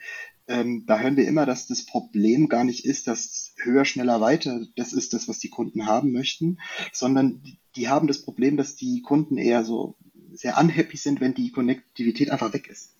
ähm, 0.49 0.85
da 0.85 0.99
hören 0.99 1.15
wir 1.15 1.27
immer, 1.27 1.45
dass 1.45 1.67
das 1.67 1.85
Problem 1.85 2.49
gar 2.49 2.65
nicht 2.65 2.85
ist, 2.85 3.07
dass 3.07 3.53
höher, 3.57 3.85
schneller, 3.85 4.19
weiter, 4.19 4.65
das 4.75 4.91
ist 4.91 5.13
das, 5.13 5.27
was 5.27 5.39
die 5.39 5.49
Kunden 5.49 5.85
haben 5.85 6.11
möchten, 6.11 6.59
sondern 6.91 7.41
die 7.75 7.87
haben 7.87 8.07
das 8.07 8.21
Problem, 8.21 8.57
dass 8.57 8.75
die 8.75 9.01
Kunden 9.01 9.37
eher 9.37 9.63
so 9.63 9.95
sehr 10.33 10.57
unhappy 10.57 10.97
sind, 10.97 11.21
wenn 11.21 11.33
die 11.33 11.51
Konnektivität 11.51 12.31
einfach 12.31 12.53
weg 12.53 12.67
ist. 12.67 12.96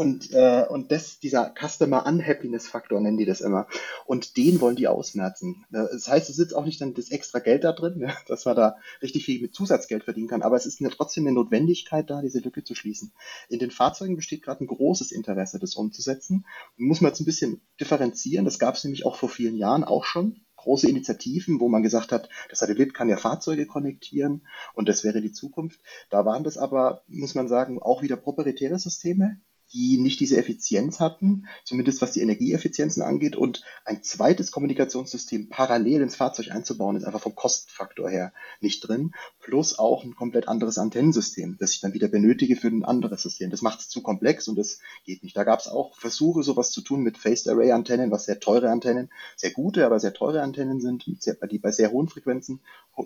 Und, 0.00 0.32
äh, 0.32 0.64
und 0.66 0.92
das, 0.92 1.20
dieser 1.20 1.52
Customer 1.54 2.06
Unhappiness 2.06 2.66
Faktor 2.66 3.02
nennen 3.02 3.18
die 3.18 3.26
das 3.26 3.42
immer. 3.42 3.66
Und 4.06 4.38
den 4.38 4.62
wollen 4.62 4.76
die 4.76 4.88
ausmerzen. 4.88 5.66
Das 5.70 6.08
heißt, 6.08 6.30
es 6.30 6.36
sitzt 6.36 6.56
auch 6.56 6.64
nicht 6.64 6.80
dann 6.80 6.94
das 6.94 7.10
extra 7.10 7.38
Geld 7.38 7.64
da 7.64 7.72
drin, 7.72 8.00
ja, 8.00 8.16
dass 8.26 8.46
man 8.46 8.56
da 8.56 8.78
richtig 9.02 9.26
viel 9.26 9.42
mit 9.42 9.54
Zusatzgeld 9.54 10.04
verdienen 10.04 10.28
kann, 10.28 10.40
aber 10.40 10.56
es 10.56 10.64
ist 10.64 10.80
eine, 10.80 10.88
trotzdem 10.88 11.26
eine 11.26 11.34
Notwendigkeit 11.34 12.08
da, 12.08 12.22
diese 12.22 12.38
Lücke 12.38 12.64
zu 12.64 12.74
schließen. 12.74 13.12
In 13.50 13.58
den 13.58 13.70
Fahrzeugen 13.70 14.16
besteht 14.16 14.42
gerade 14.42 14.64
ein 14.64 14.68
großes 14.68 15.12
Interesse, 15.12 15.58
das 15.58 15.74
umzusetzen. 15.74 16.46
Muss 16.78 17.02
man 17.02 17.10
jetzt 17.10 17.20
ein 17.20 17.26
bisschen 17.26 17.60
differenzieren. 17.78 18.46
Das 18.46 18.58
gab 18.58 18.76
es 18.76 18.84
nämlich 18.84 19.04
auch 19.04 19.16
vor 19.16 19.28
vielen 19.28 19.56
Jahren 19.58 19.84
auch 19.84 20.06
schon 20.06 20.40
große 20.56 20.88
Initiativen, 20.88 21.60
wo 21.60 21.68
man 21.68 21.82
gesagt 21.82 22.10
hat, 22.10 22.30
der 22.48 22.56
Satellit 22.56 22.94
kann 22.94 23.10
ja 23.10 23.18
Fahrzeuge 23.18 23.66
konnektieren 23.66 24.46
und 24.72 24.88
das 24.88 25.04
wäre 25.04 25.20
die 25.20 25.32
Zukunft. 25.32 25.80
Da 26.08 26.24
waren 26.24 26.44
das 26.44 26.56
aber, 26.56 27.02
muss 27.06 27.34
man 27.34 27.48
sagen, 27.48 27.82
auch 27.82 28.00
wieder 28.00 28.16
proprietäre 28.16 28.78
Systeme, 28.78 29.40
die 29.72 29.98
nicht 29.98 30.20
diese 30.20 30.36
Effizienz 30.36 31.00
hatten, 31.00 31.46
zumindest 31.64 32.02
was 32.02 32.12
die 32.12 32.20
Energieeffizienzen 32.20 33.02
angeht. 33.02 33.36
Und 33.36 33.62
ein 33.84 34.02
zweites 34.02 34.50
Kommunikationssystem 34.50 35.48
parallel 35.48 36.02
ins 36.02 36.16
Fahrzeug 36.16 36.50
einzubauen, 36.50 36.96
ist 36.96 37.04
einfach 37.04 37.20
vom 37.20 37.34
Kostenfaktor 37.34 38.10
her 38.10 38.32
nicht 38.60 38.80
drin. 38.80 39.12
Plus 39.40 39.78
auch 39.78 40.04
ein 40.04 40.14
komplett 40.14 40.48
anderes 40.48 40.78
Antennensystem, 40.78 41.56
das 41.58 41.74
ich 41.74 41.80
dann 41.80 41.94
wieder 41.94 42.08
benötige 42.08 42.56
für 42.56 42.68
ein 42.68 42.84
anderes 42.84 43.22
System. 43.22 43.50
Das 43.50 43.62
macht 43.62 43.80
es 43.80 43.88
zu 43.88 44.02
komplex 44.02 44.48
und 44.48 44.56
das 44.56 44.80
geht 45.04 45.22
nicht. 45.22 45.36
Da 45.36 45.44
gab 45.44 45.60
es 45.60 45.68
auch 45.68 45.96
Versuche, 45.96 46.42
sowas 46.42 46.72
zu 46.72 46.80
tun 46.80 47.02
mit 47.02 47.18
Phased 47.18 47.48
Array 47.48 47.72
Antennen, 47.72 48.10
was 48.10 48.24
sehr 48.24 48.40
teure 48.40 48.70
Antennen, 48.70 49.10
sehr 49.36 49.50
gute, 49.50 49.86
aber 49.86 50.00
sehr 50.00 50.14
teure 50.14 50.42
Antennen 50.42 50.80
sind, 50.80 51.06
die 51.06 51.58
bei 51.58 51.70
sehr 51.70 51.92
hohen 51.92 52.08
Frequenzen 52.08 52.60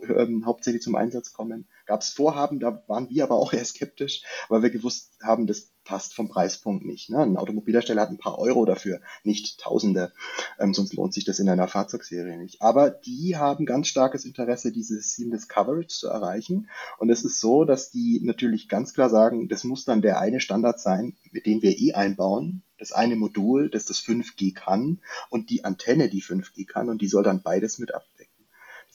ähm, 0.08 0.46
hauptsächlich 0.46 0.82
zum 0.82 0.94
Einsatz 0.94 1.32
kommen. 1.32 1.66
Gab 1.86 2.00
es 2.00 2.10
Vorhaben, 2.10 2.60
da 2.60 2.82
waren 2.86 3.10
wir 3.10 3.24
aber 3.24 3.36
auch 3.36 3.52
eher 3.52 3.64
skeptisch, 3.64 4.22
weil 4.48 4.62
wir 4.62 4.70
gewusst 4.70 5.12
haben, 5.22 5.46
das 5.46 5.73
passt 5.84 6.14
vom 6.14 6.28
Preispunkt 6.28 6.84
nicht. 6.84 7.10
Ne? 7.10 7.18
Ein 7.18 7.36
Automobilhersteller 7.36 8.02
hat 8.02 8.10
ein 8.10 8.18
paar 8.18 8.38
Euro 8.38 8.64
dafür, 8.64 9.00
nicht 9.22 9.60
Tausende. 9.60 10.12
Ähm, 10.58 10.74
sonst 10.74 10.94
lohnt 10.94 11.14
sich 11.14 11.24
das 11.24 11.38
in 11.38 11.48
einer 11.48 11.68
Fahrzeugserie 11.68 12.36
nicht. 12.38 12.62
Aber 12.62 12.90
die 12.90 13.36
haben 13.36 13.66
ganz 13.66 13.88
starkes 13.88 14.24
Interesse, 14.24 14.72
dieses 14.72 15.14
Seamless 15.14 15.48
Coverage 15.48 15.88
zu 15.88 16.08
erreichen. 16.08 16.68
Und 16.98 17.10
es 17.10 17.24
ist 17.24 17.40
so, 17.40 17.64
dass 17.64 17.90
die 17.90 18.20
natürlich 18.22 18.68
ganz 18.68 18.94
klar 18.94 19.10
sagen, 19.10 19.48
das 19.48 19.64
muss 19.64 19.84
dann 19.84 20.02
der 20.02 20.18
eine 20.18 20.40
Standard 20.40 20.80
sein, 20.80 21.16
mit 21.30 21.46
dem 21.46 21.62
wir 21.62 21.78
eh 21.78 21.92
einbauen. 21.92 22.62
Das 22.78 22.92
eine 22.92 23.16
Modul, 23.16 23.70
das 23.70 23.86
das 23.86 24.00
5G 24.00 24.54
kann 24.54 24.98
und 25.30 25.48
die 25.50 25.64
Antenne, 25.64 26.08
die 26.08 26.22
5G 26.22 26.66
kann 26.66 26.88
und 26.88 27.00
die 27.02 27.08
soll 27.08 27.22
dann 27.22 27.42
beides 27.42 27.78
mit 27.78 27.94
abdecken. 27.94 28.13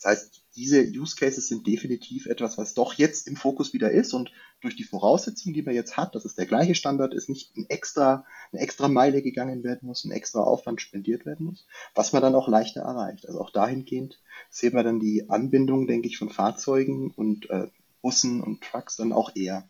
Das 0.00 0.12
heißt, 0.12 0.44
diese 0.56 0.82
Use 0.82 1.14
Cases 1.14 1.46
sind 1.46 1.66
definitiv 1.66 2.24
etwas, 2.24 2.56
was 2.56 2.72
doch 2.72 2.94
jetzt 2.94 3.28
im 3.28 3.36
Fokus 3.36 3.74
wieder 3.74 3.90
ist 3.90 4.14
und 4.14 4.32
durch 4.62 4.74
die 4.74 4.84
Voraussetzungen, 4.84 5.54
die 5.54 5.62
man 5.62 5.74
jetzt 5.74 5.98
hat, 5.98 6.14
dass 6.14 6.24
es 6.24 6.34
der 6.34 6.46
gleiche 6.46 6.74
Standard 6.74 7.12
ist, 7.12 7.28
nicht 7.28 7.54
ein 7.56 7.66
extra, 7.68 8.24
eine 8.50 8.62
extra 8.62 8.88
Meile 8.88 9.20
gegangen 9.20 9.62
werden 9.62 9.86
muss, 9.86 10.04
ein 10.04 10.10
extra 10.10 10.40
Aufwand 10.40 10.80
spendiert 10.80 11.26
werden 11.26 11.46
muss, 11.46 11.66
was 11.94 12.14
man 12.14 12.22
dann 12.22 12.34
auch 12.34 12.48
leichter 12.48 12.80
erreicht. 12.80 13.26
Also 13.26 13.40
auch 13.40 13.50
dahingehend 13.50 14.20
sehen 14.48 14.72
wir 14.72 14.82
dann 14.82 15.00
die 15.00 15.28
Anbindung, 15.28 15.86
denke 15.86 16.08
ich, 16.08 16.16
von 16.16 16.30
Fahrzeugen 16.30 17.10
und 17.10 17.50
äh, 17.50 17.68
Bussen 18.00 18.40
und 18.40 18.62
Trucks 18.62 18.96
dann 18.96 19.12
auch 19.12 19.36
eher. 19.36 19.68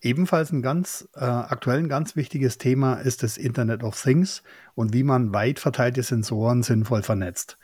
Ebenfalls 0.00 0.52
ein 0.52 0.62
ganz 0.62 1.08
äh, 1.14 1.24
aktuell 1.24 1.78
ein 1.78 1.88
ganz 1.88 2.14
wichtiges 2.14 2.58
Thema 2.58 2.94
ist 2.94 3.24
das 3.24 3.36
Internet 3.36 3.82
of 3.82 4.00
Things 4.00 4.44
und 4.76 4.92
wie 4.92 5.02
man 5.02 5.34
weit 5.34 5.58
verteilte 5.58 6.04
Sensoren 6.04 6.62
sinnvoll 6.62 7.02
vernetzt. 7.02 7.58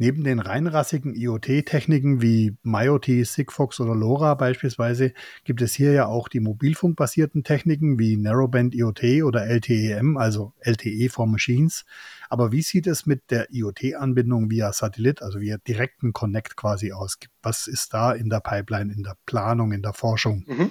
Neben 0.00 0.22
den 0.22 0.38
reinrassigen 0.38 1.16
IoT-Techniken 1.16 2.22
wie 2.22 2.56
MyOT, 2.62 3.06
Sigfox 3.24 3.80
oder 3.80 3.96
LoRa 3.96 4.34
beispielsweise 4.34 5.12
gibt 5.42 5.60
es 5.60 5.74
hier 5.74 5.90
ja 5.90 6.06
auch 6.06 6.28
die 6.28 6.38
mobilfunkbasierten 6.38 7.42
Techniken 7.42 7.98
wie 7.98 8.16
Narrowband 8.16 8.76
IoT 8.76 9.24
oder 9.24 9.46
LTEM, 9.46 10.16
also 10.16 10.52
LTE 10.60 11.08
for 11.08 11.26
Machines. 11.26 11.84
Aber 12.28 12.52
wie 12.52 12.62
sieht 12.62 12.86
es 12.86 13.06
mit 13.06 13.32
der 13.32 13.52
IoT-Anbindung 13.52 14.50
via 14.50 14.72
Satellit, 14.72 15.20
also 15.20 15.40
via 15.40 15.56
direkten 15.58 16.12
Connect 16.12 16.56
quasi 16.56 16.92
aus? 16.92 17.18
Was 17.42 17.66
ist 17.66 17.92
da 17.92 18.12
in 18.12 18.30
der 18.30 18.40
Pipeline, 18.40 18.92
in 18.92 19.02
der 19.02 19.16
Planung, 19.26 19.72
in 19.72 19.82
der 19.82 19.94
Forschung? 19.94 20.44
Mhm. 20.46 20.70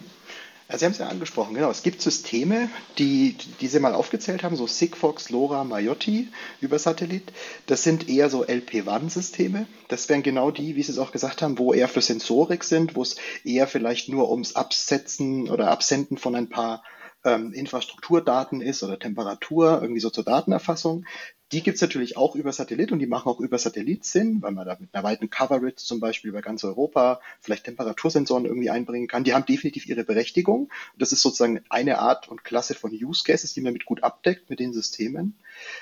Ja, 0.70 0.78
Sie 0.78 0.84
haben 0.84 0.92
es 0.92 0.98
ja 0.98 1.08
angesprochen, 1.08 1.54
genau. 1.54 1.72
Es 1.72 1.82
gibt 1.82 2.02
Systeme, 2.02 2.70
die, 2.98 3.38
die 3.62 3.68
Sie 3.68 3.80
mal 3.80 3.94
aufgezählt 3.94 4.44
haben, 4.44 4.58
so 4.58 4.68
Sigfox, 4.68 5.30
LoRa, 5.30 5.64
Mayotti 5.64 6.28
über 6.60 6.78
Satellit. 6.78 7.32
Das 7.68 7.84
sind 7.84 8.10
eher 8.10 8.30
so 8.30 8.44
LP-WAN-Systeme. 8.44 9.66
Das 9.88 10.10
wären 10.10 10.24
genau 10.24 10.52
die, 10.52 10.76
wie 10.76 10.84
Sie 10.84 10.92
es 10.92 10.98
auch 11.00 11.14
gesagt 11.14 11.42
haben, 11.42 11.58
wo 11.58 11.74
eher 11.74 11.88
für 11.88 12.02
Sensorik 12.02 12.66
sind, 12.66 12.96
wo 12.96 13.02
es 13.02 13.16
eher 13.46 13.66
vielleicht 13.68 14.10
nur 14.10 14.30
ums 14.30 14.56
Absetzen 14.58 15.50
oder 15.50 15.72
Absenden 15.72 16.18
von 16.18 16.36
ein 16.36 16.50
paar 16.50 16.84
ähm, 17.24 17.52
Infrastrukturdaten 17.54 18.62
ist 18.62 18.84
oder 18.84 19.00
Temperatur, 19.00 19.80
irgendwie 19.82 20.02
so 20.02 20.10
zur 20.10 20.24
Datenerfassung. 20.24 21.06
Die 21.54 21.64
gibt's 21.64 21.80
natürlich 21.80 22.18
auch 22.18 22.36
über 22.36 22.52
Satellit 22.52 22.92
und 22.92 23.00
die 23.00 23.08
machen 23.08 23.30
auch 23.30 23.40
über 23.40 23.58
Satellit 23.58 24.04
Sinn, 24.04 24.42
weil 24.42 24.52
man 24.52 24.68
da 24.68 24.76
mit 24.78 24.94
einer 24.94 25.04
weiten 25.06 25.30
Coverage 25.30 25.78
zum 25.78 26.02
Beispiel 26.02 26.30
über 26.30 26.42
ganz 26.42 26.66
Europa 26.66 27.22
vielleicht 27.40 27.64
Temperatursensoren 27.64 28.44
irgendwie 28.46 28.70
einbringen 28.70 29.08
kann. 29.08 29.24
Die 29.24 29.34
haben 29.34 29.46
definitiv 29.46 29.88
ihre 29.88 30.04
Berechtigung. 30.04 30.70
Das 30.98 31.14
ist 31.14 31.22
sozusagen 31.22 31.62
eine 31.70 32.00
Art 32.00 32.28
und 32.28 32.44
Klasse 32.44 32.76
von 32.76 32.92
Use 32.92 33.24
Cases, 33.24 33.54
die 33.54 33.62
man 33.62 33.72
mit 33.72 33.86
gut 33.86 34.04
abdeckt 34.04 34.50
mit 34.50 34.60
den 34.60 34.74
Systemen. 34.74 35.38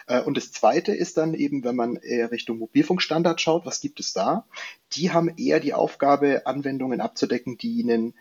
Äh, 0.06 0.22
und 0.22 0.38
das 0.38 0.52
zweite 0.52 0.94
ist 0.94 1.18
dann 1.18 1.34
eben, 1.34 1.64
wenn 1.64 1.76
man 1.76 1.96
eher 1.96 2.32
Richtung 2.32 2.60
Mobilfunkstandard 2.60 3.42
schaut, 3.42 3.66
was 3.66 3.82
gibt 3.82 4.00
es 4.00 4.14
da? 4.14 4.46
Die 4.94 5.12
haben 5.12 5.34
eher 5.36 5.60
die 5.60 5.74
Aufgabe, 5.74 6.46
Anwendungen 6.46 7.02
abzudecken, 7.02 7.58
die 7.58 7.82
einen 7.82 8.14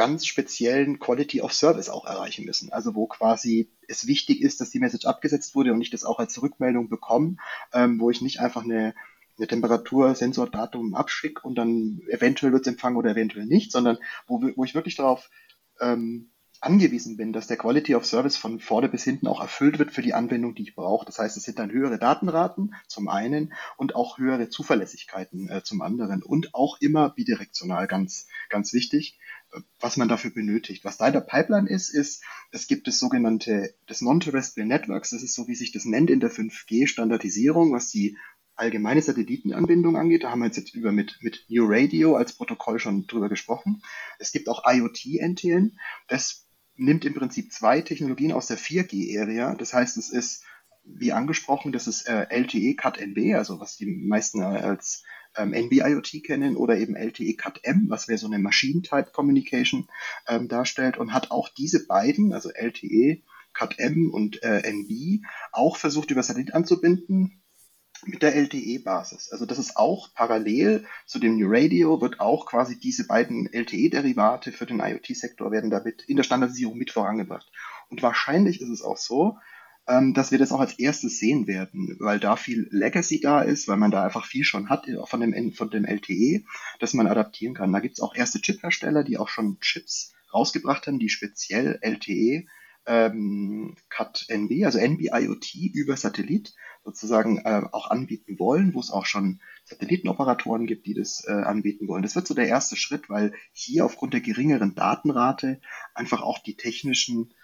ganz 0.00 0.24
speziellen 0.24 0.98
Quality 0.98 1.42
of 1.42 1.52
Service 1.52 1.90
auch 1.90 2.06
erreichen 2.06 2.46
müssen. 2.46 2.72
Also 2.72 2.94
wo 2.94 3.06
quasi 3.06 3.70
es 3.86 4.06
wichtig 4.06 4.40
ist, 4.40 4.58
dass 4.62 4.70
die 4.70 4.78
Message 4.78 5.04
abgesetzt 5.04 5.54
wurde 5.54 5.74
und 5.74 5.82
ich 5.82 5.90
das 5.90 6.04
auch 6.04 6.18
als 6.18 6.40
Rückmeldung 6.40 6.88
bekomme, 6.88 7.36
ähm, 7.74 8.00
wo 8.00 8.08
ich 8.08 8.22
nicht 8.22 8.40
einfach 8.40 8.64
eine, 8.64 8.94
eine 9.36 9.46
Temperatur, 9.46 10.14
Sensordatum 10.14 10.94
abschicke 10.94 11.42
und 11.46 11.56
dann 11.56 12.00
eventuell 12.08 12.50
wird 12.50 12.62
es 12.62 12.72
empfangen 12.72 12.96
oder 12.96 13.10
eventuell 13.10 13.44
nicht, 13.44 13.72
sondern 13.72 13.98
wo, 14.26 14.40
wo 14.56 14.64
ich 14.64 14.74
wirklich 14.74 14.96
darauf 14.96 15.28
ähm, 15.82 16.30
angewiesen 16.62 17.18
bin, 17.18 17.34
dass 17.34 17.46
der 17.46 17.58
Quality 17.58 17.94
of 17.94 18.06
Service 18.06 18.38
von 18.38 18.58
vorne 18.58 18.88
bis 18.88 19.04
hinten 19.04 19.26
auch 19.26 19.42
erfüllt 19.42 19.78
wird 19.78 19.92
für 19.92 20.00
die 20.00 20.14
Anwendung, 20.14 20.54
die 20.54 20.62
ich 20.62 20.74
brauche. 20.74 21.04
Das 21.04 21.18
heißt, 21.18 21.36
es 21.36 21.42
sind 21.42 21.58
dann 21.58 21.70
höhere 21.70 21.98
Datenraten 21.98 22.74
zum 22.86 23.08
einen 23.08 23.52
und 23.76 23.94
auch 23.94 24.16
höhere 24.16 24.48
Zuverlässigkeiten 24.48 25.50
äh, 25.50 25.62
zum 25.62 25.82
anderen 25.82 26.22
und 26.22 26.54
auch 26.54 26.80
immer 26.80 27.10
bidirektional 27.10 27.86
ganz, 27.86 28.28
ganz 28.48 28.72
wichtig 28.72 29.18
was 29.80 29.96
man 29.96 30.08
dafür 30.08 30.30
benötigt. 30.30 30.84
Was 30.84 30.96
da 30.96 31.06
in 31.06 31.12
der 31.12 31.20
Pipeline 31.20 31.68
ist, 31.68 31.88
ist, 31.88 32.22
es 32.52 32.66
gibt 32.66 32.86
das 32.86 32.98
sogenannte, 32.98 33.74
das 33.86 34.00
Non-Terrestrial 34.00 34.66
Networks, 34.66 35.10
das 35.10 35.22
ist 35.22 35.34
so, 35.34 35.48
wie 35.48 35.54
sich 35.54 35.72
das 35.72 35.84
nennt 35.84 36.10
in 36.10 36.20
der 36.20 36.30
5G-Standardisierung, 36.30 37.72
was 37.72 37.90
die 37.90 38.16
allgemeine 38.56 39.02
Satellitenanbindung 39.02 39.96
angeht. 39.96 40.24
Da 40.24 40.30
haben 40.30 40.40
wir 40.40 40.46
jetzt, 40.46 40.74
über 40.74 40.92
mit, 40.92 41.18
mit 41.22 41.44
New 41.48 41.64
Radio 41.66 42.16
als 42.16 42.34
Protokoll 42.34 42.78
schon 42.78 43.06
drüber 43.06 43.28
gesprochen. 43.28 43.82
Es 44.18 44.32
gibt 44.32 44.48
auch 44.48 44.62
IoT-NTN. 44.66 45.78
Das 46.08 46.46
nimmt 46.76 47.04
im 47.04 47.14
Prinzip 47.14 47.52
zwei 47.52 47.80
Technologien 47.80 48.32
aus 48.32 48.46
der 48.46 48.58
4G-Area. 48.58 49.54
Das 49.54 49.72
heißt, 49.72 49.96
es 49.96 50.10
ist, 50.10 50.44
wie 50.84 51.12
angesprochen, 51.12 51.72
das 51.72 51.86
ist 51.86 52.06
äh, 52.06 52.26
LTE 52.30 52.74
Cat 52.74 52.98
NB, 52.98 53.34
also 53.34 53.60
was 53.60 53.76
die 53.76 53.86
meisten 53.86 54.40
äh, 54.40 54.44
als 54.44 55.04
ähm, 55.36 55.52
NB-IoT 55.52 56.24
kennen, 56.24 56.56
oder 56.56 56.76
eben 56.76 56.96
LTE 56.96 57.34
Cat 57.34 57.60
M, 57.62 57.86
was 57.88 58.08
wäre 58.08 58.18
so 58.18 58.26
eine 58.26 58.38
Machine-Type 58.38 59.10
Communication 59.12 59.88
ähm, 60.28 60.48
darstellt 60.48 60.98
und 60.98 61.12
hat 61.12 61.30
auch 61.30 61.48
diese 61.48 61.86
beiden, 61.86 62.32
also 62.32 62.50
LTE 62.50 63.22
Cat 63.52 63.78
M 63.78 64.10
und 64.12 64.42
äh, 64.42 64.62
NB, 64.62 65.24
auch 65.52 65.76
versucht 65.76 66.10
über 66.10 66.22
Satellit 66.22 66.54
anzubinden 66.54 67.42
mit 68.06 68.22
der 68.22 68.34
LTE-Basis. 68.34 69.30
Also 69.30 69.44
das 69.44 69.58
ist 69.58 69.76
auch 69.76 70.14
parallel 70.14 70.86
zu 71.06 71.18
dem 71.18 71.36
New 71.36 71.48
Radio, 71.50 72.00
wird 72.00 72.20
auch 72.20 72.46
quasi 72.46 72.78
diese 72.78 73.06
beiden 73.06 73.52
LTE-Derivate 73.52 74.52
für 74.52 74.66
den 74.66 74.80
IoT-Sektor 74.80 75.50
werden 75.50 75.70
damit 75.70 76.02
in 76.02 76.16
der 76.16 76.22
Standardisierung 76.22 76.78
mit 76.78 76.90
vorangebracht. 76.90 77.50
Und 77.88 78.02
wahrscheinlich 78.02 78.60
ist 78.60 78.70
es 78.70 78.82
auch 78.82 78.96
so, 78.96 79.36
ähm, 79.90 80.14
dass 80.14 80.30
wir 80.30 80.38
das 80.38 80.52
auch 80.52 80.60
als 80.60 80.78
erstes 80.78 81.18
sehen 81.18 81.46
werden, 81.46 81.96
weil 81.98 82.20
da 82.20 82.36
viel 82.36 82.68
Legacy 82.70 83.20
da 83.20 83.42
ist, 83.42 83.66
weil 83.66 83.76
man 83.76 83.90
da 83.90 84.04
einfach 84.04 84.24
viel 84.24 84.44
schon 84.44 84.68
hat 84.68 84.86
äh, 84.86 84.96
von 85.04 85.20
dem, 85.20 85.52
von 85.52 85.70
dem 85.70 85.84
LTE, 85.84 86.44
dass 86.78 86.94
man 86.94 87.08
adaptieren 87.08 87.54
kann. 87.54 87.72
Da 87.72 87.80
gibt 87.80 87.94
es 87.94 88.00
auch 88.00 88.14
erste 88.14 88.40
Chip-Hersteller, 88.40 89.02
die 89.02 89.18
auch 89.18 89.28
schon 89.28 89.58
Chips 89.60 90.12
rausgebracht 90.32 90.86
haben, 90.86 91.00
die 91.00 91.08
speziell 91.08 91.78
LTE 91.82 92.46
ähm, 92.86 93.76
Cat 93.88 94.26
NB, 94.28 94.64
also 94.64 94.78
NB 94.78 95.10
IoT 95.12 95.54
über 95.74 95.96
Satellit 95.96 96.54
sozusagen 96.84 97.38
äh, 97.38 97.62
auch 97.72 97.90
anbieten 97.90 98.38
wollen, 98.38 98.72
wo 98.74 98.80
es 98.80 98.90
auch 98.90 99.04
schon 99.04 99.40
Satellitenoperatoren 99.64 100.66
gibt, 100.66 100.86
die 100.86 100.94
das 100.94 101.24
äh, 101.26 101.32
anbieten 101.32 101.88
wollen. 101.88 102.02
Das 102.02 102.14
wird 102.14 102.26
so 102.26 102.34
der 102.34 102.48
erste 102.48 102.76
Schritt, 102.76 103.10
weil 103.10 103.34
hier 103.52 103.84
aufgrund 103.84 104.14
der 104.14 104.20
geringeren 104.20 104.74
Datenrate 104.74 105.60
einfach 105.94 106.22
auch 106.22 106.38
die 106.38 106.56
technischen 106.56 107.34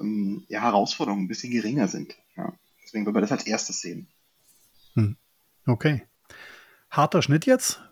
ähm, 0.00 0.44
ja, 0.48 0.62
Herausforderungen 0.62 1.24
ein 1.24 1.28
bisschen 1.28 1.52
geringer 1.52 1.88
sind. 1.88 2.16
Ja. 2.36 2.52
Deswegen 2.82 3.04
wollen 3.04 3.16
wir 3.16 3.20
das 3.20 3.32
als 3.32 3.46
erstes 3.46 3.80
sehen. 3.80 4.08
Hm. 4.94 5.16
Okay. 5.66 6.06
Harter 6.90 7.22
Schnitt 7.22 7.46
jetzt. 7.46 7.82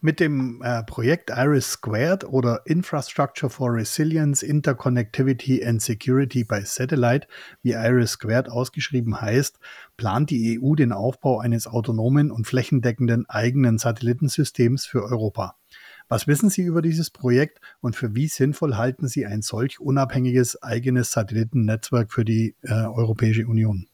Mit 0.00 0.20
dem 0.20 0.60
äh, 0.62 0.82
Projekt 0.82 1.30
Iris 1.30 1.72
Squared 1.72 2.24
oder 2.24 2.60
Infrastructure 2.66 3.48
for 3.48 3.72
Resilience, 3.72 4.42
Interconnectivity 4.42 5.64
and 5.64 5.80
Security 5.80 6.44
by 6.44 6.60
Satellite, 6.62 7.26
wie 7.62 7.72
Iris 7.72 8.10
Squared 8.10 8.50
ausgeschrieben 8.50 9.18
heißt, 9.18 9.58
plant 9.96 10.28
die 10.28 10.60
EU 10.60 10.74
den 10.74 10.92
Aufbau 10.92 11.38
eines 11.38 11.66
autonomen 11.66 12.30
und 12.30 12.46
flächendeckenden 12.46 13.26
eigenen 13.30 13.78
Satellitensystems 13.78 14.84
für 14.84 15.02
Europa. 15.04 15.56
Was 16.08 16.26
wissen 16.26 16.50
Sie 16.50 16.62
über 16.62 16.82
dieses 16.82 17.10
Projekt 17.10 17.60
und 17.80 17.96
für 17.96 18.14
wie 18.14 18.28
sinnvoll 18.28 18.76
halten 18.76 19.08
Sie 19.08 19.26
ein 19.26 19.42
solch 19.42 19.80
unabhängiges 19.80 20.62
eigenes 20.62 21.12
Satellitennetzwerk 21.12 22.12
für 22.12 22.24
die 22.24 22.54
äh, 22.62 22.72
Europäische 22.72 23.46
Union? 23.46 23.88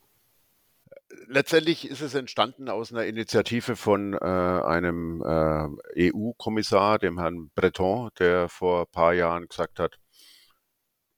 letztendlich 1.31 1.89
ist 1.89 2.03
es 2.03 2.15
entstanden 2.15 2.69
aus 2.69 2.93
einer 2.93 3.07
Initiative 3.07 3.77
von 3.77 4.15
äh, 4.15 4.19
einem 4.19 5.23
äh, 5.23 6.11
EU-Kommissar, 6.11 6.99
dem 6.99 7.19
Herrn 7.19 7.51
Breton, 7.55 8.11
der 8.19 8.49
vor 8.49 8.81
ein 8.81 8.91
paar 8.91 9.13
Jahren 9.15 9.47
gesagt 9.49 9.79
hat, 9.79 10.01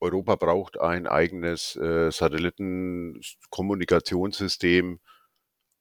Europa 0.00 0.36
braucht 0.36 0.78
ein 0.80 1.06
eigenes 1.06 1.76
äh, 1.76 2.10
Satellitenkommunikationssystem 2.10 5.00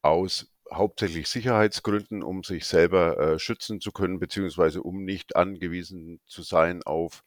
aus 0.02 0.51
hauptsächlich 0.72 1.28
Sicherheitsgründen, 1.28 2.24
um 2.24 2.44
sich 2.44 2.66
selber 2.66 3.18
äh, 3.18 3.40
schützen 3.40 3.82
zu 3.82 3.92
können, 3.92 4.20
beziehungsweise 4.20 4.82
um 4.82 5.04
nicht 5.04 5.36
angewiesen 5.36 6.22
zu 6.28 6.44
sein 6.44 6.82
auf 6.84 7.24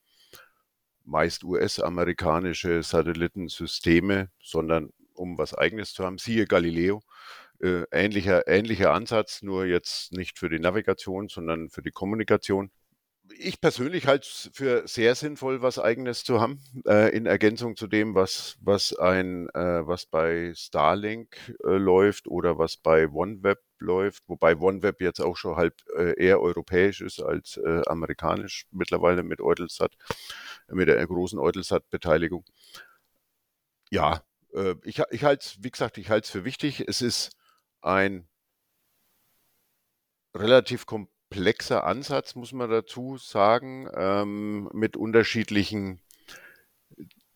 meist 1.05 1.45
US-amerikanische 1.45 2.82
Satellitensysteme, 2.82 4.30
sondern 4.42 4.90
um 5.14 5.38
was 5.38 5.55
Eigenes 5.55 5.92
zu 5.92 6.05
haben. 6.05 6.18
Siehe 6.18 6.47
Galileo. 6.47 7.03
Äh, 7.61 7.84
ähnlicher, 7.92 8.49
ähnlicher 8.49 8.92
Ansatz, 8.92 9.42
nur 9.42 9.66
jetzt 9.66 10.12
nicht 10.12 10.38
für 10.38 10.49
die 10.49 10.59
Navigation, 10.59 11.28
sondern 11.28 11.70
für 11.70 11.82
die 11.82 11.92
Kommunikation. 11.92 12.70
Ich 13.31 13.61
persönlich 13.61 14.07
halte 14.07 14.27
es 14.27 14.51
für 14.53 14.87
sehr 14.87 15.14
sinnvoll, 15.14 15.62
was 15.62 15.79
Eigenes 15.79 16.25
zu 16.25 16.41
haben, 16.41 16.61
äh, 16.87 17.16
in 17.16 17.25
Ergänzung 17.25 17.75
zu 17.75 17.87
dem, 17.87 18.14
was, 18.14 18.57
was, 18.61 18.95
ein, 18.95 19.49
äh, 19.51 19.87
was 19.87 20.05
bei 20.05 20.53
Starlink 20.55 21.37
äh, 21.64 21.77
läuft 21.77 22.29
oder 22.29 22.59
was 22.59 22.77
bei 22.77 23.09
OneWeb 23.09 23.59
läuft, 23.79 24.25
wobei 24.29 24.57
OneWeb 24.57 25.01
jetzt 25.01 25.20
auch 25.20 25.37
schon 25.37 25.57
halb 25.57 25.75
äh, 25.97 26.22
eher 26.22 26.41
europäisch 26.41 27.01
ist 27.01 27.20
als 27.20 27.57
äh, 27.57 27.83
amerikanisch 27.87 28.66
mittlerweile 28.70 29.22
mit 29.22 29.41
Eutelsat, 29.41 29.97
mit 30.68 30.89
der 30.89 31.07
großen 31.07 31.39
Eutelsat-Beteiligung. 31.39 32.45
Ja, 33.91 34.22
äh, 34.53 34.75
ich, 34.85 35.01
ich 35.11 35.25
halte 35.25 35.47
es, 35.47 35.62
wie 35.62 35.70
gesagt, 35.70 35.97
ich 35.97 36.11
halte 36.11 36.27
es 36.27 36.31
für 36.31 36.45
wichtig. 36.45 36.85
Es 36.87 37.01
ist 37.01 37.31
ein 37.81 38.29
relativ 40.35 40.87
komplexer 41.35 41.85
Ansatz, 41.85 42.37
muss 42.37 42.53
man 42.53 42.70
dazu 42.70 43.16
sagen, 43.16 43.89
ähm, 43.97 44.70
mit 44.72 44.97
unterschiedlichen 44.97 46.01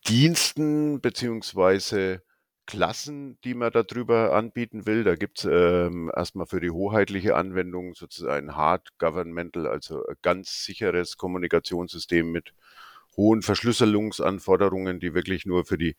Diensten 0.06 1.00
beziehungsweise 1.00 2.22
Klassen, 2.64 3.40
die 3.42 3.54
man 3.54 3.72
darüber 3.72 4.36
anbieten 4.36 4.86
will. 4.86 5.02
Da 5.02 5.16
gibt 5.16 5.38
es 5.38 5.48
ähm, 5.50 6.12
erstmal 6.14 6.46
für 6.46 6.60
die 6.60 6.70
hoheitliche 6.70 7.34
Anwendung 7.34 7.94
sozusagen 7.94 8.50
ein 8.50 8.56
Hard 8.56 8.96
Governmental, 8.98 9.66
also 9.66 10.06
ein 10.06 10.14
ganz 10.22 10.64
sicheres 10.64 11.16
Kommunikationssystem 11.16 12.30
mit 12.30 12.52
hohen 13.16 13.42
Verschlüsselungsanforderungen, 13.42 15.00
die 15.00 15.12
wirklich 15.12 15.44
nur 15.44 15.64
für 15.64 15.76
die 15.76 15.96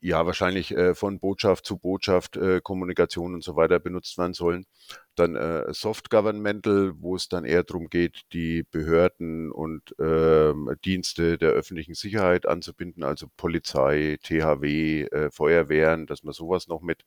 ja 0.00 0.26
wahrscheinlich 0.26 0.72
äh, 0.72 0.94
von 0.94 1.20
Botschaft 1.20 1.66
zu 1.66 1.78
Botschaft 1.78 2.36
äh, 2.36 2.60
Kommunikation 2.62 3.34
und 3.34 3.44
so 3.44 3.56
weiter 3.56 3.78
benutzt 3.78 4.18
werden 4.18 4.34
sollen. 4.34 4.66
Dann 5.14 5.36
äh, 5.36 5.72
Soft 5.72 6.10
Governmental, 6.10 6.92
wo 6.96 7.16
es 7.16 7.28
dann 7.28 7.44
eher 7.44 7.62
darum 7.62 7.88
geht, 7.88 8.22
die 8.32 8.64
Behörden 8.64 9.50
und 9.52 9.94
ähm, 10.00 10.74
Dienste 10.84 11.38
der 11.38 11.50
öffentlichen 11.50 11.94
Sicherheit 11.94 12.46
anzubinden, 12.46 13.04
also 13.04 13.28
Polizei, 13.36 14.18
THW, 14.22 15.02
äh, 15.04 15.30
Feuerwehren, 15.30 16.06
dass 16.06 16.22
man 16.22 16.34
sowas 16.34 16.68
noch 16.68 16.82
mit, 16.82 17.04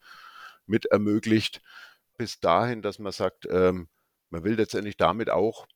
mit 0.65 0.85
ermöglicht. 0.85 1.61
Bis 2.17 2.39
dahin, 2.39 2.81
dass 2.81 2.99
man 2.99 3.11
sagt, 3.11 3.47
ähm, 3.49 3.87
man 4.29 4.43
will 4.43 4.55
letztendlich 4.55 4.97
damit 4.97 5.29
auch 5.29 5.67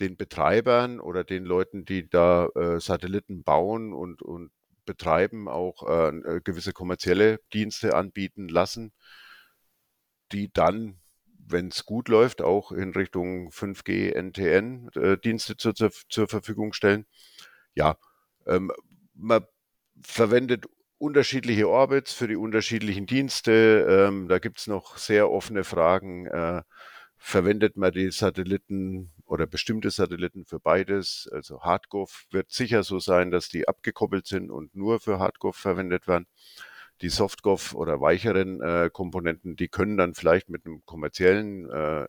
den 0.00 0.16
Betreibern 0.16 1.00
oder 1.00 1.24
den 1.24 1.44
Leuten, 1.44 1.84
die 1.84 2.08
da 2.08 2.46
äh, 2.54 2.80
Satelliten 2.80 3.44
bauen 3.44 3.92
und, 3.92 4.22
und 4.22 4.50
betreiben, 4.84 5.48
auch 5.48 5.88
äh, 5.88 6.08
äh, 6.08 6.40
gewisse 6.42 6.72
kommerzielle 6.72 7.40
Dienste 7.52 7.94
anbieten 7.94 8.48
lassen, 8.48 8.92
die 10.32 10.52
dann, 10.52 11.00
wenn 11.38 11.68
es 11.68 11.84
gut 11.84 12.08
läuft, 12.08 12.42
auch 12.42 12.72
in 12.72 12.92
Richtung 12.92 13.50
5G, 13.50 14.14
NTN 14.14 14.90
äh, 14.94 15.18
Dienste 15.18 15.56
zur, 15.56 15.74
zur, 15.74 16.28
Verfügung 16.28 16.72
stellen. 16.72 17.06
Ja, 17.74 17.96
ähm, 18.46 18.72
man 19.14 19.44
verwendet 20.02 20.66
unterschiedliche 20.98 21.68
Orbits 21.68 22.12
für 22.12 22.28
die 22.28 22.36
unterschiedlichen 22.36 23.06
Dienste. 23.06 23.86
Ähm, 23.88 24.28
da 24.28 24.38
gibt 24.38 24.60
es 24.60 24.66
noch 24.66 24.96
sehr 24.98 25.30
offene 25.30 25.64
Fragen. 25.64 26.26
Äh, 26.26 26.62
verwendet 27.18 27.76
man 27.76 27.92
die 27.92 28.10
Satelliten 28.10 29.12
oder 29.32 29.46
bestimmte 29.46 29.90
Satelliten 29.90 30.44
für 30.44 30.60
beides. 30.60 31.26
Also 31.32 31.62
Hardgov 31.62 32.26
wird 32.30 32.50
sicher 32.52 32.82
so 32.82 32.98
sein, 32.98 33.30
dass 33.30 33.48
die 33.48 33.66
abgekoppelt 33.66 34.26
sind 34.26 34.50
und 34.50 34.76
nur 34.76 35.00
für 35.00 35.18
Hardgov 35.18 35.56
verwendet 35.56 36.06
werden. 36.06 36.26
Die 37.00 37.08
Softgov 37.08 37.74
oder 37.74 38.02
weicheren 38.02 38.60
äh, 38.60 38.90
Komponenten, 38.92 39.56
die 39.56 39.68
können 39.68 39.96
dann 39.96 40.14
vielleicht 40.14 40.50
mit 40.50 40.66
einem 40.66 40.84
kommerziellen 40.84 41.70
äh, 41.70 42.06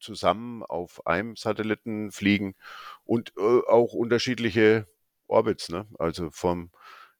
zusammen 0.00 0.62
auf 0.62 1.06
einem 1.06 1.36
Satelliten 1.36 2.10
fliegen 2.10 2.54
und 3.04 3.34
äh, 3.36 3.42
auch 3.42 3.92
unterschiedliche 3.92 4.86
Orbits, 5.26 5.68
ne? 5.68 5.86
also 5.98 6.30
vom 6.30 6.70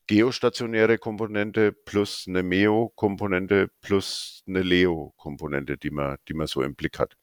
geostationäre 0.07 0.96
Komponente 0.96 1.72
plus 1.72 2.24
eine 2.26 2.42
MEO-Komponente 2.42 3.68
plus 3.82 4.42
eine 4.46 4.62
LEO-Komponente, 4.62 5.76
die 5.76 5.90
man, 5.90 6.16
die 6.28 6.34
man 6.34 6.46
so 6.46 6.62
im 6.62 6.74
Blick 6.74 6.98
hat 6.98 7.18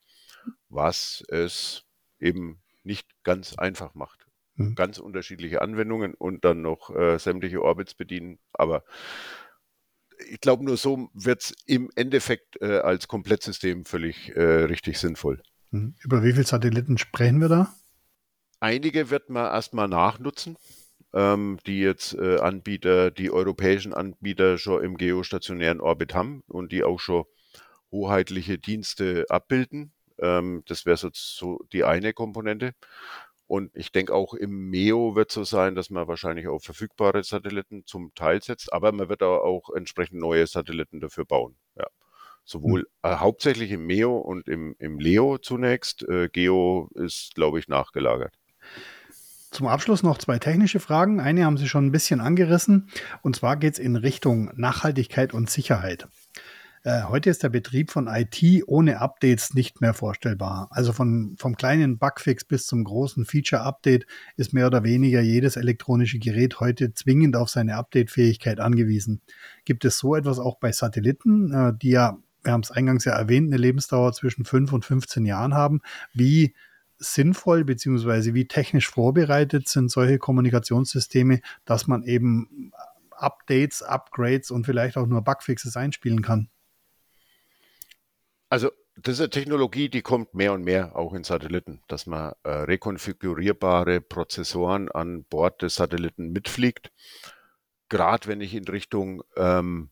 was 0.68 1.24
es 1.28 1.84
eben 2.18 2.60
nicht 2.82 3.08
ganz 3.22 3.56
einfach 3.56 3.94
macht. 3.94 4.26
Mhm. 4.56 4.74
Ganz 4.74 4.98
unterschiedliche 4.98 5.62
Anwendungen 5.62 6.14
und 6.14 6.44
dann 6.44 6.62
noch 6.62 6.90
äh, 6.94 7.18
sämtliche 7.18 7.62
Orbits 7.62 7.94
bedienen. 7.94 8.38
Aber 8.52 8.84
ich 10.28 10.40
glaube, 10.40 10.64
nur 10.64 10.76
so 10.76 11.10
wird 11.12 11.42
es 11.42 11.54
im 11.66 11.90
Endeffekt 11.96 12.60
äh, 12.60 12.78
als 12.78 13.08
Komplettsystem 13.08 13.84
völlig 13.84 14.34
äh, 14.36 14.64
richtig 14.64 14.98
sinnvoll. 14.98 15.42
Mhm. 15.70 15.94
Über 16.02 16.22
wie 16.22 16.32
viele 16.32 16.44
Satelliten 16.44 16.98
sprechen 16.98 17.40
wir 17.40 17.48
da? 17.48 17.74
Einige 18.60 19.10
wird 19.10 19.28
man 19.28 19.46
erstmal 19.46 19.88
nachnutzen, 19.88 20.56
ähm, 21.12 21.58
die 21.66 21.80
jetzt 21.80 22.14
äh, 22.14 22.38
Anbieter, 22.38 23.10
die 23.10 23.30
europäischen 23.30 23.92
Anbieter 23.92 24.56
schon 24.58 24.82
im 24.82 24.96
geostationären 24.96 25.80
Orbit 25.80 26.14
haben 26.14 26.42
und 26.46 26.72
die 26.72 26.84
auch 26.84 27.00
schon 27.00 27.24
hoheitliche 27.90 28.58
Dienste 28.58 29.26
abbilden. 29.28 29.92
Ähm, 30.18 30.62
das 30.66 30.86
wäre 30.86 30.96
so, 30.96 31.10
so 31.12 31.64
die 31.72 31.84
eine 31.84 32.12
Komponente. 32.12 32.72
Und 33.46 33.70
ich 33.74 33.92
denke 33.92 34.14
auch 34.14 34.34
im 34.34 34.70
MEO 34.70 35.16
wird 35.16 35.30
so 35.30 35.44
sein, 35.44 35.74
dass 35.74 35.90
man 35.90 36.08
wahrscheinlich 36.08 36.48
auf 36.48 36.64
verfügbare 36.64 37.22
Satelliten 37.22 37.84
zum 37.86 38.14
Teil 38.14 38.42
setzt, 38.42 38.72
aber 38.72 38.90
man 38.92 39.08
wird 39.08 39.22
auch 39.22 39.70
entsprechend 39.74 40.20
neue 40.20 40.46
Satelliten 40.46 41.00
dafür 41.00 41.26
bauen. 41.26 41.56
Ja. 41.76 41.86
Sowohl 42.44 42.80
hm. 42.80 42.86
äh, 43.02 43.16
hauptsächlich 43.16 43.70
im 43.70 43.86
MEO 43.86 44.16
und 44.16 44.48
im, 44.48 44.74
im 44.78 44.98
LEO 44.98 45.38
zunächst. 45.38 46.06
Äh, 46.08 46.28
Geo 46.28 46.90
ist, 46.94 47.34
glaube 47.34 47.58
ich, 47.58 47.68
nachgelagert. 47.68 48.34
Zum 49.50 49.68
Abschluss 49.68 50.02
noch 50.02 50.18
zwei 50.18 50.38
technische 50.38 50.80
Fragen. 50.80 51.20
Eine 51.20 51.44
haben 51.44 51.58
Sie 51.58 51.68
schon 51.68 51.86
ein 51.86 51.92
bisschen 51.92 52.20
angerissen. 52.20 52.88
Und 53.22 53.36
zwar 53.36 53.56
geht 53.56 53.74
es 53.74 53.78
in 53.78 53.94
Richtung 53.94 54.50
Nachhaltigkeit 54.56 55.32
und 55.32 55.48
Sicherheit. 55.48 56.08
Äh, 56.86 57.04
heute 57.04 57.30
ist 57.30 57.42
der 57.42 57.48
Betrieb 57.48 57.90
von 57.90 58.08
IT 58.08 58.62
ohne 58.66 59.00
Updates 59.00 59.54
nicht 59.54 59.80
mehr 59.80 59.94
vorstellbar. 59.94 60.68
Also 60.70 60.92
von, 60.92 61.34
vom 61.38 61.56
kleinen 61.56 61.96
Bugfix 61.96 62.44
bis 62.44 62.66
zum 62.66 62.84
großen 62.84 63.24
Feature-Update 63.24 64.04
ist 64.36 64.52
mehr 64.52 64.66
oder 64.66 64.84
weniger 64.84 65.22
jedes 65.22 65.56
elektronische 65.56 66.18
Gerät 66.18 66.60
heute 66.60 66.92
zwingend 66.92 67.36
auf 67.36 67.48
seine 67.48 67.76
Update-Fähigkeit 67.76 68.60
angewiesen. 68.60 69.22
Gibt 69.64 69.86
es 69.86 69.96
so 69.96 70.14
etwas 70.14 70.38
auch 70.38 70.58
bei 70.58 70.72
Satelliten, 70.72 71.52
äh, 71.52 71.72
die 71.74 71.88
ja, 71.88 72.18
wir 72.42 72.52
haben 72.52 72.60
es 72.60 72.70
eingangs 72.70 73.06
ja 73.06 73.14
erwähnt, 73.14 73.48
eine 73.48 73.56
Lebensdauer 73.56 74.12
zwischen 74.12 74.44
5 74.44 74.70
und 74.74 74.84
15 74.84 75.24
Jahren 75.24 75.54
haben? 75.54 75.80
Wie 76.12 76.54
sinnvoll 76.98 77.64
beziehungsweise 77.64 78.34
wie 78.34 78.46
technisch 78.46 78.90
vorbereitet 78.90 79.68
sind 79.68 79.90
solche 79.90 80.18
Kommunikationssysteme, 80.18 81.40
dass 81.64 81.86
man 81.86 82.02
eben 82.02 82.72
Updates, 83.10 83.82
Upgrades 83.82 84.50
und 84.50 84.66
vielleicht 84.66 84.98
auch 84.98 85.06
nur 85.06 85.22
Bugfixes 85.22 85.78
einspielen 85.78 86.20
kann? 86.20 86.50
Also 88.48 88.70
diese 88.96 89.28
Technologie, 89.28 89.88
die 89.88 90.02
kommt 90.02 90.34
mehr 90.34 90.52
und 90.52 90.62
mehr 90.62 90.94
auch 90.96 91.14
in 91.14 91.24
Satelliten, 91.24 91.82
dass 91.88 92.06
man 92.06 92.32
äh, 92.44 92.50
rekonfigurierbare 92.50 94.00
Prozessoren 94.00 94.90
an 94.90 95.24
Bord 95.24 95.62
des 95.62 95.74
Satelliten 95.74 96.30
mitfliegt. 96.30 96.92
Gerade 97.88 98.28
wenn 98.28 98.40
ich 98.40 98.54
in 98.54 98.64
Richtung 98.64 99.22
ähm, 99.36 99.90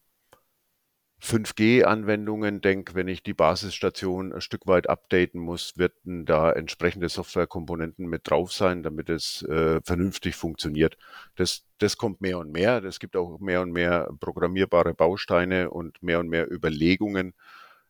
5G-Anwendungen 1.23 2.61
denke, 2.61 2.97
wenn 2.97 3.07
ich 3.07 3.23
die 3.23 3.35
Basisstation 3.35 4.33
ein 4.33 4.41
Stück 4.41 4.67
weit 4.67 4.89
updaten 4.89 5.41
muss, 5.41 5.79
werden 5.79 6.25
da 6.25 6.51
entsprechende 6.51 7.09
Softwarekomponenten 7.09 8.09
mit 8.09 8.29
drauf 8.29 8.53
sein, 8.53 8.83
damit 8.83 9.09
es 9.09 9.43
äh, 9.43 9.81
vernünftig 9.85 10.35
funktioniert. 10.35 10.99
Das, 11.37 11.65
das 11.79 11.97
kommt 11.97 12.21
mehr 12.21 12.39
und 12.39 12.51
mehr. 12.51 12.83
Es 12.83 12.99
gibt 12.99 13.15
auch 13.17 13.39
mehr 13.39 13.61
und 13.63 13.71
mehr 13.71 14.11
programmierbare 14.19 14.95
Bausteine 14.95 15.71
und 15.71 16.03
mehr 16.03 16.19
und 16.19 16.29
mehr 16.29 16.51
Überlegungen, 16.51 17.35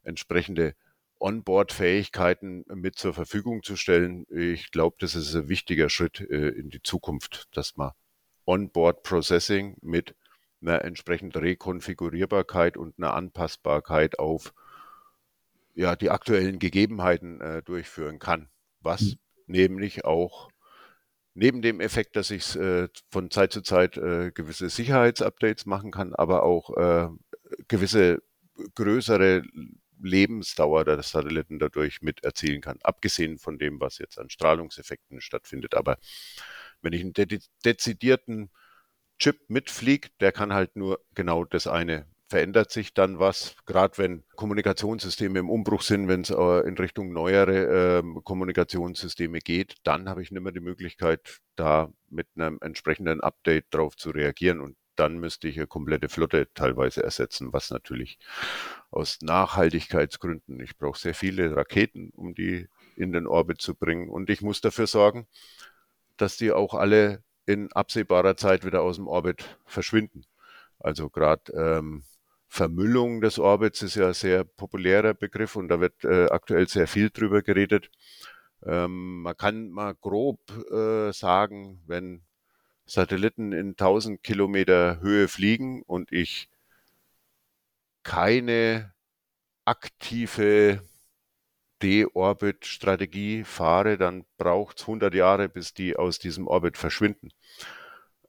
entsprechende 0.05 0.75
Onboard-Fähigkeiten 1.19 2.65
mit 2.75 2.97
zur 2.97 3.15
Verfügung 3.15 3.63
zu 3.63 3.77
stellen. 3.77 4.27
Ich 4.29 4.71
glaube, 4.73 4.97
das 4.99 5.15
ist 5.15 5.35
ein 5.35 5.49
wichtiger 5.49 5.89
Schritt 5.89 6.21
äh, 6.21 6.49
in 6.49 6.71
die 6.71 6.83
Zukunft, 6.83 7.49
dass 7.53 7.77
man 7.77 7.93
Onboard-Processing 8.45 9.77
mit 9.83 10.17
einer 10.61 10.85
entsprechenden 10.85 11.41
Rekonfigurierbarkeit 11.41 12.77
und 12.77 12.99
einer 12.99 13.15
Anpassbarkeit 13.15 14.19
auf 14.19 14.53
ja, 15.75 15.97
die 15.97 16.11
aktuellen 16.11 16.59
Gegebenheiten 16.59 17.41
äh, 17.41 17.63
durchführen 17.63 18.19
kann. 18.19 18.49
Was 18.81 19.03
mhm. 19.03 19.19
nämlich 19.47 20.05
auch 20.05 20.51
neben 21.35 21.63
dem 21.63 21.81
Effekt, 21.81 22.17
dass 22.17 22.31
ich 22.31 22.57
äh, 22.57 22.89
von 23.11 23.31
Zeit 23.31 23.53
zu 23.53 23.63
Zeit 23.63 23.97
äh, 23.97 24.33
gewisse 24.33 24.69
Sicherheitsupdates 24.69 25.67
machen 25.67 25.91
kann, 25.91 26.15
aber 26.15 26.43
auch 26.43 26.77
äh, 26.77 27.09
gewisse 27.69 28.23
größere 28.75 29.43
Lebensdauer 30.03 30.85
der 30.85 31.03
Satelliten 31.03 31.59
dadurch 31.59 32.03
mit 32.03 32.25
erzielen 32.25 32.61
kann, 32.61 32.79
abgesehen 32.83 33.39
von 33.39 33.59
dem, 33.59 33.81
was 33.81 33.99
jetzt 33.99 34.19
an 34.19 34.31
Strahlungseffekten 34.31 35.21
stattfindet. 35.21 35.75
Aber 35.75 35.99
wenn 36.83 36.93
ich 36.93 37.03
einen 37.03 37.13
de 37.13 37.41
dezidierten 37.65 38.51
Chip 39.19 39.39
mitfliege, 39.49 40.09
der 40.21 40.33
kann 40.33 40.53
halt 40.53 40.77
nur 40.77 41.01
genau 41.15 41.45
das 41.45 41.67
eine. 41.67 42.07
Verändert 42.29 42.73
sich 42.73 42.95
dann 42.95 43.19
was, 43.19 43.57
gerade 43.67 43.99
wenn 43.99 44.25
Kommunikationssysteme 44.37 45.39
im 45.39 45.51
Umbruch 45.51 45.83
sind, 45.83 46.09
wenn 46.09 46.23
es 46.23 46.31
äh, 46.31 46.67
in 46.67 46.77
Richtung 46.79 47.13
neuere 47.13 47.99
äh, 47.99 48.21
Kommunikationssysteme 48.25 49.41
geht, 49.41 49.77
dann 49.85 50.09
habe 50.09 50.23
ich 50.23 50.31
nicht 50.31 50.43
mehr 50.43 50.53
die 50.53 50.61
Möglichkeit, 50.61 51.41
da 51.57 51.93
mit 52.09 52.27
einem 52.35 52.59
entsprechenden 52.63 53.21
Update 53.21 53.67
drauf 53.71 53.97
zu 53.97 54.11
reagieren. 54.11 54.61
Und 54.61 54.77
dann 54.97 55.19
müsste 55.19 55.49
ich 55.49 55.57
eine 55.57 55.67
komplette 55.67 56.09
Flotte 56.09 56.49
teilweise 56.55 57.03
ersetzen, 57.03 57.53
was 57.53 57.71
natürlich 57.71 58.19
aus 58.91 59.19
Nachhaltigkeitsgründen, 59.23 60.61
ich 60.61 60.77
brauche 60.77 60.99
sehr 60.99 61.15
viele 61.15 61.57
Raketen, 61.57 62.11
um 62.15 62.35
die 62.35 62.69
in 62.97 63.13
den 63.13 63.27
Orbit 63.27 63.61
zu 63.61 63.75
bringen 63.75 64.09
und 64.09 64.31
ich 64.31 64.43
muss 64.43 64.61
dafür 64.61 64.87
sorgen, 64.87 65.27
dass 66.17 66.37
die 66.37 66.53
auch 66.53 66.75
alle 66.75 67.23
in 67.47 67.73
absehbarer 67.73 68.37
Zeit 68.37 68.65
wieder 68.65 68.83
aus 68.83 68.97
dem 68.97 69.09
Orbit 69.09 69.59
verschwinden. 69.67 70.25
Also 70.79 71.11
gerade 71.11 71.53
ähm, 71.53 72.05
Vermüllung 72.49 73.23
des 73.23 73.39
Orbits 73.39 73.83
ist 73.83 73.95
ja 73.95 74.09
ein 74.09 74.15
sehr 74.15 74.45
populärer 74.45 75.15
Begriff 75.15 75.57
und 75.57 75.69
da 75.69 75.81
wird 75.81 76.05
äh, 76.05 76.27
aktuell 76.27 76.69
sehr 76.69 76.87
viel 76.87 77.11
drüber 77.11 77.41
geredet. 77.41 77.91
Ähm, 78.65 79.23
man 79.23 79.37
kann 79.37 79.71
mal 79.71 79.95
grob 79.95 80.39
äh, 80.71 81.13
sagen, 81.13 81.83
wenn 81.87 82.23
Satelliten 82.85 83.53
in 83.53 83.71
1000 83.71 84.23
Kilometer 84.23 85.01
Höhe 85.01 85.29
fliegen 85.29 85.83
und 85.83 86.13
ich 86.13 86.49
keine 88.03 88.93
aktive 89.65 90.83
D-Orbit-Strategie 91.83 93.45
fahre, 93.45 93.99
dann 93.99 94.25
braucht 94.39 94.79
es 94.79 94.83
100 94.85 95.15
Jahre, 95.15 95.49
bis 95.49 95.75
die 95.75 95.97
aus 95.97 96.19
diesem 96.19 96.47
Orbit 96.47 96.77
verschwinden. 96.77 97.31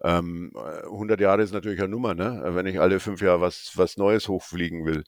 Ähm, 0.01 0.51
100 0.55 1.19
Jahre 1.19 1.43
ist 1.43 1.53
natürlich 1.53 1.79
eine 1.79 1.89
Nummer, 1.89 2.13
ne? 2.13 2.41
wenn 2.55 2.65
ich 2.65 2.79
alle 2.79 2.99
fünf 2.99 3.21
Jahre 3.21 3.41
was, 3.41 3.71
was 3.75 3.97
Neues 3.97 4.27
hochfliegen 4.27 4.85
will. 4.85 5.03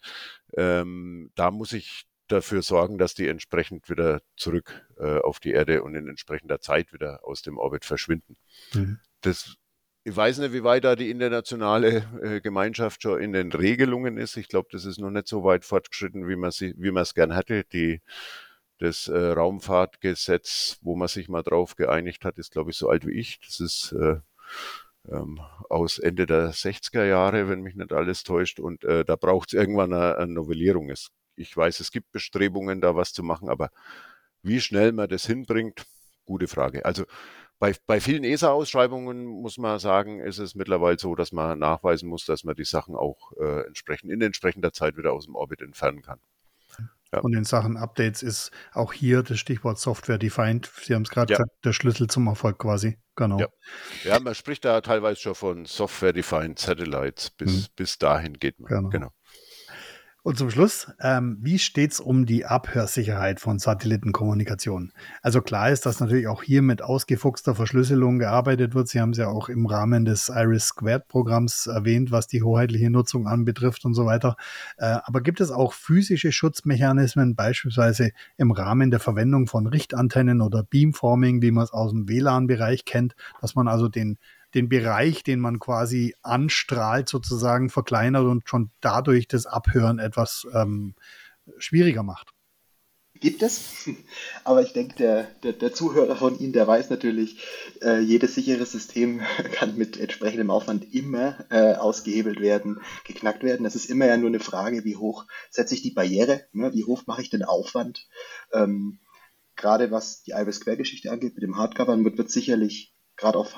Ähm, 0.56 1.32
da 1.36 1.52
muss 1.52 1.74
ich 1.74 2.06
dafür 2.28 2.62
sorgen, 2.62 2.98
dass 2.98 3.14
die 3.14 3.28
entsprechend 3.28 3.90
wieder 3.90 4.22
zurück 4.38 4.88
äh, 4.98 5.20
auf 5.20 5.40
die 5.40 5.52
Erde 5.52 5.84
und 5.84 5.96
in 5.96 6.08
entsprechender 6.08 6.60
Zeit 6.60 6.94
wieder 6.94 7.20
aus 7.24 7.42
dem 7.42 7.58
Orbit 7.58 7.86
verschwinden. 7.86 8.38
Mhm. 8.74 9.00
Das, 9.26 9.56
ich 10.04 10.16
weiß 10.16 10.38
nicht, 10.38 10.54
wie 10.54 10.64
weit 10.64 10.84
da 10.84 10.96
die 10.96 11.10
internationale 11.10 12.08
äh, 12.22 12.42
Gemeinschaft 12.42 13.02
schon 13.02 13.20
in 13.20 13.34
den 13.34 13.52
Regelungen 13.52 14.18
ist. 14.18 14.38
Ich 14.38 14.48
glaube, 14.48 14.70
das 14.72 14.86
ist 14.86 15.00
noch 15.00 15.10
nicht 15.10 15.28
so 15.28 15.44
weit 15.44 15.66
fortgeschritten, 15.66 16.28
wie 16.28 16.36
man 16.36 17.02
es 17.02 17.14
gern 17.16 17.34
hätte. 17.34 17.64
Die, 17.64 18.02
das 18.78 19.08
äh, 19.08 19.18
Raumfahrtgesetz, 19.18 20.78
wo 20.82 20.96
man 20.96 21.08
sich 21.08 21.28
mal 21.28 21.42
drauf 21.42 21.76
geeinigt 21.76 22.24
hat, 22.24 22.38
ist, 22.38 22.52
glaube 22.52 22.72
ich, 22.72 22.78
so 22.78 22.88
alt 22.90 23.08
wie 23.08 23.14
ich. 23.14 23.40
Das 23.40 23.60
ist 23.60 23.94
äh, 23.94 24.18
ähm, 25.10 25.40
aus 25.70 25.98
Ende 25.98 26.26
der 26.28 26.52
60er 26.52 27.06
Jahre, 27.06 27.50
wenn 27.50 27.62
mich 27.62 27.76
nicht 27.76 27.94
alles 27.94 28.24
täuscht. 28.24 28.60
Und 28.60 28.84
äh, 28.84 29.06
da 29.06 29.16
braucht 29.16 29.50
es 29.50 29.54
irgendwann 29.54 29.92
eine, 29.92 30.18
eine 30.18 30.34
Novellierung. 30.34 30.92
Es, 30.92 31.10
ich 31.36 31.56
weiß, 31.56 31.80
es 31.80 31.92
gibt 31.92 32.12
Bestrebungen, 32.12 32.80
da 32.80 32.96
was 32.96 33.12
zu 33.12 33.24
machen, 33.24 33.50
aber 33.50 33.72
wie 34.44 34.62
schnell 34.62 34.92
man 34.92 35.10
das 35.10 35.26
hinbringt, 35.26 35.86
gute 36.26 36.48
Frage. 36.48 36.86
Also 36.86 37.06
bei, 37.66 37.76
bei 37.88 38.00
vielen 38.00 38.24
ESA-Ausschreibungen 38.24 39.26
muss 39.26 39.58
man 39.58 39.80
sagen, 39.80 40.20
ist 40.20 40.38
es 40.38 40.54
mittlerweile 40.54 41.00
so, 41.00 41.16
dass 41.16 41.32
man 41.32 41.58
nachweisen 41.58 42.08
muss, 42.08 42.26
dass 42.26 42.44
man 42.44 42.56
die 42.56 42.64
Sachen 42.64 42.96
auch 42.96 43.32
äh, 43.40 43.66
entsprechend 43.66 44.12
in 44.12 44.22
entsprechender 44.22 44.72
Zeit 44.72 44.98
wieder 44.98 45.14
aus 45.14 45.26
dem 45.26 45.36
Orbit 45.36 45.62
entfernen 45.62 46.04
kann. 46.04 46.20
Ja. 47.12 47.22
Und 47.22 47.34
in 47.34 47.44
Sachen 47.44 47.78
Updates 47.78 48.22
ist 48.22 48.52
auch 48.74 48.94
hier 48.94 49.24
das 49.24 49.40
Stichwort 49.40 49.80
Software 49.80 50.18
Defined. 50.18 50.70
Sie 50.84 50.94
haben 50.94 51.04
es 51.04 51.10
gerade 51.10 51.34
ja. 51.34 51.38
gesagt, 51.38 51.66
der 51.66 51.74
Schlüssel 51.74 52.08
zum 52.08 52.28
Erfolg 52.28 52.60
quasi. 52.60 53.00
Genau. 53.16 53.40
Ja. 53.40 53.48
ja. 54.04 54.20
man 54.20 54.36
spricht 54.36 54.66
da 54.66 54.82
teilweise 54.82 55.22
schon 55.22 55.36
von 55.36 55.66
Software 55.66 56.14
Defined 56.14 56.60
Satellites. 56.60 57.32
Bis, 57.32 57.54
mhm. 57.54 57.66
bis 57.76 57.98
dahin 57.98 58.34
geht 58.34 58.60
man. 58.60 58.70
Genau. 58.70 58.90
genau. 58.90 59.12
Und 60.26 60.40
zum 60.40 60.50
Schluss, 60.50 60.88
ähm, 61.02 61.38
wie 61.40 61.60
steht's 61.60 62.00
um 62.00 62.26
die 62.26 62.48
Abhörsicherheit 62.48 63.40
von 63.40 63.60
Satellitenkommunikation? 63.60 64.92
Also 65.22 65.40
klar 65.40 65.70
ist, 65.70 65.86
dass 65.86 66.00
natürlich 66.00 66.28
auch 66.28 66.42
hier 66.42 66.64
mit 66.64 66.82
ausgefuchster 66.82 67.54
Verschlüsselung 67.54 68.18
gearbeitet 68.18 68.74
wird. 68.74 68.88
Sie 68.88 69.00
haben 69.00 69.12
es 69.12 69.20
ja 69.20 69.28
auch 69.28 69.50
im 69.50 69.68
Rahmen 69.68 70.04
des 70.04 70.30
Iris 70.30 70.70
Squared 70.70 71.08
Programms 71.10 71.68
erwähnt, 71.68 72.10
was 72.12 72.26
die 72.26 72.42
hoheitliche 72.42 72.90
Nutzung 72.90 73.28
anbetrifft 73.28 73.86
und 73.86 73.94
so 73.94 74.08
weiter. 74.08 74.36
Äh, 74.78 74.98
aber 75.04 75.22
gibt 75.22 75.42
es 75.42 75.52
auch 75.52 75.74
physische 75.74 76.32
Schutzmechanismen, 76.32 77.36
beispielsweise 77.36 78.10
im 78.36 78.50
Rahmen 78.50 78.90
der 78.90 79.00
Verwendung 79.00 79.46
von 79.46 79.68
Richtantennen 79.68 80.42
oder 80.42 80.64
Beamforming, 80.64 81.44
wie 81.44 81.52
man 81.52 81.66
es 81.66 81.72
aus 81.72 81.92
dem 81.92 82.10
WLAN-Bereich 82.10 82.86
kennt, 82.86 83.16
dass 83.42 83.54
man 83.54 83.68
also 83.68 83.90
den 83.90 84.18
den 84.56 84.70
Bereich, 84.70 85.24
den 85.24 85.40
man 85.40 85.60
quasi 85.60 86.16
anstrahlt, 86.22 87.10
sozusagen 87.10 87.70
verkleinert 87.70 88.26
und 88.26 88.48
schon 88.50 88.72
dadurch 88.82 89.28
das 89.28 89.46
Abhören 89.46 90.00
etwas 90.00 90.48
ähm, 90.54 90.96
schwieriger 91.58 92.04
macht. 92.04 92.32
Gibt 93.20 93.44
es, 93.44 93.88
aber 94.44 94.62
ich 94.62 94.74
denke, 94.74 94.96
der, 94.96 95.24
der, 95.44 95.54
der, 95.54 95.74
Zuhörer 95.74 96.16
von 96.16 96.38
Ihnen, 96.38 96.52
der 96.52 96.68
weiß 96.68 96.90
natürlich, 96.90 97.40
äh, 97.82 98.00
jedes 98.00 98.36
sichere 98.36 98.66
System 98.66 99.22
kann 99.54 99.78
mit 99.78 99.98
entsprechendem 99.98 100.52
Aufwand 100.52 100.94
immer 100.94 101.46
äh, 101.50 101.76
ausgehebelt 101.76 102.42
werden, 102.42 102.82
geknackt 103.06 103.44
werden. 103.44 103.64
Das 103.64 103.76
ist 103.76 103.90
immer 103.90 104.06
ja 104.06 104.18
nur 104.18 104.30
eine 104.30 104.42
Frage, 104.42 104.84
wie 104.84 104.98
hoch 104.98 105.26
setze 105.50 105.76
ich 105.76 105.82
die 105.82 105.92
Barriere, 105.92 106.46
ne? 106.52 106.74
wie 106.74 106.84
hoch 106.84 107.04
mache 107.08 107.22
ich 107.22 107.30
den 107.30 107.44
Aufwand. 107.44 108.08
Ähm, 108.52 109.00
gerade 109.56 109.92
was 109.92 110.24
die 110.24 110.32
Iris 110.32 110.60
Quergeschichte 110.60 111.12
angeht, 111.12 111.36
mit 111.36 111.44
dem 111.44 111.58
Hardcover, 111.58 111.98
wird, 112.04 112.18
wird 112.18 112.30
sicherlich 112.30 112.94
gerade 113.16 113.38
auf 113.38 113.56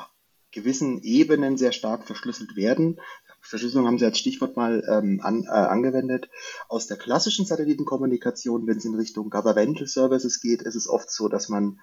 gewissen 0.58 1.04
Ebenen 1.04 1.56
sehr 1.56 1.72
stark 1.72 2.08
verschlüsselt 2.08 2.56
werden. 2.56 3.00
Verschlüsselung 3.42 3.86
haben 3.86 4.00
Sie 4.00 4.06
als 4.06 4.18
Stichwort 4.18 4.58
mal 4.58 4.84
ähm, 4.90 5.22
an, 5.24 5.44
äh, 5.44 5.50
angewendet. 5.50 6.30
Aus 6.68 6.88
der 6.88 6.98
klassischen 6.98 7.46
Satellitenkommunikation, 7.46 8.66
wenn 8.66 8.78
es 8.78 8.86
in 8.86 8.96
Richtung 8.96 9.30
Governmental 9.30 9.86
Services 9.86 10.42
geht, 10.42 10.64
ist 10.64 10.76
es 10.76 10.90
oft 10.90 11.12
so, 11.12 11.28
dass 11.28 11.48
man 11.48 11.80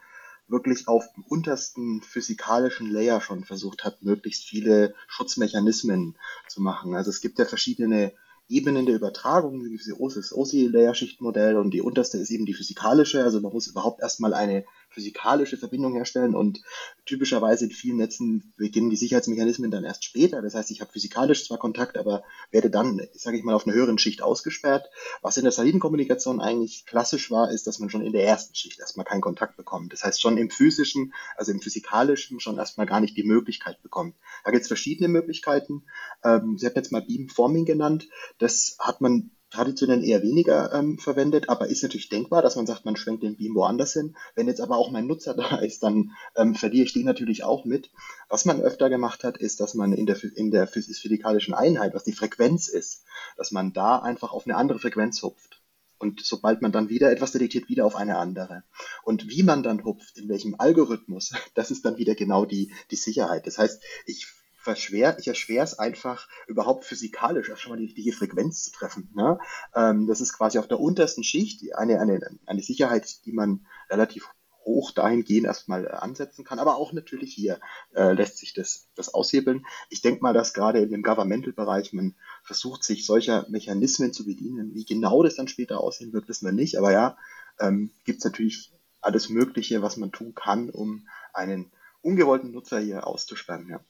wirklich 0.49 0.89
auf 0.89 1.05
dem 1.15 1.25
untersten 1.25 2.03
physikalischen 2.03 2.91
Layer 2.91 3.21
schon 3.21 3.45
versucht 3.45 3.85
hat, 3.85 4.03
möglichst 4.03 4.45
viele 4.45 4.95
Schutzmechanismen 5.07 6.19
zu 6.49 6.61
machen. 6.61 6.95
Also 6.95 7.11
es 7.11 7.21
gibt 7.21 7.39
ja 7.39 7.45
verschiedene 7.45 8.13
Ebenen 8.49 8.85
der 8.85 8.97
Übertragung, 8.97 9.65
diese 9.65 9.99
OSI-Layer-Schichtmodell 9.99 11.57
und 11.57 11.71
die 11.71 11.81
unterste 11.81 12.19
ist 12.19 12.31
eben 12.31 12.45
die 12.45 12.53
physikalische. 12.53 13.23
Also 13.23 13.41
man 13.41 13.53
muss 13.53 13.69
überhaupt 13.69 14.03
erstmal 14.03 14.35
eine 14.35 14.65
physikalische 14.95 15.57
Verbindung 15.57 15.95
herstellen 15.95 16.35
und 16.35 16.63
typischerweise 17.05 17.65
in 17.65 17.71
vielen 17.71 17.99
Netzen 17.99 18.55
beginnen 18.57 18.91
die 18.91 18.97
Sicherheitsmechanismen 18.97 19.71
dann 19.71 19.85
erst 19.85 20.05
später. 20.05 20.41
Das 20.41 20.55
heißt, 20.55 20.71
ich 20.71 20.81
habe 20.81 20.93
physikalisch 20.93 21.47
zwar 21.47 21.59
Kontakt, 21.59 21.99
aber 21.99 22.23
werde 22.51 22.71
dann, 22.71 23.01
sage 23.13 23.37
ich 23.37 23.45
mal, 23.45 23.55
auf 23.55 23.67
einer 23.67 23.75
höheren 23.75 23.99
Schicht 23.99 24.23
ausgesperrt. 24.23 24.87
Was 25.21 25.37
in 25.37 25.43
der 25.43 25.53
Satellitenkommunikation 25.53 26.41
eigentlich 26.41 26.87
klassisch 26.87 27.31
war, 27.31 27.51
ist, 27.51 27.67
dass 27.67 27.79
man 27.79 27.91
schon 27.91 28.03
in 28.03 28.13
der 28.13 28.25
ersten 28.25 28.55
Schicht 28.55 28.81
erstmal 28.81 29.05
keinen 29.05 29.21
Kontakt 29.21 29.57
bekommt. 29.57 29.93
Das 29.93 30.05
heißt, 30.05 30.21
schon 30.21 30.39
im 30.39 30.51
physischen, 30.51 31.13
also 31.37 31.53
im 31.53 31.61
physikalischen 31.61 32.41
schon 32.41 32.57
erstmal 32.57 32.87
gar 32.87 33.01
nicht 33.01 33.17
die 33.17 33.25
Möglichkeit 33.25 33.83
bekommt. 33.83 34.15
Da 34.45 34.51
gibt 34.51 34.63
es 34.63 34.69
verschiedene 34.69 35.09
Möglichkeiten. 35.09 35.85
Ähm, 36.23 36.57
Sie 36.57 36.67
haben 36.67 36.75
jetzt 36.77 36.93
mal 36.93 37.03
Beamforming 37.03 37.65
genannt. 37.65 38.09
Das 38.39 38.77
hat 38.79 39.01
man 39.01 39.31
traditionell 39.55 40.05
eher 40.05 40.23
weniger 40.23 40.73
ähm, 40.73 40.99
verwendet, 40.99 41.49
aber 41.49 41.69
ist 41.69 41.83
natürlich 41.83 42.09
denkbar, 42.09 42.43
dass 42.43 42.57
man 42.57 42.67
sagt, 42.67 42.85
man 42.85 42.97
schwenkt 42.97 43.23
den 43.23 43.37
Beam 43.37 43.55
woanders 43.55 43.93
hin. 43.93 44.17
Wenn 44.35 44.49
jetzt 44.49 44.61
aber 44.61 44.77
auch 44.77 44.91
mein 44.91 45.07
Nutzer 45.07 45.35
da 45.37 45.57
ist, 45.57 45.83
dann 45.83 46.11
ähm, 46.37 46.55
verliere 46.55 46.85
ich 46.85 46.93
den 46.93 47.07
natürlich 47.07 47.45
auch 47.45 47.65
mit. 47.65 47.91
Was 48.29 48.45
man 48.45 48.61
öfter 48.61 48.91
gemacht 48.91 49.25
hat, 49.25 49.39
ist, 49.39 49.61
dass 49.61 49.75
man 49.75 49.93
in 49.93 50.07
der, 50.07 50.23
in 50.35 50.51
der 50.51 50.67
physikalischen 50.67 51.55
Einheit, 51.55 51.95
was 51.95 52.05
die 52.05 52.13
Frequenz 52.13 52.69
ist, 52.69 53.05
dass 53.37 53.53
man 53.53 53.73
da 53.73 53.99
einfach 53.99 54.33
auf 54.33 54.47
eine 54.47 54.57
andere 54.57 54.79
Frequenz 54.81 55.23
hupft. 55.23 55.63
Und 55.99 56.21
sobald 56.21 56.61
man 56.61 56.73
dann 56.73 56.89
wieder 56.89 57.11
etwas 57.11 57.33
detektiert, 57.33 57.69
wieder 57.69 57.87
auf 57.87 57.97
eine 57.97 58.19
andere. 58.19 58.65
Und 59.05 59.31
wie 59.31 59.43
man 59.43 59.63
dann 59.63 59.85
hupft, 59.85 60.19
in 60.19 60.29
welchem 60.29 60.57
Algorithmus, 60.59 61.33
das 61.55 61.71
ist 61.71 61.85
dann 61.85 61.97
wieder 61.97 62.15
genau 62.15 62.45
die, 62.45 62.73
die 62.91 62.97
Sicherheit. 62.97 63.47
Das 63.47 63.59
heißt, 63.59 63.83
ich 64.07 64.27
verschwer, 64.65 65.17
ich 65.19 65.29
erschwere 65.29 65.63
es 65.63 65.79
einfach, 65.79 66.29
überhaupt 66.47 66.85
physikalisch 66.85 67.49
erst 67.49 67.63
schon 67.63 67.73
mal 67.73 67.79
die 67.79 67.85
richtige 67.85 68.13
Frequenz 68.13 68.65
zu 68.65 68.73
treffen. 68.73 69.11
Ne? 69.15 69.39
Ähm, 69.75 70.07
das 70.07 70.21
ist 70.21 70.33
quasi 70.33 70.59
auf 70.59 70.67
der 70.67 70.81
untersten 70.81 71.23
Schicht 71.23 71.63
eine, 71.77 72.01
eine, 72.01 72.21
eine 72.47 72.63
Sicherheit, 72.63 73.25
die 73.27 73.33
man 73.33 73.67
relativ 73.91 74.29
hoch 74.65 74.93
dahingehend 74.93 75.47
erstmal 75.47 75.87
äh, 75.87 75.91
ansetzen 75.91 76.45
kann. 76.45 76.59
Aber 76.59 76.77
auch 76.77 76.93
natürlich 76.93 77.35
hier 77.35 77.61
äh, 77.95 78.13
lässt 78.13 78.39
sich 78.39 78.55
das, 78.55 78.89
das 78.95 79.13
aushebeln. 79.13 79.67
Ich 79.91 80.01
denke 80.01 80.23
mal, 80.23 80.33
dass 80.33 80.55
gerade 80.55 80.81
in 80.81 80.91
dem 80.91 81.03
Governmental-Bereich 81.03 81.93
man 81.93 82.17
versucht, 82.43 82.83
sich 82.83 83.07
solcher 83.07 83.47
Mechanismen 83.49 84.13
zu 84.13 84.25
bedienen. 84.25 84.75
Wie 84.75 84.85
genau 84.85 85.23
das 85.23 85.37
dann 85.37 85.49
später 85.49 85.81
aussehen 85.81 86.13
wird, 86.13 86.29
wissen 86.29 86.47
wir 86.47 86.53
nicht. 86.53 86.79
Aber 86.79 86.93
ja, 86.93 87.17
ähm, 87.61 87.91
gibt 88.05 88.19
es 88.19 88.25
natürlich 88.25 88.73
alles 89.01 89.29
Mögliche, 89.29 89.83
was 89.83 89.99
man 89.99 90.13
tun 90.13 90.35
kann, 90.35 90.71
um 90.71 91.07
einen 91.35 91.71
ungewollten 92.01 92.53
Nutzer 92.53 92.81
hier 92.81 93.07
auszusperren. 93.07 93.69
Ja. 93.69 93.81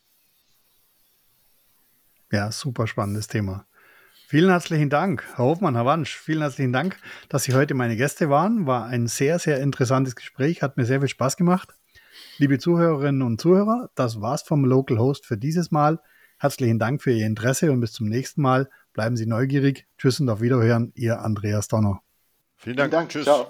Ja, 2.34 2.50
super 2.50 2.88
spannendes 2.88 3.28
Thema. 3.28 3.64
Vielen 4.26 4.50
herzlichen 4.50 4.90
Dank, 4.90 5.22
Herr 5.36 5.44
Hofmann, 5.44 5.76
Herr 5.76 5.86
Wansch. 5.86 6.16
Vielen 6.16 6.40
herzlichen 6.40 6.72
Dank, 6.72 6.98
dass 7.28 7.44
Sie 7.44 7.54
heute 7.54 7.74
meine 7.74 7.96
Gäste 7.96 8.28
waren. 8.28 8.66
War 8.66 8.86
ein 8.86 9.06
sehr, 9.06 9.38
sehr 9.38 9.60
interessantes 9.60 10.16
Gespräch, 10.16 10.60
hat 10.60 10.76
mir 10.76 10.84
sehr 10.84 10.98
viel 10.98 11.08
Spaß 11.08 11.36
gemacht. 11.36 11.76
Liebe 12.38 12.58
Zuhörerinnen 12.58 13.22
und 13.22 13.40
Zuhörer, 13.40 13.88
das 13.94 14.20
war's 14.20 14.42
vom 14.42 14.64
Local 14.64 14.98
Host 14.98 15.26
für 15.26 15.36
dieses 15.38 15.70
Mal. 15.70 16.00
Herzlichen 16.36 16.80
Dank 16.80 17.02
für 17.02 17.12
Ihr 17.12 17.24
Interesse 17.24 17.70
und 17.70 17.78
bis 17.78 17.92
zum 17.92 18.08
nächsten 18.08 18.42
Mal. 18.42 18.68
Bleiben 18.94 19.16
Sie 19.16 19.26
neugierig. 19.26 19.86
Tschüss 19.96 20.18
und 20.18 20.28
auf 20.28 20.40
Wiederhören, 20.40 20.90
Ihr 20.96 21.20
Andreas 21.20 21.68
Donner. 21.68 22.00
Vielen 22.56 22.76
Dank. 22.76 22.90
Vielen 22.90 23.00
Dank. 23.00 23.10
Tschüss. 23.10 23.24
Ciao. 23.26 23.46